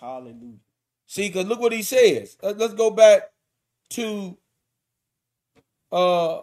[0.00, 0.58] Hallelujah.
[1.10, 2.36] See, because look what he says.
[2.40, 3.32] Let- Let's go back
[3.90, 4.38] to
[5.92, 6.42] uh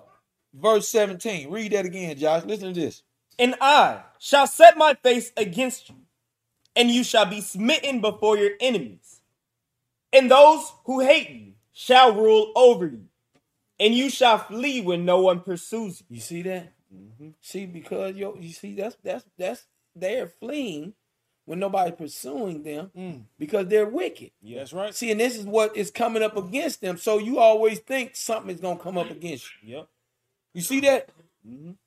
[0.54, 1.50] verse 17.
[1.50, 2.44] Read that again, Josh.
[2.46, 3.04] Listen to this.
[3.40, 5.96] And I shall set my face against you,
[6.76, 9.22] and you shall be smitten before your enemies.
[10.14, 13.06] And those who hate you shall rule over you,
[13.80, 16.18] and you shall flee when no one pursues you.
[16.18, 16.74] You see that?
[17.42, 19.66] See, because yo, you see that's that's that's
[19.96, 20.94] they're fleeing
[21.48, 24.32] when nobody's pursuing them because they're wicked.
[24.42, 24.60] Yeah.
[24.60, 24.94] That's right.
[24.94, 26.98] See, and this is what is coming up against them.
[26.98, 29.78] So you always think something is gonna come up against you.
[29.78, 29.88] Yep.
[30.54, 31.10] You see that?
[31.48, 31.78] Mhm.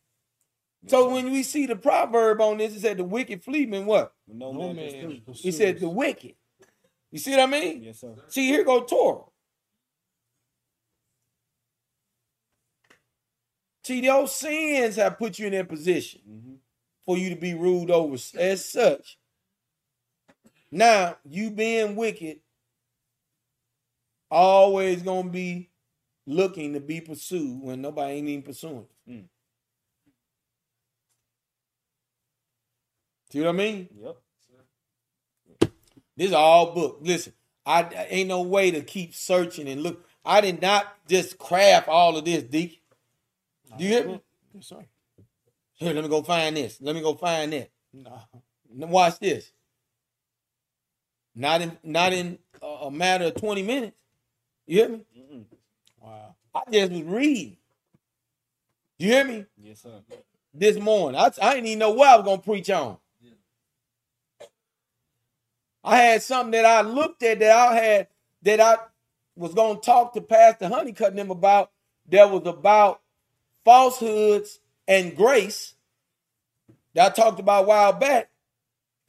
[0.87, 4.15] So when we see the proverb on this, it said the wicked flee when what?
[4.27, 4.77] No, No man.
[4.77, 5.43] man pursues.
[5.43, 6.37] He said the wicked.
[7.11, 7.82] You see what I mean?
[7.82, 8.15] Yes, sir.
[8.28, 9.24] See, here go Torah.
[13.85, 16.59] See, those sins have put you in that position Mhm.
[17.05, 19.19] for you to be ruled over as such.
[20.72, 22.40] Now, you being wicked,
[24.30, 25.70] always gonna be
[26.26, 28.86] looking to be pursued when nobody ain't even pursuing.
[29.06, 29.14] you.
[29.14, 29.24] Mm.
[33.30, 33.88] See what I mean?
[34.01, 34.16] Yep.
[36.16, 36.98] This is all book.
[37.01, 37.32] Listen,
[37.64, 40.05] I, I ain't no way to keep searching and look.
[40.24, 42.78] I did not just craft all of this, Deacon.
[43.78, 44.20] Do you hear me?
[44.52, 44.84] Yes, sir.
[45.74, 46.78] Here, let me go find this.
[46.80, 47.70] Let me go find that.
[47.94, 49.51] Now watch this.
[51.41, 53.97] Not in not in a, matter of 20 minutes.
[54.67, 55.01] You hear me?
[55.19, 55.45] Mm-mm.
[55.99, 56.35] Wow.
[56.55, 57.57] I just was reading.
[58.99, 59.47] You hear me?
[59.57, 60.03] Yes, sir.
[60.53, 61.19] This morning.
[61.19, 62.99] I, I didn't even know what I was gonna preach on.
[65.83, 68.09] I had something that I looked at that I had
[68.43, 68.77] that I
[69.35, 71.71] was gonna talk to Pastor Honeycutt and them about
[72.11, 73.01] that was about
[73.65, 75.75] falsehoods and grace
[76.93, 78.30] that I talked about a while back.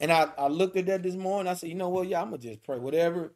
[0.02, 1.50] And I, I looked at that this morning.
[1.50, 2.78] I said, you know what, yeah, I'm gonna just pray.
[2.78, 3.34] Whatever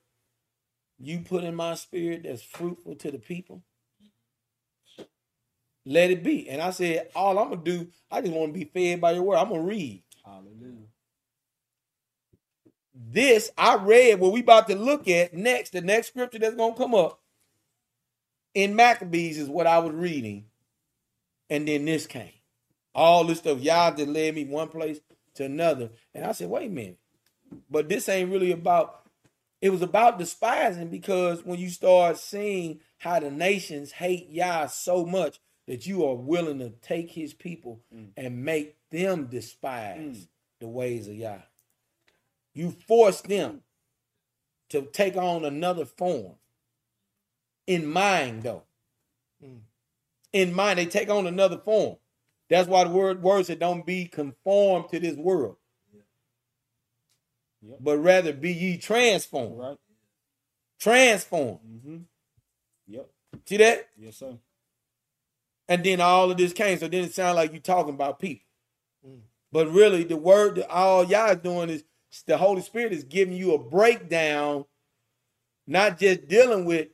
[1.00, 3.62] you put in my spirit that's fruitful to the people,
[5.86, 6.48] let it be.
[6.50, 9.24] And I said, all I'm gonna do, I just want to be fed by your
[9.24, 9.38] word.
[9.38, 10.02] I'm gonna read.
[10.24, 10.88] Hallelujah.
[12.94, 15.72] This I read what we about to look at next.
[15.72, 17.20] The next scripture that's gonna come up
[18.54, 20.46] in Maccabees is what I was reading,
[21.50, 22.30] and then this came.
[22.94, 25.00] All this stuff, y'all just led me one place
[25.36, 26.98] to another, and I said, wait a minute,
[27.70, 29.02] but this ain't really about.
[29.62, 35.06] It was about despising because when you start seeing how the nations hate Yah so
[35.06, 38.08] much that you are willing to take his people mm.
[38.16, 40.28] and make them despise mm.
[40.60, 41.38] the ways of Yah.
[42.54, 43.62] You force them
[44.70, 46.34] to take on another form.
[47.66, 48.62] In mind, though.
[49.44, 49.60] Mm.
[50.32, 51.96] In mind, they take on another form.
[52.48, 55.56] That's why the word words said, "Don't be conformed to this world,
[57.62, 57.78] Yep.
[57.80, 59.78] but rather be ye transformed." Right.
[60.78, 61.60] Transformed.
[61.66, 61.96] Mm-hmm.
[62.88, 63.10] Yep.
[63.46, 63.88] See that?
[63.98, 64.38] Yes, sir.
[65.68, 66.78] And then all of this came.
[66.78, 68.44] So then it sounded like you talking about people.
[69.52, 71.84] But really, the word that all y'all is doing is
[72.26, 74.64] the Holy Spirit is giving you a breakdown,
[75.66, 76.88] not just dealing with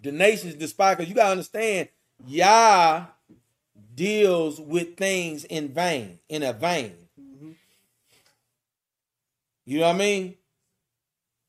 [0.00, 1.88] the nations despite, because you gotta understand,
[2.26, 3.06] Yah
[4.00, 6.94] deals with things in vain, in a vein.
[9.66, 10.36] You know what I mean?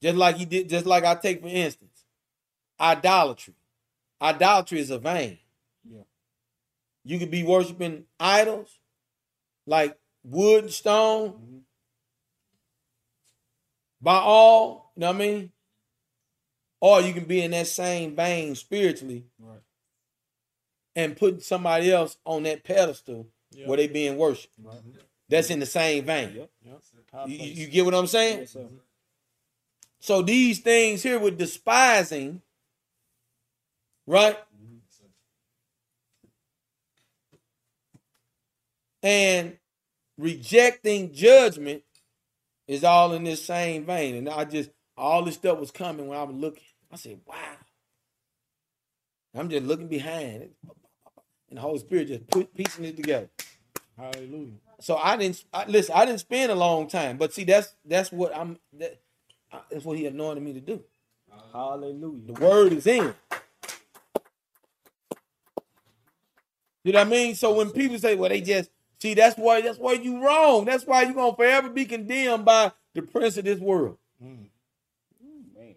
[0.03, 2.03] Just like he did, just like I take for instance,
[2.77, 3.53] idolatry.
[4.21, 5.37] Idolatry is a vein.
[5.89, 6.01] Yeah.
[7.05, 8.77] You could be worshiping idols
[9.65, 11.61] like wood and stone, Mhm.
[14.01, 15.51] by all, you know what I mean?
[16.81, 19.61] Or you can be in that same vein spiritually Right.
[20.95, 23.67] And put somebody else on that pedestal Yeah.
[23.67, 24.53] where they being worshipped.
[24.61, 24.79] Right.
[25.29, 26.33] That's in the same vein.
[26.35, 26.49] Yep.
[26.65, 27.27] Yep.
[27.27, 28.39] You, you get what I'm saying?
[28.39, 28.57] Yes.
[29.99, 32.41] So these things here with despising,
[34.07, 34.37] right?
[39.03, 39.57] And
[40.17, 41.83] rejecting judgment
[42.67, 44.15] is all in this same vein.
[44.15, 46.63] And I just all this stuff was coming when I was looking.
[46.91, 47.35] I said, wow.
[49.33, 50.51] I'm just looking behind it.
[51.51, 53.29] And the Holy Spirit just put piecing it together.
[53.97, 54.53] Hallelujah.
[54.79, 55.93] So I didn't I, listen.
[55.95, 58.57] I didn't spend a long time, but see, that's that's what I'm.
[58.79, 58.99] That,
[59.69, 60.81] that's what He anointed me to do.
[61.53, 62.33] Hallelujah.
[62.33, 63.13] The word is in.
[66.83, 67.35] You know what I mean?
[67.35, 70.65] So when people say, "Well, they just see," that's why that's why you wrong.
[70.65, 74.47] That's why you're gonna forever be condemned by the prince of this world Mm.
[75.55, 75.75] Man.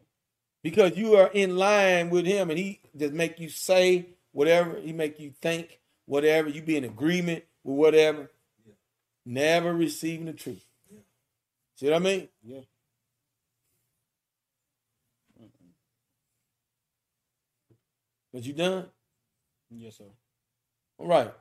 [0.62, 4.78] because you are in line with him, and he just make you say whatever.
[4.78, 6.50] He make you think whatever.
[6.50, 8.30] You be in agreement with whatever.
[9.24, 10.66] Never receiving the truth.
[11.76, 12.28] See what I mean?
[12.42, 12.60] Yeah.
[18.32, 18.86] But you done?
[19.70, 20.04] Yes, sir.
[20.98, 21.32] All right.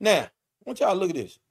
[0.00, 0.28] Now, I
[0.64, 1.38] want y'all to look at this.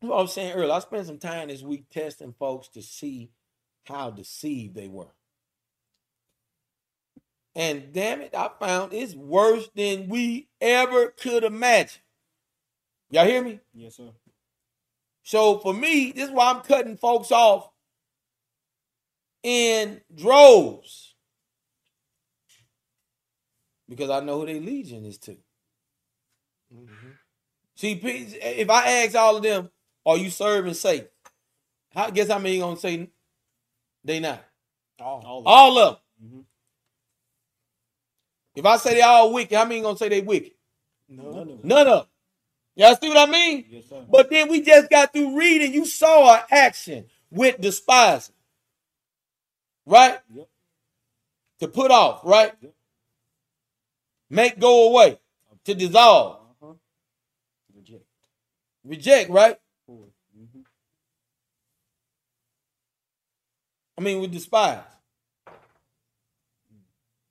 [0.00, 3.30] what I was saying earlier, I spent some time this week testing folks to see
[3.84, 5.12] how deceived they were.
[7.54, 12.00] And damn it, I found it's worse than we ever could imagine.
[13.10, 13.60] Y'all hear me?
[13.74, 14.10] Yes, sir.
[15.22, 17.68] So for me, this is why I'm cutting folks off
[19.42, 21.14] in droves.
[23.88, 25.36] Because I know who their legion is to.
[26.72, 27.10] Mm-hmm.
[27.74, 29.70] See, if I ask all of them,
[30.06, 31.08] are you serving Satan?
[31.94, 33.10] How guess how many gonna say
[34.04, 34.44] they not?
[35.00, 35.22] All.
[35.26, 35.42] All.
[35.46, 36.02] All of them.
[38.54, 40.52] If I say they all wicked, how many gonna say they wicked?
[41.08, 41.60] None of them.
[41.62, 42.06] None of them.
[42.76, 43.64] Y'all see what I mean?
[43.68, 44.04] Yes, sir.
[44.08, 45.74] But then we just got through reading.
[45.74, 48.34] You saw our action with despising.
[49.86, 50.18] Right?
[50.32, 50.48] Yep.
[51.60, 52.52] To put off, right?
[52.60, 52.72] Yep.
[54.30, 55.18] Make go away.
[55.64, 56.38] To dissolve.
[56.62, 56.72] Uh-huh.
[57.76, 58.04] Reject.
[58.84, 59.58] Reject, right?
[59.90, 60.60] Mm-hmm.
[63.98, 64.78] I mean, we despise.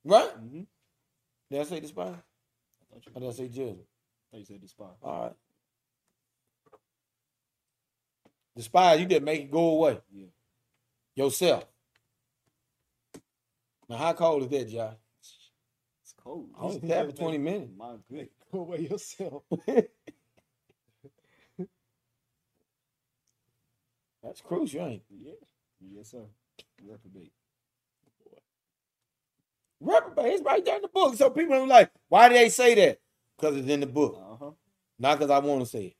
[0.03, 0.29] Right?
[0.37, 0.61] Mm-hmm.
[1.51, 2.09] Did I say despise?
[2.15, 3.77] I thought you, Or did I say judge?
[4.31, 4.97] thought you said despise.
[5.01, 5.33] All right.
[8.55, 9.99] Despise, you just make it go away.
[10.11, 10.27] Yeah.
[11.15, 11.65] Yourself.
[13.89, 14.93] Now, how cold is that, Josh?
[16.03, 16.49] It's cold.
[16.59, 17.71] I was there for 20 minutes.
[17.77, 18.29] My goodness.
[18.51, 19.43] Go away yourself.
[24.23, 25.17] That's crucial, ain't it?
[25.17, 25.33] Yeah.
[25.95, 26.25] Yes, sir.
[26.85, 27.31] Reprobate.
[29.81, 30.33] Reprobate.
[30.33, 31.15] It's right there in the book.
[31.15, 32.99] So people are like, why do they say that?
[33.37, 34.19] Because it's in the book.
[34.19, 34.51] Uh-huh.
[34.97, 35.95] Not because I want to say it.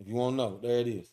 [0.00, 1.08] If you want to know, there it is.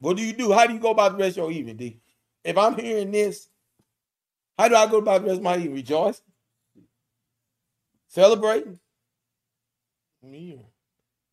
[0.00, 0.52] What do you do?
[0.52, 2.00] How do you go about the rest of your evening, D?
[2.44, 3.48] If I'm hearing this,
[4.58, 5.74] how do I go about the rest of my evening?
[5.74, 6.24] Rejoicing?
[8.08, 8.78] Celebrating?
[10.22, 10.60] Me.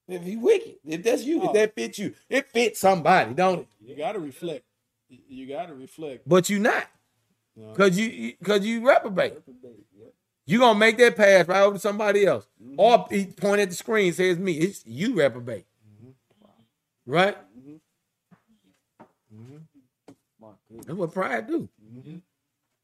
[0.07, 1.47] If you wicked, if that's you, Oh.
[1.47, 3.67] if that fits you, it fits somebody, don't it?
[3.79, 4.65] You got to reflect.
[5.27, 6.27] You- got to reflect.
[6.27, 6.88] But you not.
[7.56, 7.73] No.
[7.73, 9.35] Cause you cause you reprobate.
[10.45, 12.48] You gonna make that pass right over to somebody else.
[12.61, 12.76] Mm-hmm.
[12.77, 14.53] Or he point at the screen, says me.
[14.53, 15.65] It's you reprobate.
[15.88, 17.11] Mm-hmm.
[17.11, 17.38] Right?
[17.57, 17.76] Mm-hmm.
[20.41, 20.85] My goodness.
[20.88, 21.69] That's what pride do.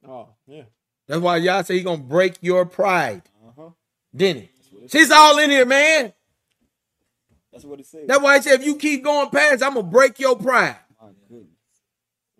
[0.07, 0.63] Oh, yeah.
[1.07, 3.23] That's why y'all say he gonna break your pride.
[3.47, 3.69] Uh-huh.
[4.15, 4.87] Didn't he?
[4.87, 6.13] See, it's all in here, man.
[7.51, 8.05] That's what it says.
[8.07, 10.77] That's why he said if you keep going past, I'm gonna break your pride.
[11.01, 11.58] My goodness.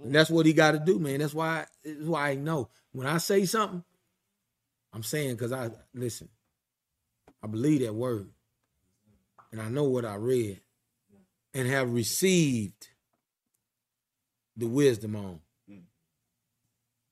[0.04, 1.20] And that's what he got to do, man.
[1.20, 1.66] That's why.
[1.84, 3.84] That's why I know when I say something,
[4.94, 6.30] I'm saying because I listen.
[7.42, 8.30] I believe that word,
[9.52, 10.60] and I know what I read,
[11.54, 12.90] and have received
[14.58, 15.40] the wisdom on,
[15.72, 15.80] mm.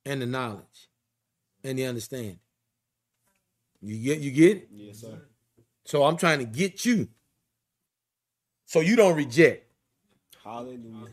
[0.06, 0.90] and the knowledge,
[1.64, 2.40] and the understanding.
[3.82, 4.70] You get, you get it.
[4.74, 5.22] Yes, sir.
[5.86, 7.08] So I'm trying to get you,
[8.66, 9.72] so you don't reject.
[10.44, 11.08] Hallelujah.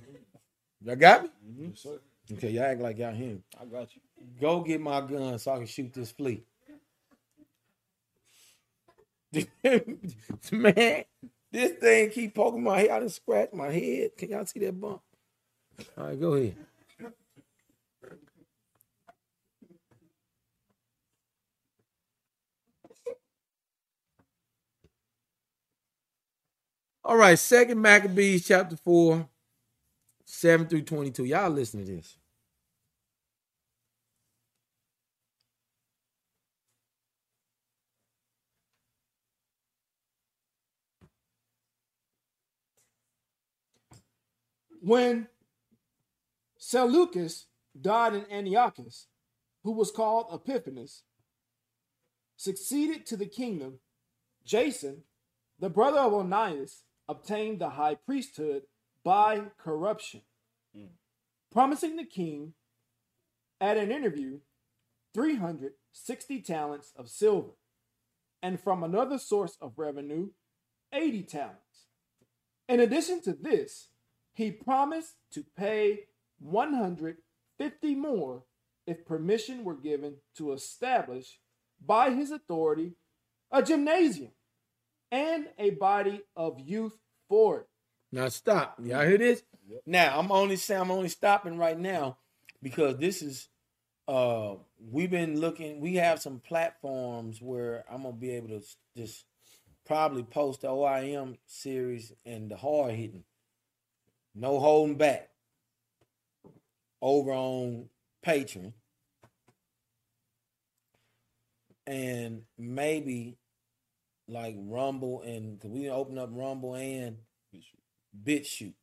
[0.85, 1.31] Y'all got me?
[1.49, 1.65] Mm-hmm.
[1.71, 1.99] Yes, sir.
[2.33, 3.43] Okay, y'all act like y'all hear me.
[3.61, 4.03] I got you.
[4.41, 6.45] Go get my gun so I can shoot this flea.
[10.53, 11.05] Man,
[11.53, 12.91] this thing keep poking my head.
[12.91, 14.11] I done scratch my head.
[14.17, 15.01] Can y'all see that bump?
[15.99, 16.57] All right, go ahead.
[27.05, 29.29] All right, second Maccabees chapter 4,
[30.45, 31.25] 7 through 22.
[31.25, 32.19] Y'all listen to this.
[44.83, 45.29] When
[46.59, 47.47] Seleucus
[47.81, 49.07] died in Antiochus,
[49.63, 51.05] who was called Epiphanes,
[52.37, 53.79] succeeded to the kingdom,
[54.45, 55.05] Jason,
[55.59, 58.65] the brother of Onias, obtained the high priesthood
[59.03, 60.21] by corruption,
[61.55, 62.53] promising the king
[63.61, 64.41] at an interview
[65.15, 67.53] 360 talents of silver,
[68.43, 70.31] and from another source of revenue,
[70.93, 71.87] 80 talents.
[72.69, 73.91] In addition to this,
[74.35, 76.01] he promised to pay
[76.41, 78.43] 150 more
[78.85, 81.39] if permission were given to establish
[81.85, 82.95] by his authority
[83.53, 84.33] a gymnasium
[85.13, 86.99] and a body of youth
[87.29, 87.69] for it.
[88.15, 88.79] Now stop.
[88.81, 89.43] Y'all hear this?
[89.87, 92.19] Now I'm only saying I'm only stopping right now
[92.63, 93.49] because this is
[94.07, 94.55] uh
[94.89, 98.63] we've been looking we have some platforms where I'm gonna be able to
[98.97, 99.25] just
[99.85, 103.25] probably post the OIM series and the hard hitting.
[104.33, 105.31] No holding back.
[107.03, 107.89] Over on
[108.25, 108.75] Patreon.
[111.85, 113.39] And maybe
[114.29, 117.17] like Rumble and we open up Rumble and
[118.23, 118.75] BitChute.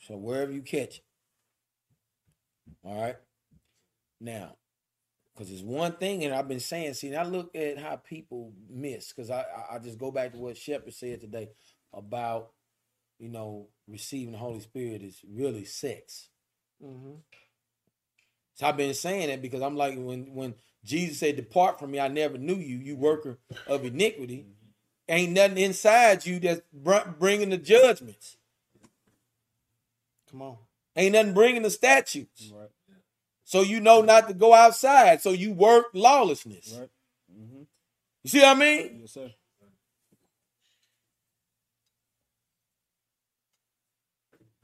[0.00, 1.02] So wherever you catch it.
[2.84, 3.16] All right.
[4.20, 4.56] Now,
[5.32, 9.12] because it's one thing, and I've been saying, see, I look at how people miss,
[9.12, 11.50] because I, I just go back to what Shepard said today
[11.92, 12.50] about,
[13.18, 16.28] you know, receiving the Holy Spirit is really sex.
[16.84, 17.14] Mm-hmm.
[18.54, 20.54] So I've been saying that because I'm like, when when
[20.84, 23.38] Jesus said, "Depart from me, I never knew you, you worker
[23.68, 24.46] of iniquity,"
[25.08, 28.36] ain't nothing inside you that's br- bringing the judgments.
[30.30, 30.56] Come on.
[30.96, 32.52] Ain't nothing bringing the statutes.
[32.54, 32.68] Right.
[33.44, 35.22] So you know not to go outside.
[35.22, 36.76] So you work lawlessness.
[36.78, 36.90] Right.
[37.32, 37.62] Mm-hmm.
[38.24, 38.98] You see what I mean?
[39.00, 39.30] Yes, sir.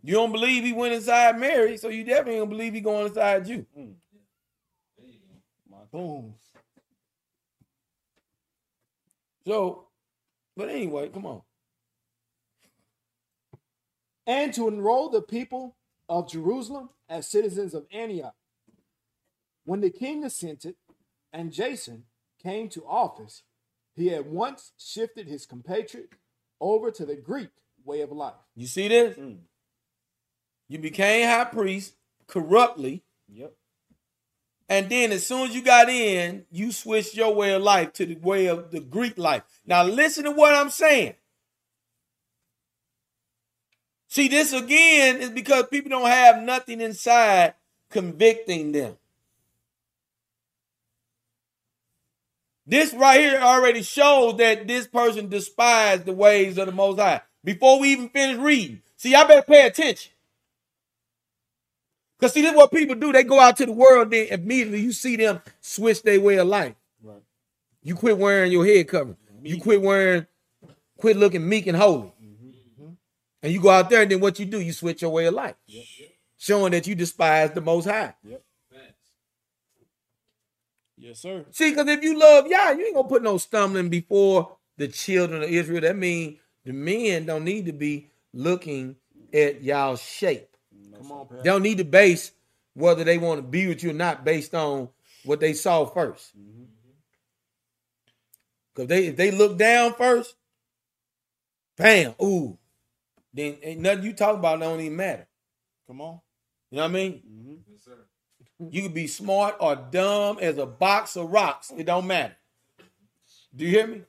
[0.02, 3.48] You don't believe he went inside Mary, so you definitely don't believe he going inside
[3.48, 3.64] you.
[5.70, 6.34] My Boom.
[9.46, 9.86] So,
[10.56, 11.43] but anyway, come on.
[14.26, 15.76] And to enroll the people
[16.09, 18.35] of Jerusalem as citizens of Antioch.
[19.64, 20.76] When the king assented
[21.32, 22.05] and Jason
[22.43, 23.43] came to office,
[23.94, 26.10] he at once shifted his compatriot
[26.60, 27.51] over to the Greek
[27.85, 28.35] way of life.
[28.55, 29.16] You see this?
[29.16, 29.39] Mm.
[30.68, 31.94] You became high priest
[32.26, 33.55] corruptly, Yep.
[34.68, 38.06] And then as soon as you got in, you switched your way of life to
[38.06, 39.42] the way of the Greek life.
[39.66, 41.14] Now listen to what I'm saying.
[44.08, 47.54] See, this again is because people don't have nothing inside
[47.90, 48.96] convicting them.
[52.66, 57.20] This right here already shows that this person despised the ways of the Most High.
[57.42, 60.12] Before we even finish reading, see, I better pay attention.
[62.24, 63.12] Because see, this is what people do.
[63.12, 66.48] They go out to the world, then immediately you see them switch their way of
[66.48, 66.74] life.
[67.02, 67.20] Right.
[67.82, 69.14] You quit wearing your head cover.
[69.42, 70.26] You quit wearing,
[70.96, 72.14] quit looking meek and holy.
[72.24, 72.88] Mm-hmm.
[73.42, 74.59] And you go out there, and then what you do?
[74.59, 75.55] You switch your way of life.
[76.38, 78.14] Showing that you despise the most high.
[78.24, 78.42] Yep.
[80.96, 81.44] Yes, sir.
[81.51, 85.42] See, because if you love Yah, you ain't gonna put no stumbling before the children
[85.42, 85.82] of Israel.
[85.82, 88.96] That means the men don't need to be looking
[89.30, 90.53] at y'all's shape.
[90.97, 91.44] Come on, Pat.
[91.44, 92.32] They don't need to base
[92.74, 94.89] whether they want to be with you or not based on
[95.24, 96.36] what they saw first.
[96.39, 96.65] Mm-hmm.
[98.74, 100.35] Because they if they look down first,
[101.77, 102.59] bam, ooh,
[103.32, 105.27] then ain't nothing you talk about don't even matter.
[105.86, 106.20] Come on.
[106.70, 107.12] You know what I mean?
[107.12, 107.55] Mm-hmm.
[107.70, 107.98] Yes, sir.
[108.70, 111.73] You could be smart or dumb as a box of rocks.
[111.77, 112.36] It don't matter.
[113.55, 114.02] Do you hear me?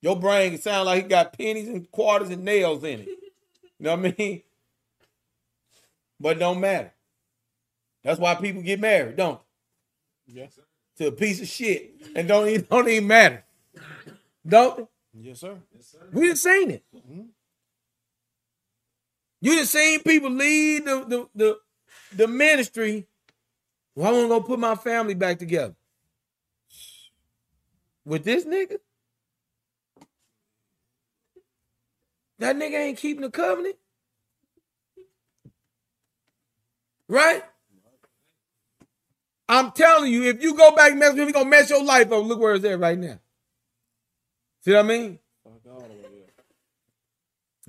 [0.00, 3.08] Your brain can sound like it got pennies and quarters and nails in it.
[3.08, 3.16] You
[3.80, 4.42] know what I mean?
[6.20, 6.92] But it don't matter.
[8.04, 9.40] That's why people get married, don't
[10.26, 10.56] Yes.
[10.56, 11.04] they?
[11.04, 13.44] To a piece of shit and don't even, don't even matter.
[14.46, 14.86] Don't they?
[15.20, 15.56] Yes, sir.
[15.74, 15.98] Yes, sir.
[16.12, 16.84] We just seen it.
[16.94, 17.22] Mm-hmm.
[19.40, 21.58] You just seen people leave the the the,
[22.16, 23.06] the ministry.
[23.94, 25.74] Well, I want to go put my family back together.
[28.04, 28.78] With this nigga?
[32.38, 33.76] That nigga ain't keeping the covenant.
[37.08, 37.42] Right?
[39.48, 41.82] I'm telling you, if you go back and mess with him, he gonna mess your
[41.82, 42.24] life up.
[42.24, 43.18] Look where it's at right now.
[44.60, 45.18] See what I mean?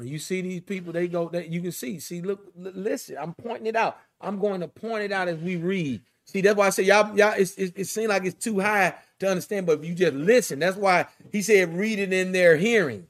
[0.01, 1.99] You see these people, they go that you can see.
[1.99, 3.97] See, look, li- listen, I'm pointing it out.
[4.21, 6.01] I'm going to point it out as we read.
[6.23, 8.95] See, that's why I say y'all, y'all, it's, it, it seems like it's too high
[9.19, 12.55] to understand, but if you just listen, that's why he said read it in their
[12.55, 13.07] hearing.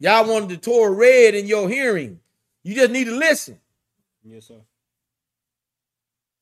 [0.00, 2.20] Y'all wanted the Torah read in your hearing.
[2.62, 3.60] You just need to listen.
[4.24, 4.60] Yes, sir.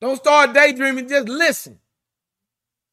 [0.01, 1.79] Don't start daydreaming, just listen.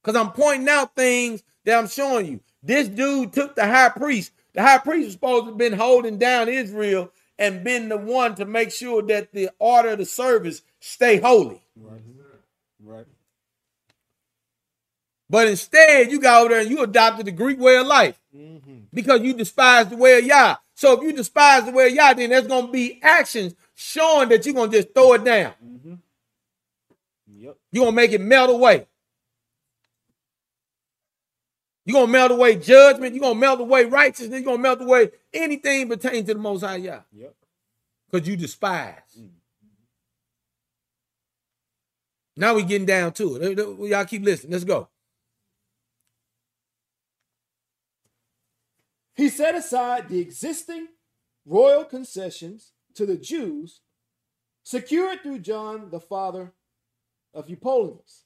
[0.02, 2.40] Because I'm pointing out things that I'm showing you.
[2.64, 4.32] This dude took the high priest.
[4.54, 8.36] The high priest was supposed to have been holding down Israel and been the one
[8.36, 11.62] to make sure that the order of the service stay holy.
[11.76, 12.02] Right.
[12.84, 13.06] Right.
[15.30, 18.84] But instead, you got over there and you adopted the Greek way of life Mm-hmm.
[18.94, 20.56] because you despise the way of Yah.
[20.74, 24.30] So if you despise the way of Yah, then there's going to be actions showing
[24.30, 25.52] that you're going to just throw it down.
[25.62, 25.94] Mm-hmm.
[27.42, 27.58] Yep.
[27.72, 28.86] You're going to make it melt away.
[31.86, 33.16] You're going to melt away judgment.
[33.16, 34.30] You're going to melt away righteousness.
[34.32, 37.34] You're going to melt away anything pertaining to the Most High Yah Yep.
[38.12, 38.94] because you despise.
[39.20, 39.30] Mm.
[42.38, 43.90] Now we getting down to it.
[43.90, 44.52] Y'all keep listening.
[44.52, 44.88] Let's go.
[49.16, 50.90] He set aside the existing
[51.44, 53.82] royal concessions to the Jews,
[54.64, 56.54] secured through John, the father
[57.34, 58.24] of Eupolemus,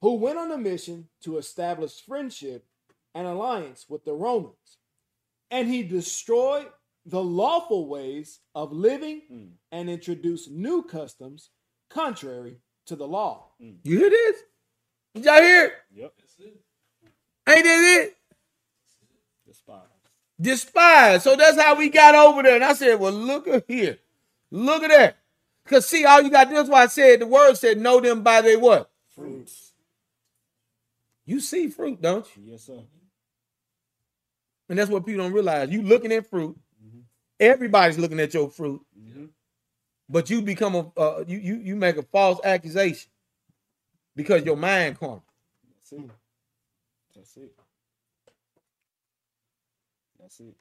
[0.00, 2.64] who went on a mission to establish friendship
[3.14, 4.78] and alliance with the Romans.
[5.50, 6.66] And he destroyed
[7.04, 9.44] the lawful ways of living hmm.
[9.70, 11.50] and introduced new customs
[11.88, 13.46] contrary to the law.
[13.60, 13.72] Hmm.
[13.84, 14.36] You hear this?
[15.14, 15.72] Did y'all hear it?
[15.94, 16.12] Yep.
[16.18, 16.60] That's it.
[17.48, 18.16] Ain't that it?
[19.46, 19.80] Despise.
[20.40, 21.22] Despise.
[21.22, 22.56] So that's how we got over there.
[22.56, 23.98] And I said, well, look at here.
[24.50, 25.16] Look at that.
[25.66, 28.00] Because see, all you got to do is why I said the word said, know
[28.00, 28.90] them by their what?
[29.16, 29.72] Fruits.
[31.26, 32.52] You see fruit, don't you?
[32.52, 32.80] Yes, sir.
[34.68, 35.70] And that's what people don't realize.
[35.70, 36.56] You looking at fruit.
[37.40, 38.80] Everybody's looking at your fruit.
[38.98, 39.30] Mhm.
[40.08, 43.10] But you become a uh, you you you make a false accusation
[44.16, 45.22] because your mind corner.
[45.74, 46.10] That's it.
[47.14, 47.52] That's it.
[50.20, 50.56] That's it.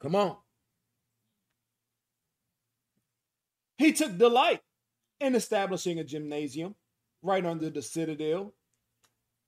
[0.00, 0.36] Come on.
[3.78, 4.60] He took delight
[5.20, 6.74] in establishing a gymnasium
[7.22, 8.52] right under the citadel,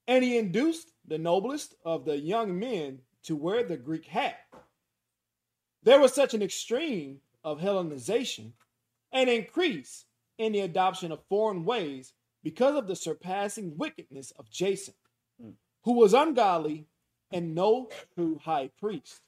[0.07, 4.39] and he induced the noblest of the young men to wear the Greek hat.
[5.83, 8.53] There was such an extreme of Hellenization
[9.11, 10.05] and increase
[10.37, 12.13] in the adoption of foreign ways
[12.43, 14.93] because of the surpassing wickedness of Jason,
[15.41, 15.51] hmm.
[15.83, 16.87] who was ungodly
[17.31, 19.21] and no true high priest.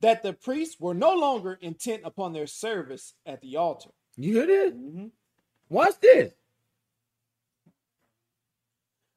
[0.00, 3.90] That the priests were no longer intent upon their service at the altar.
[4.16, 4.72] You hear this?
[4.74, 5.10] Mhm.
[5.68, 6.32] Watch this.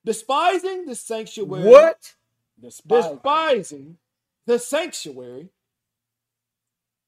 [0.06, 1.70] Despising the sanctuary.
[1.70, 2.16] What?
[2.60, 3.98] Despising
[4.46, 5.50] the sanctuary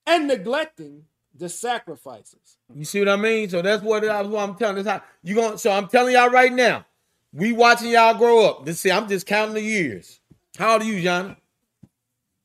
[0.05, 2.57] and neglecting the sacrifices.
[2.73, 3.49] You see what I mean?
[3.49, 4.83] So that's what, I, what I'm telling.
[4.83, 5.57] That's how you going.
[5.57, 6.85] So I'm telling y'all right now.
[7.33, 8.65] We watching y'all grow up.
[8.65, 10.19] This see, I'm just counting the years.
[10.57, 11.37] How old are you, Johnny?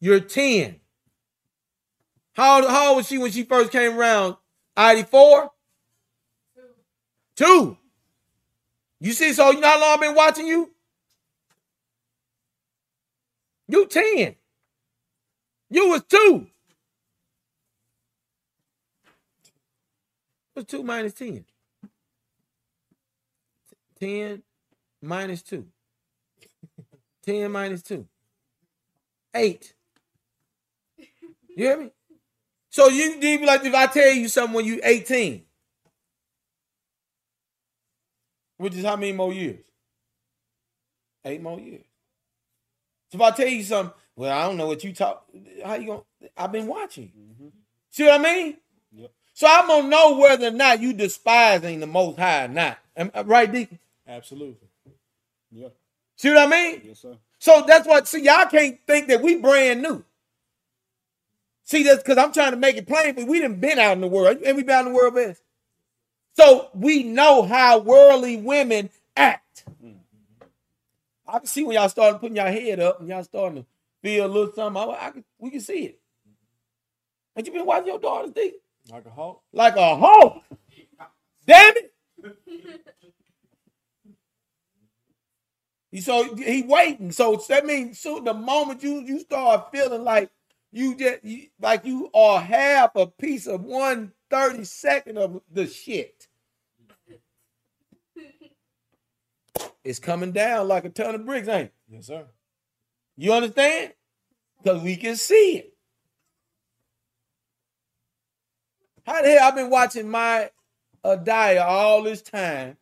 [0.00, 0.76] You're 10.
[2.36, 4.36] How old, how old was she when she first came around?
[4.78, 5.50] 84?
[7.34, 7.78] Two.
[9.00, 10.70] You see, so you know how long I've been watching you?
[13.68, 14.36] You 10.
[15.70, 16.46] You was two.
[20.52, 21.44] What's two minus 10?
[23.98, 24.42] 10
[25.02, 25.66] minus 2.
[27.24, 28.06] 10 minus 2.
[29.34, 29.74] 8.
[30.98, 31.06] You
[31.56, 31.90] hear me?
[32.76, 35.42] So you be like if I tell you something when you 18,
[38.58, 39.64] which is how many more years?
[41.24, 41.86] Eight more years.
[43.10, 45.24] So if I tell you something, well, I don't know what you talk.
[45.64, 46.02] How you gonna?
[46.36, 47.12] I've been watching.
[47.18, 47.48] Mm-hmm.
[47.92, 48.58] See what I mean?
[48.92, 49.10] Yep.
[49.32, 52.78] So I'm gonna know whether or not you despising the Most High or not.
[52.94, 53.78] Am I right, Deacon?
[54.06, 54.68] Absolutely.
[55.50, 55.68] Yeah.
[56.16, 56.82] See what I mean?
[56.84, 57.16] Yes, sir.
[57.38, 58.06] So that's what.
[58.06, 60.04] See, y'all can't think that we brand new.
[61.66, 64.00] See, that's because I'm trying to make it plain, but we didn't been out in
[64.00, 65.42] the world, and we been out in the world, best.
[66.34, 69.64] So we know how worldly women act.
[69.84, 69.98] Mm-hmm.
[71.26, 73.66] I can see when y'all started putting your head up and y'all starting to
[74.00, 74.80] feel a little something.
[74.80, 76.00] I, I can, we can see it.
[77.34, 78.52] And you been watching your daughters, D?
[78.88, 79.42] Like a hawk.
[79.52, 80.44] Like a hawk.
[81.46, 81.92] Damn it.
[86.00, 87.10] So he waiting.
[87.10, 90.28] So that means so the moment you you start feeling like
[90.76, 95.66] you just you, like you are half a piece of one thirty second of the
[95.66, 96.28] shit.
[99.82, 101.74] It's coming down like a ton of bricks, ain't it?
[101.88, 102.26] Yes, sir.
[103.16, 103.94] You understand?
[104.62, 105.72] Because we can see it.
[109.06, 110.50] How the hell I've been watching my
[111.02, 112.76] uh, Adiah all this time?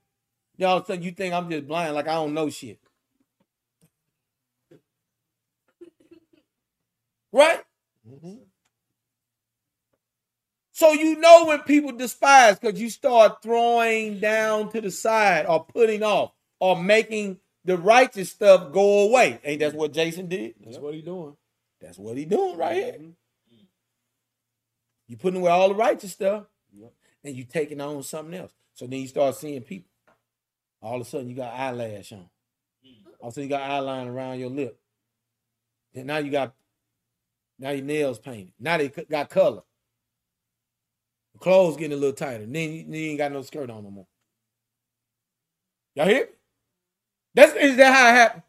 [0.57, 2.81] Y'all think you think I'm just blind, like I don't know shit.
[7.31, 7.63] Right?
[8.09, 8.35] Mm-hmm.
[10.73, 15.65] So you know when people despise because you start throwing down to the side or
[15.65, 19.41] putting off or making the righteous stuff go away.
[19.45, 20.55] Ain't that what Jason did?
[20.65, 21.37] That's what he doing.
[21.81, 22.93] That's what he doing right here.
[22.93, 23.11] Mm-hmm.
[25.07, 26.93] You putting away all the righteous stuff, Yep.
[27.25, 28.53] and you taking on something else.
[28.75, 29.91] So then you start seeing people.
[30.83, 32.29] All of a sudden you got eyelash on.
[32.85, 33.07] Mm.
[33.21, 34.79] All of a sudden you got eyeliner around your lip.
[35.95, 36.55] And now you got
[37.59, 38.53] now your nails painted.
[38.59, 39.63] Now they got color.
[41.35, 42.47] The clothes getting a little tighter.
[42.47, 44.07] Then you, then you ain't got no skirt on no more.
[45.95, 46.27] Y'all hear?
[46.27, 46.33] me?
[47.35, 48.43] That's is that how it happened?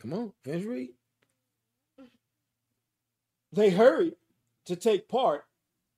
[0.00, 0.90] Come on, finish read.
[3.52, 4.14] They hurried
[4.66, 5.45] to take part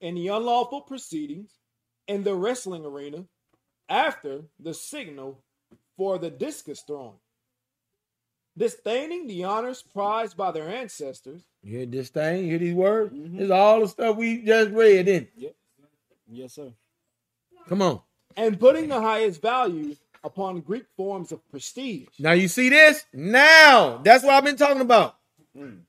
[0.01, 1.51] in the unlawful proceedings
[2.07, 3.25] in the wrestling arena
[3.89, 5.43] after the signal
[5.97, 7.19] for the discus throwing.
[8.57, 12.45] Disdaining the honors prized by their ancestors, You hear this thing?
[12.45, 13.15] You hear these words?
[13.15, 13.33] Mhm.
[13.35, 15.57] This is all the stuff we just read, didn't it?
[16.27, 16.73] yes, sir,
[17.69, 18.01] Come on.
[18.37, 19.95] and putting the highest value
[20.25, 22.09] upon Greek forms of prestige.
[22.19, 23.05] Now you see this?
[23.13, 25.17] Now that's what I've been talking about.
[25.57, 25.83] Mm.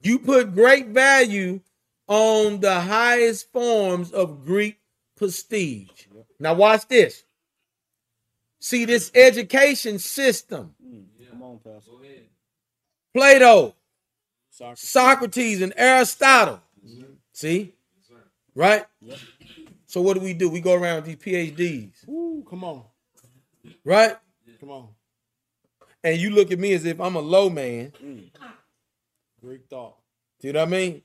[0.00, 1.60] You put great value
[2.06, 4.78] on the highest forms of Greek
[5.16, 6.06] prestige.
[6.38, 7.24] Now watch this.
[8.60, 10.74] See this education system.
[11.30, 11.90] Come on, Pastor.
[11.90, 12.24] Go ahead.
[13.14, 13.74] Plato,
[14.50, 14.88] Socrates.
[14.88, 16.60] Socrates, and Aristotle.
[16.84, 17.04] Mm-hmm.
[17.32, 17.58] See?
[17.58, 18.14] Yes, sir.
[18.54, 18.84] Right?
[19.00, 19.18] Yep.
[19.86, 20.50] So what do we do?
[20.50, 22.82] We go around with these PhDs, Ooh, come on,
[23.84, 24.16] right?
[24.60, 24.88] come on.
[26.04, 27.92] And you look at me as if I'm a low man.
[28.04, 28.30] Mm.
[29.40, 29.96] Greek thought.
[30.40, 31.02] Do you know what I mean?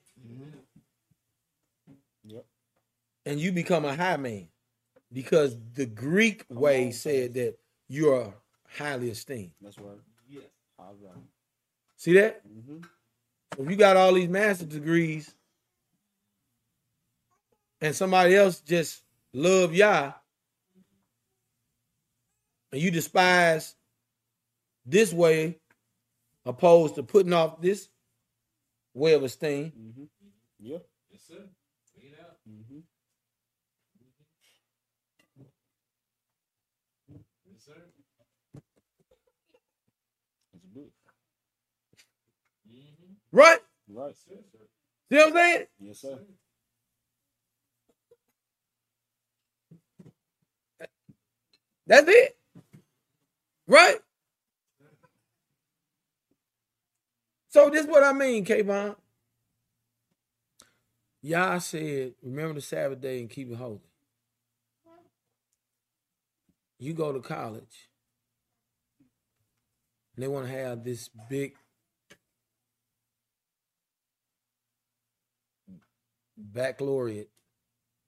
[2.26, 2.45] Yep.
[3.26, 4.47] And you become a high man
[5.11, 7.57] because the Greek way said that
[7.88, 8.34] you're
[8.68, 9.51] highly esteemed.
[9.61, 9.97] That's right.
[10.30, 10.43] Yes.
[10.80, 11.23] All right.
[11.95, 12.41] See that?
[12.47, 12.80] Mm-hmm.
[13.61, 15.34] If you got all these master degrees
[17.81, 19.03] and somebody else just
[19.34, 20.14] love Yah
[22.72, 23.76] and you despise
[24.85, 25.60] this way
[26.45, 27.88] opposed to putting off this
[28.94, 30.03] way of esteem, Mm-hmm.
[30.60, 30.86] Yep.
[31.11, 31.49] Yes, sir.
[31.95, 32.38] Bring it out.
[32.49, 32.80] Mm-hmm.
[37.52, 37.74] Yes, sir.
[40.53, 40.91] That's good.
[42.70, 43.14] Mm-hmm.
[43.32, 43.60] right?
[43.90, 44.15] Right.
[44.30, 44.60] Yes, sir.
[45.11, 45.68] See what I'm saying?
[45.80, 46.10] Yes, sir.
[46.10, 46.20] Yes, sir.
[50.80, 50.90] And
[51.88, 52.38] That's it.
[53.68, 53.98] Right?
[57.54, 58.96] So this is what I mean, Kayvon.
[61.22, 63.80] Yah said, remember the Sabbath day and keep it holy.
[66.80, 67.90] You go to college,
[70.16, 71.54] and they want to have this big
[76.36, 77.30] baccalaureate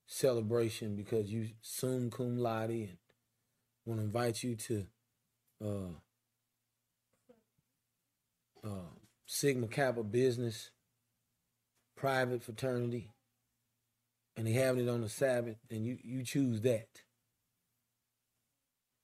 [0.08, 2.98] celebration because you sum cum laude and
[3.86, 4.88] want to invite you to
[5.64, 5.94] uh,
[8.68, 8.95] uh,
[9.26, 10.72] Sigma Kappa business
[11.96, 13.10] private fraternity,
[14.36, 16.88] and they having it on the Sabbath, and you you choose that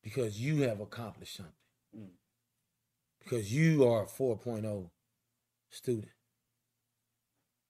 [0.03, 1.53] because you have accomplished something.
[1.97, 2.09] Mm.
[3.19, 4.89] Because you are a 4.0
[5.69, 6.11] student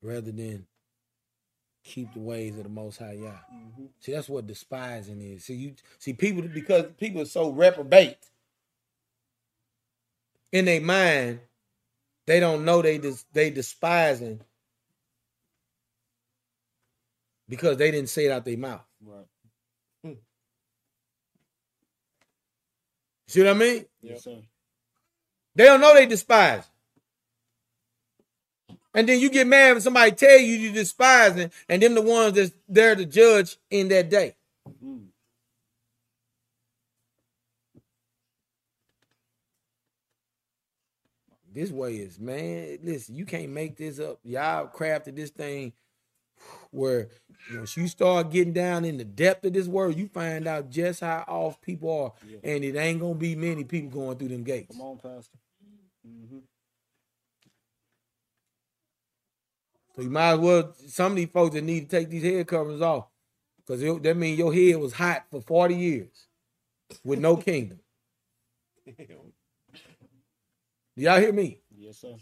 [0.02, 0.66] rather than
[1.84, 3.32] keep the ways of the most high Yah.
[3.54, 3.86] Mm-hmm.
[4.00, 5.46] See, that's what despising is.
[5.46, 8.18] See, you see people because people are so reprobate
[10.52, 11.40] in their mind,
[12.28, 14.42] they don't know they des, they despising
[17.50, 18.86] because they didn't say it out their mouth.
[19.04, 19.26] Right.
[23.32, 23.86] See what I mean?
[24.02, 24.42] Yes, sir.
[25.56, 26.64] They don't know they despise.
[28.94, 32.02] And then you get mad when somebody tell you you despise despising, and them the
[32.02, 34.36] ones that's there to judge in that day.
[34.84, 35.11] Mm.
[41.54, 42.80] This way is man.
[42.84, 44.20] Listen, you can't make this up.
[44.24, 45.74] Y'all crafted this thing
[46.72, 47.10] where
[47.54, 51.02] once you start getting down in the depth of this world, you find out just
[51.02, 52.40] how off people are, Yeah.
[52.44, 54.76] and it ain't gonna be many people going through them gates.
[54.76, 55.38] Come on, Pastor.
[56.06, 56.40] hmm
[59.96, 60.74] So you might as well.
[60.88, 63.08] Some of these folks that need to take these head coverings off,
[63.58, 66.28] because that means your head was hot for forty years
[67.04, 67.80] with no kingdom.
[68.86, 68.94] Do
[71.02, 71.60] y'all hear me?
[71.78, 72.16] Yes, sir.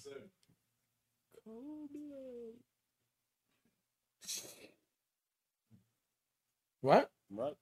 [6.82, 7.12] What?
[7.30, 7.56] Right.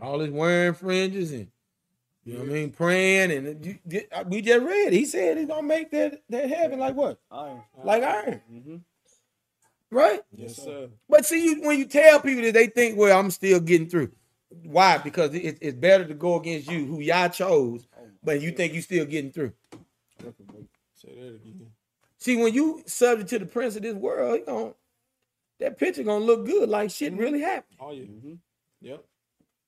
[0.00, 1.48] All this wearing fringes and
[2.24, 4.92] you know what I mean, praying and you, you- we just read.
[4.92, 7.18] He said he's gonna make that that heaven like what?
[7.30, 7.62] Iron.
[7.84, 8.76] Like iron, hmm
[9.90, 10.20] right?
[10.34, 10.88] Yes, sir.
[11.08, 14.10] But see, you when you tell people that they think, well, I'm still getting through.
[14.64, 14.98] Why?
[14.98, 17.86] Because it, it's better to go against you, who y'all chose,
[18.22, 19.52] but you think you still getting through.
[20.94, 21.72] Say that again.
[22.18, 24.74] See, when you subject to the prince of this world, he gon'
[25.60, 27.78] that picture gonna look good, like shit really happened.
[27.80, 28.04] Oh yeah.
[28.04, 28.34] hmm
[28.80, 29.04] Yep.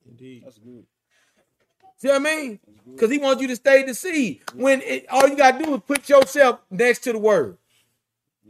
[0.08, 0.42] Indeed.
[0.44, 0.84] That's good.
[1.98, 2.60] See what I mean?
[2.94, 4.42] Because he wants you to stay the seed.
[4.54, 7.58] When it, all you gotta do is put yourself next to the word.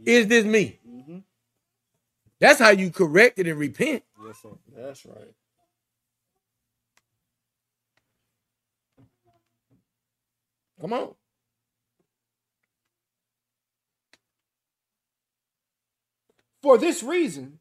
[0.05, 0.79] Is this me?
[0.85, 1.19] hmm
[2.39, 4.03] That's how you correct it and repent.
[4.25, 4.49] Yes, sir.
[4.75, 5.33] That's right.
[10.85, 11.15] Come on.
[16.61, 17.57] For this reason,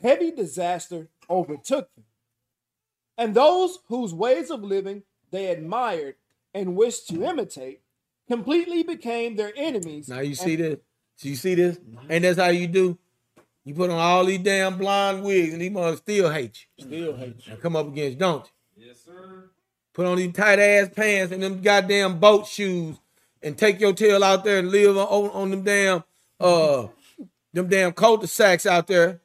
[0.00, 2.04] heavy disaster overtook them.
[3.18, 5.02] And those whose ways of living
[5.32, 6.14] they admired
[6.54, 7.82] and wished to imitate
[8.26, 10.08] completely became their enemies.
[10.08, 10.78] Now you see this?
[11.16, 11.78] So you see this?
[12.08, 12.96] And that's how you do.
[13.66, 16.86] You put on all these damn blonde wigs, and these mother still hate you.
[16.86, 17.52] Still hate you.
[17.52, 18.46] And come up against, don't
[18.78, 18.86] you?
[18.86, 19.50] Yes, sir.
[19.94, 22.96] Put on these tight ass pants and them goddamn boat shoes,
[23.42, 26.04] and take your tail out there and live on, on them damn
[26.40, 26.88] uh
[27.52, 29.20] them damn cul-de-sacs out there,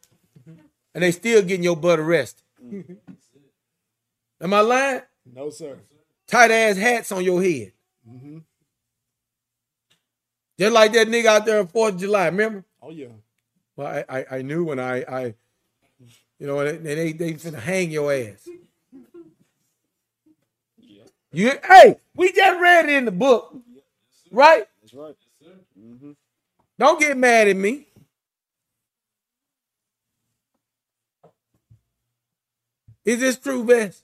[0.94, 2.44] and they still getting your butt arrested.
[4.40, 5.02] Am I lying?
[5.26, 5.80] No, sir.
[6.28, 7.74] Tight ass hats on your head.
[8.08, 8.38] hmm
[10.60, 12.64] Just like that nigga out there on 4th of July, remember?
[12.82, 13.08] Oh yeah.
[13.76, 15.34] Well, I, I, I knew when I, I
[16.38, 18.48] you know, and they, they, they finna hang your ass.
[21.32, 23.56] You, hey, we just read it in the book,
[24.32, 24.66] right?
[24.82, 25.16] That's right.
[25.40, 25.60] Yes, sir.
[25.80, 26.12] hmm
[26.78, 27.86] Don't get mad at me.
[33.06, 34.04] Is this true, Bess?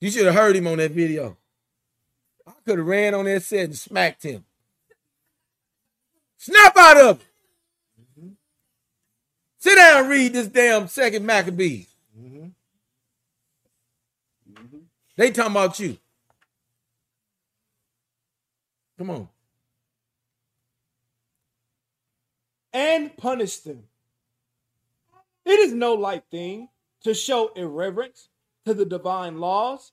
[0.00, 1.36] You should have heard him on that video.
[2.46, 4.44] I could have ran on that set and smacked him.
[6.36, 7.26] Snap out of it.
[9.58, 11.88] Sit down and read this damn second Maccabees.
[12.14, 12.48] hmm
[15.16, 15.96] They talking about you.
[18.98, 19.28] Come on.
[22.72, 23.84] And punish them.
[25.44, 26.68] It is no light thing
[27.02, 28.28] to show irreverence
[28.64, 29.92] to the divine laws,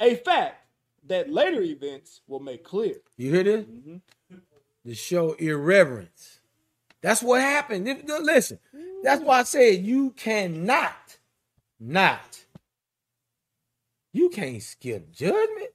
[0.00, 0.66] a fact
[1.06, 2.96] that later events will make clear.
[3.16, 3.66] You hear this?
[3.66, 4.00] Mhm.
[4.86, 6.40] To show irreverence.
[7.00, 7.86] That's what happened.
[8.06, 8.58] Listen,
[9.02, 11.18] that's why I said you cannot,
[11.78, 12.45] not,
[14.16, 15.70] you can't skip judgment.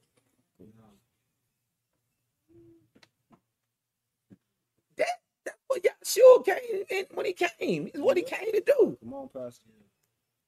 [4.96, 5.06] That,
[5.44, 7.90] that's what Yahshua came in when he came.
[7.94, 9.64] Is what he came to do, Come on, Pastor.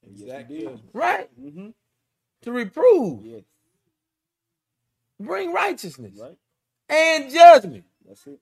[0.09, 0.69] Exactly.
[0.93, 1.31] right?
[1.41, 1.69] Mm-hmm.
[2.43, 3.43] To reprove, Yes.
[5.21, 6.37] bring righteousness Right.
[6.91, 7.85] and judgment.
[8.07, 8.41] That's it.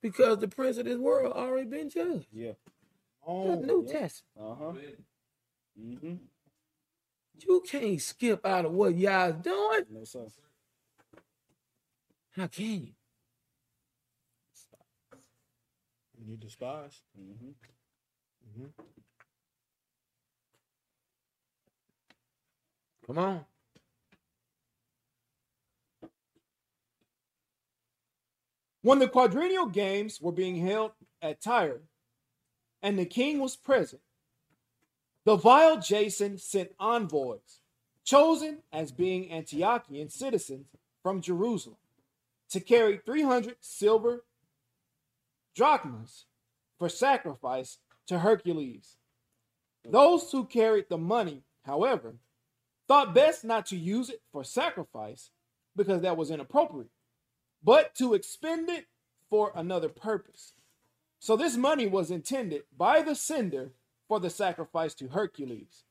[0.00, 2.26] Because the prince of this world already been judged.
[2.32, 2.52] Yeah.
[3.26, 3.92] That's New yeah.
[4.00, 4.36] Testament.
[4.40, 4.72] Uh huh.
[5.80, 6.14] Mm-hmm.
[7.40, 9.84] You can't skip out of what y'all's doing.
[9.90, 10.26] No sir.
[12.32, 12.88] How can you?
[16.26, 17.00] You despise.
[17.18, 17.50] Mm-hmm.
[23.06, 23.44] Come on.
[28.82, 30.92] When the quadrennial games were being held
[31.22, 31.80] at Tyre,
[32.82, 34.02] and the king was present,
[35.28, 37.60] the vile Jason sent envoys,
[38.02, 40.68] chosen as being Antiochian citizens
[41.02, 41.76] from Jerusalem,
[42.48, 44.24] to carry 300 silver
[45.54, 46.24] drachmas
[46.78, 47.76] for sacrifice
[48.06, 48.96] to Hercules.
[49.84, 52.14] Those who carried the money, however,
[52.86, 55.28] thought best not to use it for sacrifice
[55.76, 56.88] because that was inappropriate
[57.62, 58.86] but to expend it
[59.28, 60.54] for another purpose.
[61.18, 63.72] So this money was intended by the sender
[64.08, 65.84] for the sacrifice to Hercules.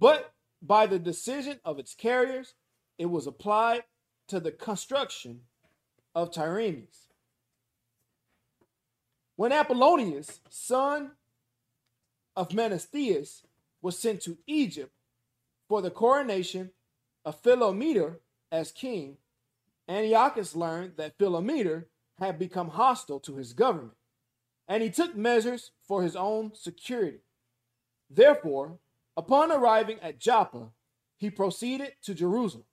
[0.00, 0.32] But
[0.62, 2.54] by the decision of its carriers,
[2.98, 3.84] it was applied
[4.28, 5.42] to the construction
[6.14, 7.08] of Tyrannus.
[9.36, 11.12] When Apollonius, son
[12.34, 13.42] of Menestheus,
[13.82, 14.92] was sent to Egypt
[15.68, 16.70] for the coronation
[17.24, 18.16] of Philometor
[18.50, 19.18] as king,
[19.88, 21.84] Antiochus learned that Philometor
[22.18, 23.96] had become hostile to his government,
[24.66, 27.20] and he took measures for his own security.
[28.10, 28.78] Therefore,
[29.16, 30.70] upon arriving at Joppa,
[31.16, 32.64] he proceeded to Jerusalem.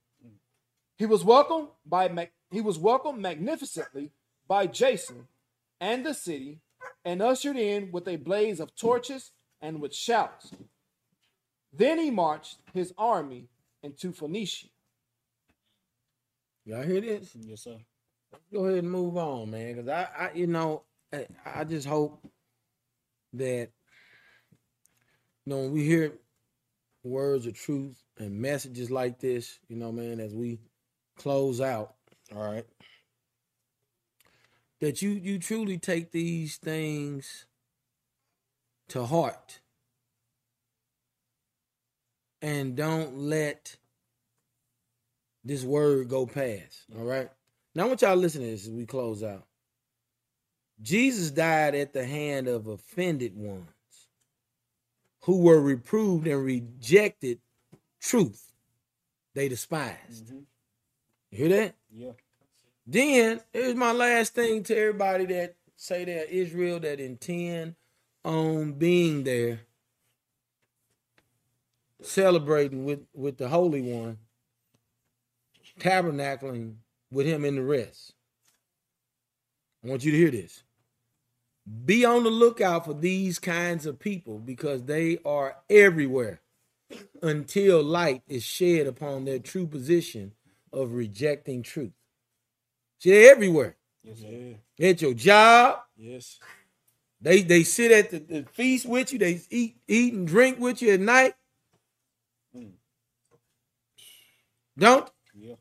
[0.97, 4.11] He was welcomed by he was welcomed magnificently
[4.47, 5.27] by Jason
[5.79, 6.59] and the city,
[7.03, 9.31] and ushered in with a blaze of torches
[9.61, 10.51] and with shouts.
[11.73, 13.47] Then he marched his army
[13.81, 14.67] into Phoenicia.
[16.65, 17.35] Y'all hear this?
[17.41, 17.77] Yes, sir.
[18.51, 19.73] Go ahead and move on, man.
[19.73, 22.25] Because I, I, you know, I, I just hope
[23.33, 23.69] that,
[25.45, 26.13] you know, when we hear
[27.03, 30.59] words of truth and messages like this, you know, man, as we
[31.17, 31.95] close out,
[32.33, 32.65] all right,
[34.79, 37.45] that you you truly take these things
[38.89, 39.59] to heart
[42.41, 43.77] and don't let
[45.43, 46.85] this word go past.
[46.97, 47.29] All right.
[47.75, 49.45] Now I want y'all to listen to this as we close out.
[50.81, 53.72] Jesus died at the hand of offended ones
[55.23, 57.39] who were reproved and rejected
[57.99, 58.53] truth
[59.33, 60.27] they despised.
[60.27, 60.45] Mhm.
[61.31, 61.75] You hear that?
[61.89, 62.13] Yeah.
[62.85, 67.75] Then here's my last thing to everybody that say they're Israel that intend
[68.23, 69.61] on being there,
[72.01, 74.19] celebrating with with the Holy One,
[75.79, 76.77] tabernacling
[77.09, 78.13] with Him in the rest.
[79.83, 80.63] I want you to hear this.
[81.85, 86.41] Be on the lookout for these kinds of people because they are everywhere
[87.21, 90.33] until light is shed upon their true position
[90.73, 91.93] of rejecting truth.
[92.99, 93.77] See, they're everywhere.
[94.03, 94.55] Yes, sir.
[94.79, 96.39] At your job, Yes.
[97.21, 99.19] they they sit at the, the feast with you.
[99.19, 101.35] They eat eat and drink with you at night.
[102.55, 102.73] Mm.
[104.77, 105.55] Don't Yeah.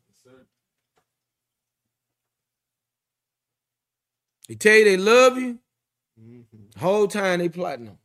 [4.49, 5.59] they tell you they love you?
[6.83, 7.99] Whole time they plotting on.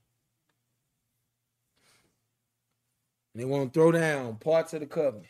[3.34, 5.26] And they want to throw down parts of the covenant.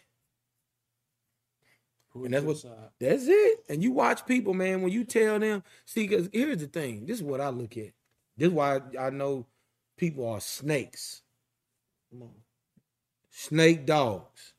[2.14, 2.66] And that's what
[3.00, 3.64] that's it.
[3.70, 7.06] And you watch people, man, when you tell them, see, because here's the thing.
[7.06, 7.94] This is what I look at.
[8.36, 9.46] This is why I know
[9.98, 11.22] people are snakes.
[12.10, 12.32] Come on.
[13.30, 14.54] Snake dogs.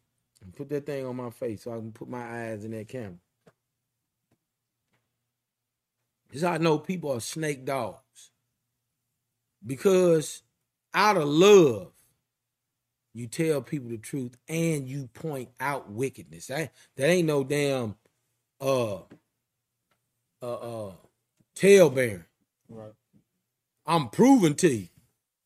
[0.56, 3.18] Put that thing on my face so I can put my eyes in that camera.
[6.30, 8.30] This is how I know people are snake dogs.
[9.66, 10.42] Because
[10.94, 11.92] out of love,
[13.14, 16.46] you tell people the truth and you point out wickedness.
[16.46, 17.96] That, that ain't no damn
[18.60, 18.96] uh
[20.42, 20.54] uh
[20.88, 20.92] uh
[21.54, 22.24] tale bearing.
[22.68, 22.92] Right.
[23.86, 24.88] I'm proving to you.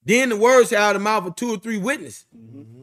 [0.05, 2.27] Then the words out of the mouth of two or three witnesses.
[2.37, 2.83] Mm-hmm.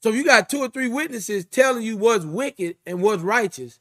[0.00, 3.80] So if you got two or three witnesses telling you what's wicked and what's righteous,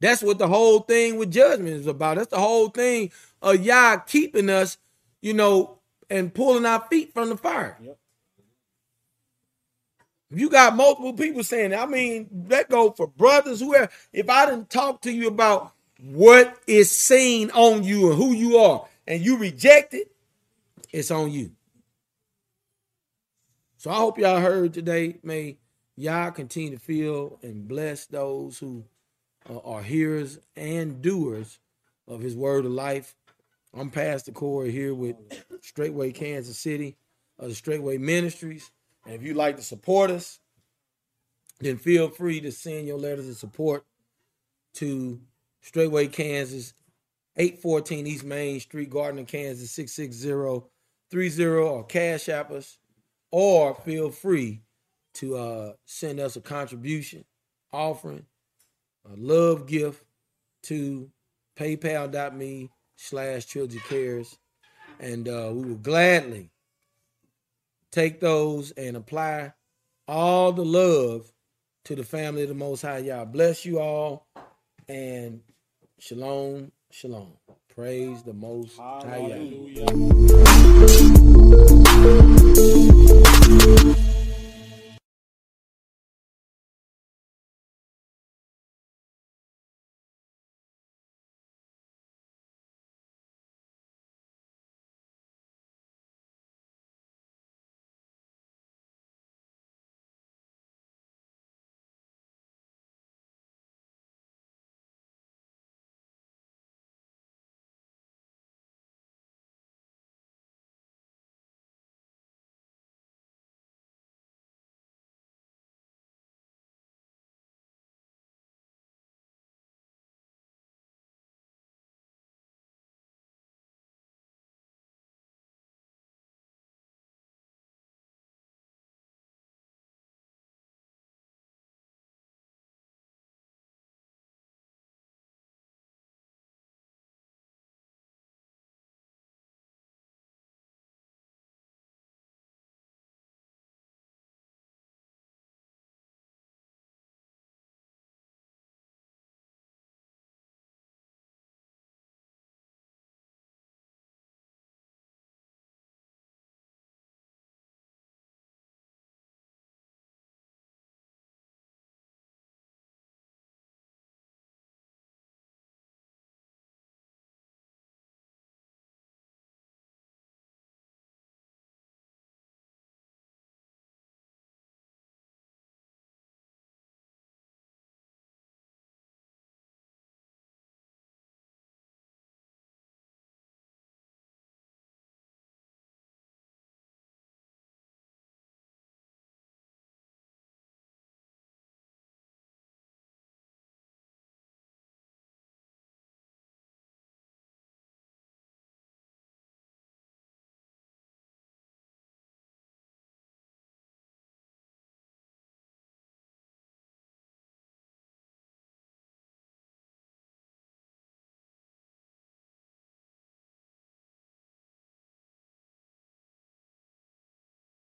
[0.00, 2.16] that's what the whole thing with judgment is about.
[2.16, 4.78] That's the whole thing of Yah keeping us,
[5.22, 5.78] you know,
[6.10, 7.78] and pulling our feet from the fire.
[7.82, 7.98] Yep.
[10.30, 13.90] If you got multiple people saying, I mean, that go for brothers, whoever.
[14.12, 15.72] If I didn't talk to you about
[16.02, 20.10] what is seen on you and who you are, and you reject it,
[20.90, 21.52] it's on you.
[23.76, 25.16] So I hope y'all heard today.
[25.22, 25.58] May
[25.96, 28.84] Yah continue to feel and bless those who
[29.64, 31.58] are hearers and doers
[32.08, 33.14] of his word of life.
[33.74, 35.16] I'm Pastor Corey here with
[35.62, 36.98] Straightway Kansas City
[37.38, 38.70] of the Straightway Ministries.
[39.06, 40.40] And if you'd like to support us,
[41.58, 43.86] then feel free to send your letters of support
[44.74, 45.22] to
[45.62, 46.74] Straightway Kansas,
[47.38, 52.78] 814 East Main Street, Gardner, Kansas, 66030, or Cash App us,
[53.30, 54.60] or feel free
[55.14, 57.24] to uh, send us a contribution,
[57.72, 58.26] offering,
[59.10, 60.04] a love gift
[60.64, 61.10] to
[61.56, 62.68] paypal.me
[63.02, 64.38] slash trilogy cares.
[65.00, 66.50] And uh, we will gladly
[67.90, 69.52] take those and apply
[70.06, 71.32] all the love
[71.84, 72.98] to the family of the Most High.
[72.98, 74.26] Yah bless you all
[74.88, 75.40] and
[75.98, 77.32] shalom, shalom.
[77.74, 79.02] Praise the Most High.
[79.04, 79.86] Hallelujah.